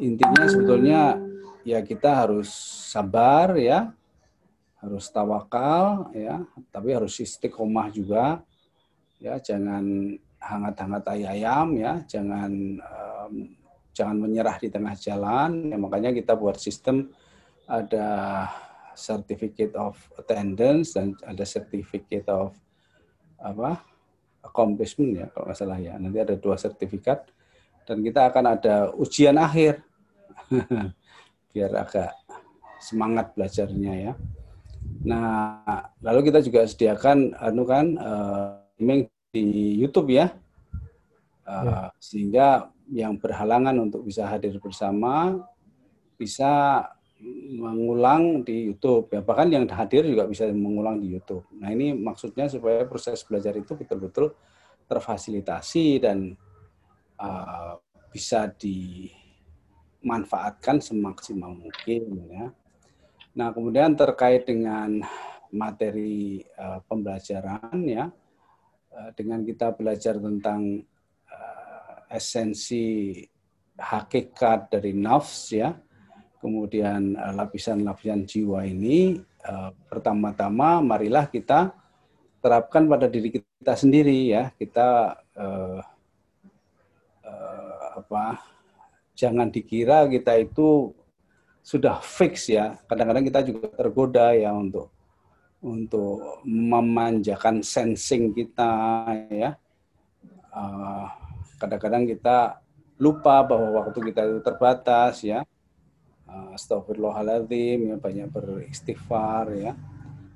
Intinya 0.00 0.46
sebetulnya 0.48 1.18
ya 1.66 1.84
kita 1.84 2.24
harus 2.24 2.48
sabar 2.88 3.58
ya, 3.58 3.92
harus 4.80 5.06
tawakal 5.12 6.08
ya, 6.16 6.40
tapi 6.72 6.96
harus 6.96 7.20
istiqomah 7.20 7.92
juga 7.92 8.40
ya, 9.20 9.36
jangan 9.36 10.16
hangat-hangat 10.40 11.04
ayam 11.12 11.76
ya, 11.76 12.00
jangan 12.08 12.80
um, 12.80 13.32
jangan 13.92 14.16
menyerah 14.16 14.56
di 14.56 14.72
tengah 14.72 14.96
jalan. 14.96 15.68
Ya, 15.68 15.76
makanya 15.76 16.10
kita 16.16 16.32
buat 16.32 16.56
sistem 16.56 17.12
ada 17.68 18.48
certificate 18.96 19.76
of 19.76 20.00
attendance 20.16 20.96
dan 20.96 21.14
ada 21.22 21.44
certificate 21.44 22.26
of 22.26 22.56
apa 23.40 23.80
accomplishment 24.44 25.16
ya 25.16 25.26
kalau 25.32 25.52
nggak 25.52 25.58
salah 25.60 25.78
ya. 25.78 26.00
Nanti 26.00 26.18
ada 26.24 26.34
dua 26.40 26.56
sertifikat 26.56 27.28
dan 27.84 28.00
kita 28.00 28.32
akan 28.32 28.44
ada 28.56 28.76
ujian 28.96 29.36
akhir 29.36 29.84
biar 31.52 31.70
agak 31.76 32.16
semangat 32.80 33.36
belajarnya 33.36 33.94
ya. 34.10 34.12
Nah, 35.04 35.64
lalu 36.04 36.24
kita 36.28 36.44
juga 36.44 36.68
sediakan 36.68 37.32
anu 37.38 37.64
kan 37.64 37.96
uh, 37.96 38.60
di 39.30 39.78
YouTube 39.80 40.10
ya. 40.12 40.34
Uh, 41.46 41.64
ya. 41.64 41.90
Sehingga 41.98 42.70
yang 42.90 43.18
berhalangan 43.22 43.78
untuk 43.78 44.02
bisa 44.02 44.26
hadir 44.26 44.58
bersama 44.58 45.38
bisa 46.18 46.82
mengulang 47.54 48.42
di 48.44 48.66
YouTube 48.72 49.12
ya 49.12 49.20
bahkan 49.20 49.52
yang 49.52 49.68
hadir 49.68 50.06
juga 50.08 50.26
bisa 50.26 50.46
mengulang 50.50 51.00
di 51.00 51.06
YouTube. 51.14 51.44
Nah 51.56 51.70
ini 51.70 51.94
maksudnya 51.94 52.48
supaya 52.50 52.84
proses 52.88 53.24
belajar 53.24 53.56
itu 53.56 53.74
betul-betul 53.76 54.34
terfasilitasi 54.88 56.00
dan 56.02 56.36
uh, 57.20 57.76
bisa 58.10 58.50
dimanfaatkan 58.58 60.80
semaksimal 60.82 61.54
mungkin 61.54 62.02
ya. 62.32 62.52
Nah, 63.40 63.56
kemudian 63.56 63.96
terkait 63.96 64.44
dengan 64.44 65.00
materi 65.48 66.44
uh, 66.60 66.84
pembelajaran 66.84 67.72
ya, 67.88 68.12
uh, 68.92 69.10
dengan 69.16 69.40
kita 69.40 69.72
belajar 69.72 70.20
tentang 70.20 70.84
uh, 71.24 72.04
esensi 72.12 73.16
hakikat 73.80 74.68
dari 74.68 74.92
nafs 74.92 75.56
ya, 75.56 75.72
kemudian 76.36 77.16
lapisan-lapisan 77.16 78.28
jiwa 78.28 78.60
ini, 78.68 79.16
uh, 79.48 79.72
pertama-tama 79.88 80.84
marilah 80.84 81.24
kita 81.24 81.72
terapkan 82.44 82.84
pada 82.92 83.08
diri 83.08 83.40
kita 83.40 83.72
sendiri 83.72 84.36
ya, 84.36 84.52
kita 84.52 85.16
uh, 85.40 85.80
uh, 87.24 87.86
apa? 88.04 88.36
Jangan 89.16 89.48
dikira 89.48 90.04
kita 90.12 90.36
itu 90.36 90.92
sudah 91.60 92.00
fix 92.00 92.48
ya. 92.48 92.76
Kadang-kadang 92.88 93.24
kita 93.24 93.40
juga 93.44 93.68
tergoda 93.72 94.32
ya 94.32 94.50
untuk 94.52 94.90
untuk 95.60 96.40
memanjakan 96.48 97.60
sensing 97.60 98.32
kita 98.32 98.72
ya. 99.28 99.54
ah, 100.50 101.14
kadang-kadang 101.60 102.08
kita 102.08 102.58
lupa 103.00 103.40
bahwa 103.44 103.80
waktu 103.80 104.12
kita 104.12 104.20
itu 104.28 104.40
terbatas 104.44 105.24
ya. 105.24 105.40
Uh, 106.30 106.54
Astagfirullahaladzim 106.54 107.90
ya 107.90 107.96
banyak 107.98 108.28
beristighfar 108.30 109.50
ya. 109.56 109.72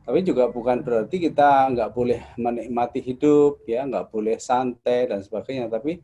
Tapi 0.04 0.20
juga 0.20 0.50
bukan 0.50 0.82
berarti 0.82 1.16
kita 1.16 1.70
nggak 1.70 1.90
boleh 1.94 2.20
menikmati 2.36 3.00
hidup 3.00 3.62
ya, 3.64 3.86
nggak 3.86 4.10
boleh 4.10 4.36
santai 4.36 5.06
dan 5.08 5.22
sebagainya. 5.22 5.70
Tapi 5.70 6.02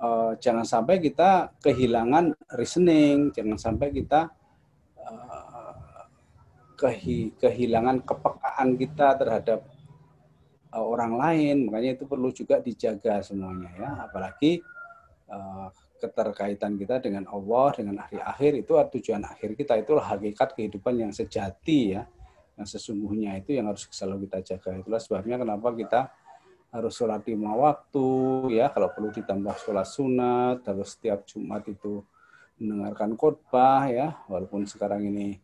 uh, 0.00 0.32
jangan 0.38 0.64
sampai 0.64 1.02
kita 1.02 1.52
kehilangan 1.62 2.34
reasoning, 2.54 3.34
jangan 3.34 3.58
sampai 3.58 3.88
kita 3.90 4.30
uh, 5.02 6.04
kehi 6.78 7.34
kehilangan 7.36 8.06
kepekaan 8.06 8.78
kita 8.78 9.18
terhadap 9.18 9.60
uh, 10.70 10.84
orang 10.84 11.18
lain. 11.18 11.56
Makanya 11.66 11.98
itu 11.98 12.04
perlu 12.06 12.30
juga 12.30 12.62
dijaga 12.62 13.20
semuanya 13.20 13.70
ya, 13.74 13.90
apalagi 14.06 14.62
uh, 15.28 15.68
keterkaitan 15.98 16.78
kita 16.78 17.02
dengan 17.02 17.26
Allah, 17.26 17.74
dengan 17.74 17.98
hari 18.06 18.22
akhir 18.22 18.62
itu 18.62 18.72
tujuan 18.78 19.26
akhir 19.26 19.58
kita 19.58 19.74
itulah 19.82 20.06
hakikat 20.06 20.54
kehidupan 20.54 20.94
yang 20.94 21.10
sejati 21.10 21.98
ya, 21.98 22.06
yang 22.54 22.66
sesungguhnya 22.66 23.34
itu 23.42 23.58
yang 23.58 23.66
harus 23.66 23.90
selalu 23.90 24.30
kita 24.30 24.54
jaga. 24.54 24.78
Itulah 24.78 25.02
sebabnya 25.02 25.42
kenapa 25.42 25.74
kita 25.74 26.00
harus 26.68 26.92
sholat 26.92 27.24
lima 27.24 27.56
waktu 27.56 28.08
ya. 28.60 28.68
Kalau 28.72 28.92
perlu 28.92 29.08
ditambah 29.12 29.56
sholat 29.56 29.88
sunat 29.88 30.64
harus 30.68 30.96
setiap 30.96 31.24
Jumat 31.24 31.64
itu 31.68 32.04
mendengarkan 32.60 33.16
khotbah 33.16 33.88
ya. 33.88 34.08
Walaupun 34.28 34.68
sekarang 34.68 35.08
ini 35.08 35.40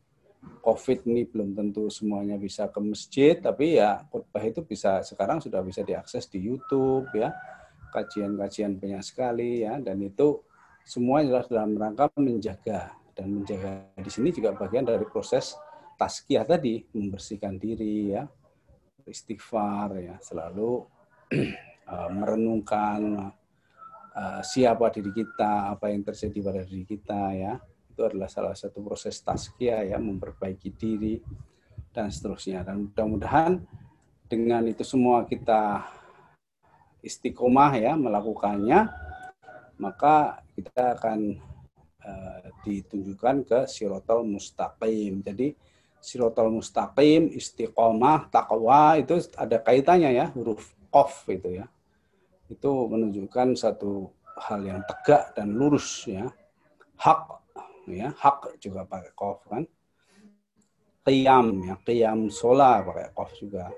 COVID 0.61 1.09
ini 1.09 1.25
belum 1.25 1.57
tentu 1.57 1.89
semuanya 1.89 2.37
bisa 2.37 2.69
ke 2.69 2.77
masjid 2.77 3.41
tapi 3.41 3.81
ya 3.81 4.05
khotbah 4.13 4.45
itu 4.45 4.61
bisa 4.61 5.01
sekarang 5.01 5.41
sudah 5.41 5.65
bisa 5.65 5.81
diakses 5.81 6.29
di 6.29 6.45
YouTube 6.45 7.09
ya. 7.17 7.33
Kajian-kajian 7.95 8.77
banyak 8.77 9.03
sekali 9.07 9.65
ya. 9.65 9.79
Dan 9.81 10.03
itu 10.05 10.43
semua 10.85 11.25
adalah 11.25 11.47
dalam 11.49 11.79
rangka 11.79 12.11
menjaga. 12.21 12.93
Dan 13.15 13.31
menjaga 13.41 13.95
di 13.95 14.11
sini 14.11 14.35
juga 14.35 14.51
bagian 14.53 14.83
dari 14.83 15.07
proses 15.07 15.55
taskiah 15.95 16.43
tadi 16.43 16.83
membersihkan 16.93 17.55
diri 17.57 18.13
ya. 18.13 18.27
Istighfar 19.07 19.95
ya. 20.03 20.19
Selalu 20.19 20.94
uh, 21.33 22.11
merenungkan 22.19 23.33
uh, 24.15 24.41
siapa 24.45 24.89
diri 24.93 25.11
kita, 25.11 25.75
apa 25.75 25.91
yang 25.91 26.03
terjadi 26.07 26.39
pada 26.41 26.61
diri 26.65 26.85
kita 26.85 27.23
ya. 27.35 27.55
Itu 27.95 28.03
adalah 28.07 28.27
salah 28.27 28.55
satu 28.59 28.83
proses 28.83 29.19
taskia 29.23 29.87
ya, 29.87 29.99
memperbaiki 30.03 30.71
diri 30.75 31.23
dan 31.95 32.11
seterusnya. 32.11 32.67
Dan 32.67 32.91
mudah-mudahan 32.91 33.63
dengan 34.27 34.67
itu 34.67 34.83
semua 34.83 35.23
kita 35.27 35.87
istiqomah 37.05 37.73
ya 37.79 37.93
melakukannya, 37.95 38.91
maka 39.79 40.43
kita 40.59 40.99
akan 40.99 41.39
uh, 42.03 42.51
ditunjukkan 42.67 43.37
ke 43.47 43.59
sirotol 43.71 44.27
mustaqim. 44.27 45.23
Jadi 45.23 45.55
sirotol 46.03 46.51
mustaqim, 46.51 47.31
istiqomah, 47.31 48.29
takwa 48.29 48.99
itu 48.99 49.23
ada 49.39 49.57
kaitannya 49.63 50.11
ya 50.13 50.27
huruf 50.35 50.74
kof 50.95 51.27
itu 51.27 51.59
ya. 51.59 51.67
Itu 52.47 52.87
menunjukkan 52.87 53.59
satu 53.59 54.15
hal 54.39 54.63
yang 54.63 54.81
tegak 54.87 55.35
dan 55.35 55.59
lurus 55.59 56.07
ya. 56.07 56.31
Hak 56.95 57.43
ya 57.91 58.15
hak 58.15 58.63
juga 58.63 58.87
pakai 58.87 59.11
kof 59.19 59.43
kan. 59.51 59.67
Qiyam 61.03 61.67
ya 61.67 61.75
qiyam 61.83 62.31
sholat 62.31 62.87
pakai 62.87 63.11
kof 63.11 63.35
juga. 63.35 63.75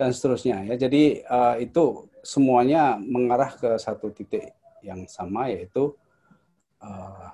Dan 0.00 0.16
seterusnya 0.16 0.64
ya. 0.64 0.80
Jadi 0.80 1.20
uh, 1.28 1.60
itu 1.60 2.08
semuanya 2.24 2.96
mengarah 2.96 3.52
ke 3.52 3.76
satu 3.76 4.08
titik 4.16 4.56
yang 4.80 5.04
sama 5.04 5.52
yaitu 5.52 5.92
uh, 6.80 7.28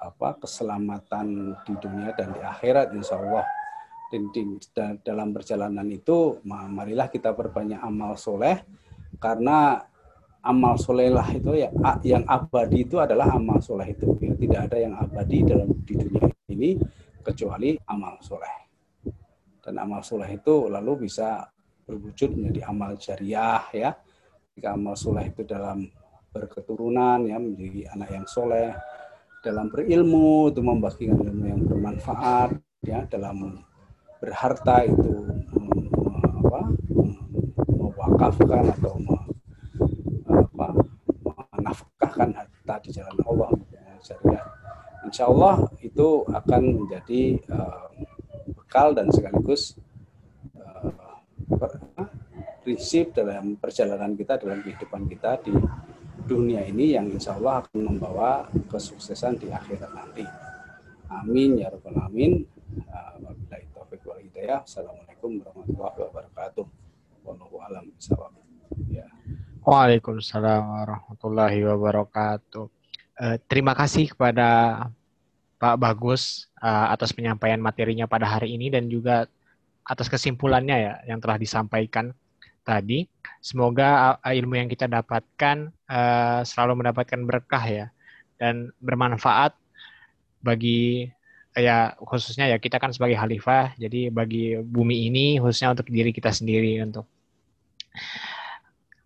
apa 0.00 0.42
keselamatan 0.42 1.54
di 1.68 1.74
dunia 1.76 2.16
dan 2.16 2.32
di 2.32 2.40
akhirat 2.40 2.96
insya 2.96 3.20
Allah 3.20 3.44
dalam 5.06 5.30
perjalanan 5.30 5.86
itu 5.86 6.42
marilah 6.46 7.06
kita 7.06 7.30
perbanyak 7.30 7.78
amal 7.78 8.18
soleh 8.18 8.58
karena 9.22 9.78
amal 10.42 10.74
soleh 10.80 11.12
lah 11.12 11.28
itu 11.30 11.52
ya 11.54 11.68
yang 12.02 12.24
abadi 12.26 12.88
itu 12.88 12.96
adalah 12.98 13.36
amal 13.36 13.60
soleh 13.60 13.92
itu 13.92 14.16
ya, 14.18 14.32
tidak 14.34 14.60
ada 14.70 14.76
yang 14.80 14.94
abadi 14.96 15.38
dalam 15.44 15.68
di 15.84 15.94
dunia 15.94 16.26
ini 16.50 16.70
kecuali 17.20 17.76
amal 17.86 18.18
soleh 18.24 18.56
Dan 19.60 19.76
amal 19.76 20.00
soleh 20.00 20.26
itu 20.40 20.72
lalu 20.72 21.06
bisa 21.06 21.44
berwujud 21.84 22.32
menjadi 22.32 22.60
amal 22.72 22.96
jariah 22.96 23.60
ya. 23.76 23.92
Jika 24.56 24.72
amal 24.72 24.96
soleh 24.96 25.28
itu 25.28 25.44
dalam 25.44 25.84
berketurunan 26.32 27.28
ya 27.28 27.36
menjadi 27.36 27.92
anak 27.92 28.08
yang 28.08 28.26
soleh, 28.26 28.72
dalam 29.44 29.68
berilmu 29.68 30.48
itu 30.48 30.60
membagikan 30.64 31.20
ilmu 31.20 31.44
yang 31.44 31.62
bermanfaat 31.68 32.56
ya 32.80 33.04
dalam 33.04 33.60
berharta 34.20 34.84
itu 34.84 35.12
apa, 36.44 36.60
mewakafkan 37.72 38.64
atau 38.76 38.94
apa, 40.28 40.66
menafkahkan 41.56 42.28
harta 42.36 42.74
di 42.84 42.90
jalan 42.92 43.16
Allah 43.24 43.50
ya, 43.72 44.40
Insya 45.08 45.24
Allah 45.26 45.64
itu 45.80 46.22
akan 46.28 46.62
menjadi 46.84 47.40
uh, 47.48 47.88
bekal 48.52 48.92
dan 48.92 49.08
sekaligus 49.08 49.74
uh, 50.60 50.92
prinsip 52.60 53.16
dalam 53.16 53.56
perjalanan 53.56 54.12
kita 54.14 54.36
dalam 54.36 54.60
kehidupan 54.60 55.08
kita 55.08 55.40
di 55.40 55.56
dunia 56.28 56.62
ini 56.68 56.94
yang 56.94 57.10
insya 57.10 57.34
Allah 57.40 57.64
akan 57.64 57.96
membawa 57.96 58.46
kesuksesan 58.70 59.40
di 59.40 59.50
akhirat 59.50 59.90
nanti. 59.90 60.22
Amin 61.10 61.58
ya 61.58 61.72
rabbal 61.72 61.96
alamin. 62.06 62.59
Hidayah. 64.50 64.66
Assalamualaikum 64.66 65.30
warahmatullahi 65.46 65.98
wabarakatuh. 66.10 66.64
Wallahu. 67.22 67.54
Ya. 68.90 69.06
Waalaikumsalam 69.62 70.62
warahmatullahi 70.66 71.62
wabarakatuh. 71.70 72.66
Uh, 73.14 73.38
terima 73.46 73.78
kasih 73.78 74.10
kepada 74.10 74.50
Pak 75.54 75.78
Bagus 75.78 76.50
uh, 76.58 76.90
atas 76.90 77.14
penyampaian 77.14 77.62
materinya 77.62 78.10
pada 78.10 78.26
hari 78.26 78.58
ini 78.58 78.74
dan 78.74 78.90
juga 78.90 79.30
atas 79.86 80.10
kesimpulannya 80.10 80.82
ya 80.82 80.94
yang 81.14 81.22
telah 81.22 81.38
disampaikan 81.38 82.10
tadi. 82.66 83.06
Semoga 83.38 84.18
uh, 84.18 84.34
ilmu 84.34 84.58
yang 84.58 84.66
kita 84.66 84.90
dapatkan 84.90 85.70
uh, 85.86 86.42
selalu 86.42 86.82
mendapatkan 86.82 87.22
berkah 87.22 87.62
ya 87.70 87.86
dan 88.42 88.74
bermanfaat 88.82 89.54
bagi 90.42 91.06
ya 91.56 91.98
khususnya 91.98 92.46
ya 92.46 92.56
kita 92.62 92.78
kan 92.78 92.94
sebagai 92.94 93.18
khalifah 93.18 93.74
jadi 93.74 94.14
bagi 94.14 94.58
bumi 94.62 95.10
ini 95.10 95.26
khususnya 95.42 95.74
untuk 95.74 95.90
diri 95.90 96.14
kita 96.14 96.30
sendiri 96.30 96.78
untuk 96.82 97.10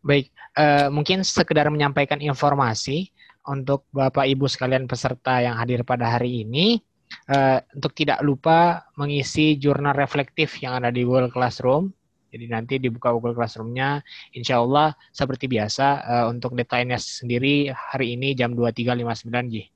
baik 0.05 0.29
uh, 0.61 0.93
mungkin 0.93 1.25
sekedar 1.25 1.73
menyampaikan 1.73 2.21
informasi 2.21 3.09
untuk 3.49 3.89
bapak 3.93 4.29
ibu 4.29 4.45
sekalian 4.45 4.85
peserta 4.85 5.41
yang 5.41 5.57
hadir 5.57 5.85
pada 5.89 6.05
hari 6.17 6.45
ini 6.45 6.85
uh, 7.33 7.65
untuk 7.73 7.97
tidak 7.97 8.21
lupa 8.21 8.85
mengisi 9.01 9.57
jurnal 9.57 9.97
reflektif 9.97 10.61
yang 10.61 10.77
ada 10.77 10.93
di 10.93 11.01
Google 11.01 11.33
Classroom 11.33 11.89
jadi 12.35 12.51
nanti 12.51 12.83
dibuka 12.83 13.15
Google 13.15 13.39
Classroom-nya, 13.39 14.03
insya 14.35 14.59
Allah 14.59 14.91
seperti 15.15 15.47
biasa 15.47 15.87
uh, 16.03 16.27
untuk 16.35 16.59
detailnya 16.59 16.99
sendiri 16.99 17.71
hari 17.71 18.19
ini 18.19 18.35
jam 18.35 18.59
23.59 18.59 19.55
J. 19.55 19.71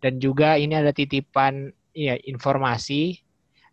Dan 0.00 0.16
juga 0.16 0.56
ini 0.56 0.72
ada 0.72 0.88
titipan 0.96 1.68
ya, 1.92 2.16
informasi 2.24 3.20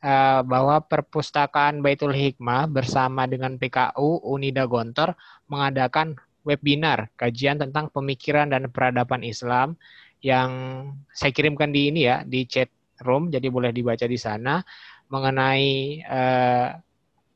uh, 0.04 0.42
bahwa 0.44 0.84
perpustakaan 0.84 1.84
Baitul 1.84 2.16
Hikmah 2.16 2.68
bersama 2.72 3.28
dengan 3.28 3.56
PKU 3.56 4.24
Unida 4.28 4.68
Gontor 4.68 5.16
mengadakan 5.52 6.16
webinar 6.48 7.12
kajian 7.20 7.60
tentang 7.60 7.92
pemikiran 7.92 8.48
dan 8.52 8.72
peradaban 8.72 9.22
Islam 9.24 9.76
yang 10.20 10.52
saya 11.12 11.32
kirimkan 11.32 11.72
di 11.72 11.92
ini 11.92 12.08
ya 12.08 12.24
di 12.24 12.44
chat 12.48 12.72
room. 13.04 13.32
Jadi 13.32 13.48
boleh 13.48 13.72
dibaca 13.72 14.04
di 14.04 14.20
sana 14.20 14.60
mengenai 15.10 16.00
uh, 16.06 16.70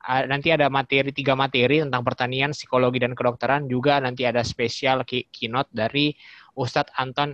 nanti 0.03 0.51
ada 0.51 0.67
materi 0.67 1.15
tiga 1.15 1.31
materi 1.33 1.79
tentang 1.79 2.03
pertanian, 2.03 2.51
psikologi 2.51 2.99
dan 2.99 3.15
kedokteran. 3.15 3.71
Juga 3.71 4.03
nanti 4.03 4.27
ada 4.27 4.43
spesial 4.43 5.07
keynote 5.07 5.71
dari 5.71 6.11
Ustadz 6.59 6.91
Anton 6.99 7.33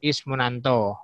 Ismunanto, 0.00 0.96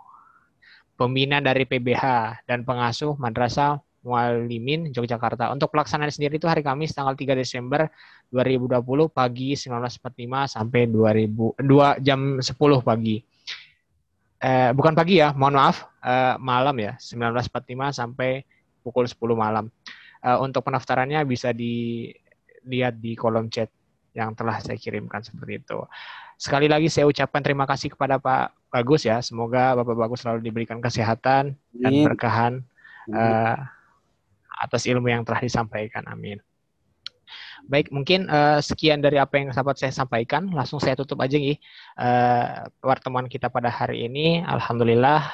pembina 0.94 1.42
dari 1.42 1.66
PBH 1.66 2.02
dan 2.46 2.62
pengasuh 2.62 3.18
Madrasah 3.18 3.78
Mualimin 4.04 4.92
Yogyakarta. 4.92 5.48
Untuk 5.50 5.72
pelaksanaan 5.72 6.12
sendiri 6.12 6.36
itu 6.36 6.46
hari 6.46 6.60
Kamis 6.60 6.92
tanggal 6.92 7.16
3 7.16 7.34
Desember 7.34 7.88
2020 8.30 8.78
pagi 9.08 9.56
1945 9.56 10.54
sampai 10.54 10.80
2000 10.90 11.56
2 11.60 12.04
jam 12.04 12.20
10 12.38 12.54
pagi. 12.84 13.16
Eh, 14.44 14.70
bukan 14.76 14.92
pagi 14.92 15.24
ya, 15.24 15.32
mohon 15.32 15.56
maaf, 15.56 15.88
eh, 16.04 16.36
malam 16.36 16.76
ya, 16.76 17.00
1945 17.00 17.96
sampai 17.96 18.44
pukul 18.84 19.08
10 19.08 19.32
malam. 19.32 19.72
Uh, 20.24 20.40
untuk 20.40 20.64
pendaftarannya 20.64 21.20
bisa 21.28 21.52
dilihat 21.52 22.96
di 22.96 23.12
kolom 23.12 23.52
chat 23.52 23.68
yang 24.16 24.32
telah 24.32 24.56
saya 24.56 24.80
kirimkan 24.80 25.20
seperti 25.20 25.60
itu. 25.60 25.84
Sekali 26.36 26.66
lagi 26.66 26.90
saya 26.90 27.06
ucapkan 27.06 27.40
terima 27.40 27.64
kasih 27.64 27.94
kepada 27.94 28.18
Pak 28.18 28.72
Bagus 28.74 29.06
ya. 29.06 29.22
Semoga 29.22 29.78
Bapak 29.78 29.94
Bagus 29.94 30.26
selalu 30.26 30.42
diberikan 30.42 30.82
kesehatan 30.82 31.54
dan 31.78 31.92
berkahan 32.04 32.52
uh, 33.14 33.56
atas 34.60 34.86
ilmu 34.90 35.10
yang 35.10 35.22
telah 35.22 35.40
disampaikan. 35.42 36.02
Amin. 36.10 36.42
Baik, 37.64 37.88
mungkin 37.88 38.28
uh, 38.28 38.60
sekian 38.60 39.00
dari 39.00 39.16
apa 39.16 39.40
yang 39.40 39.48
sahabat 39.54 39.80
saya 39.80 39.94
sampaikan. 39.94 40.52
Langsung 40.52 40.76
saya 40.82 40.92
tutup 40.98 41.16
aja 41.24 41.40
nih 41.40 41.56
uh, 41.96 42.68
pertemuan 42.82 43.24
kita 43.24 43.48
pada 43.48 43.72
hari 43.72 44.04
ini. 44.04 44.44
Alhamdulillah 44.44 45.24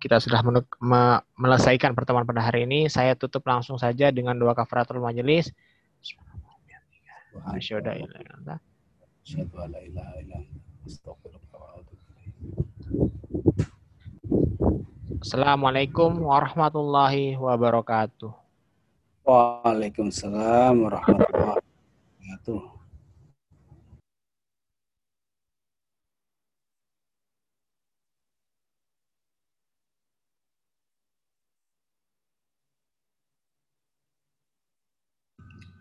kita 0.00 0.20
sudah 0.20 0.40
menyelesaikan 0.80 1.92
pertemuan 1.92 2.24
pada 2.24 2.44
hari 2.44 2.64
ini. 2.64 2.88
Saya 2.88 3.16
tutup 3.16 3.44
langsung 3.44 3.76
saja 3.76 4.08
dengan 4.08 4.36
doa 4.36 4.56
kafaratul 4.56 5.00
majelis. 5.00 5.52
Assalamualaikum 15.24 16.12
warahmatullahi 16.28 17.32
wabarakatuh. 17.40 18.28
Waalaikumsalam 19.24 20.76
warahmatullahi 20.76 21.56
wabarakatuh. 21.56 22.60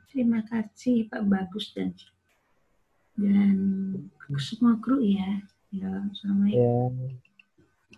Terima 0.08 0.40
kasih 0.48 1.12
Pak 1.12 1.28
Bagus 1.28 1.76
dan 1.76 1.92
dan 3.18 3.56
semua 4.40 4.78
kru 4.82 5.02
ya. 5.02 5.42
Ya, 5.74 5.90
Assalamualaikum. 6.14 6.94
Ya. 6.98 7.33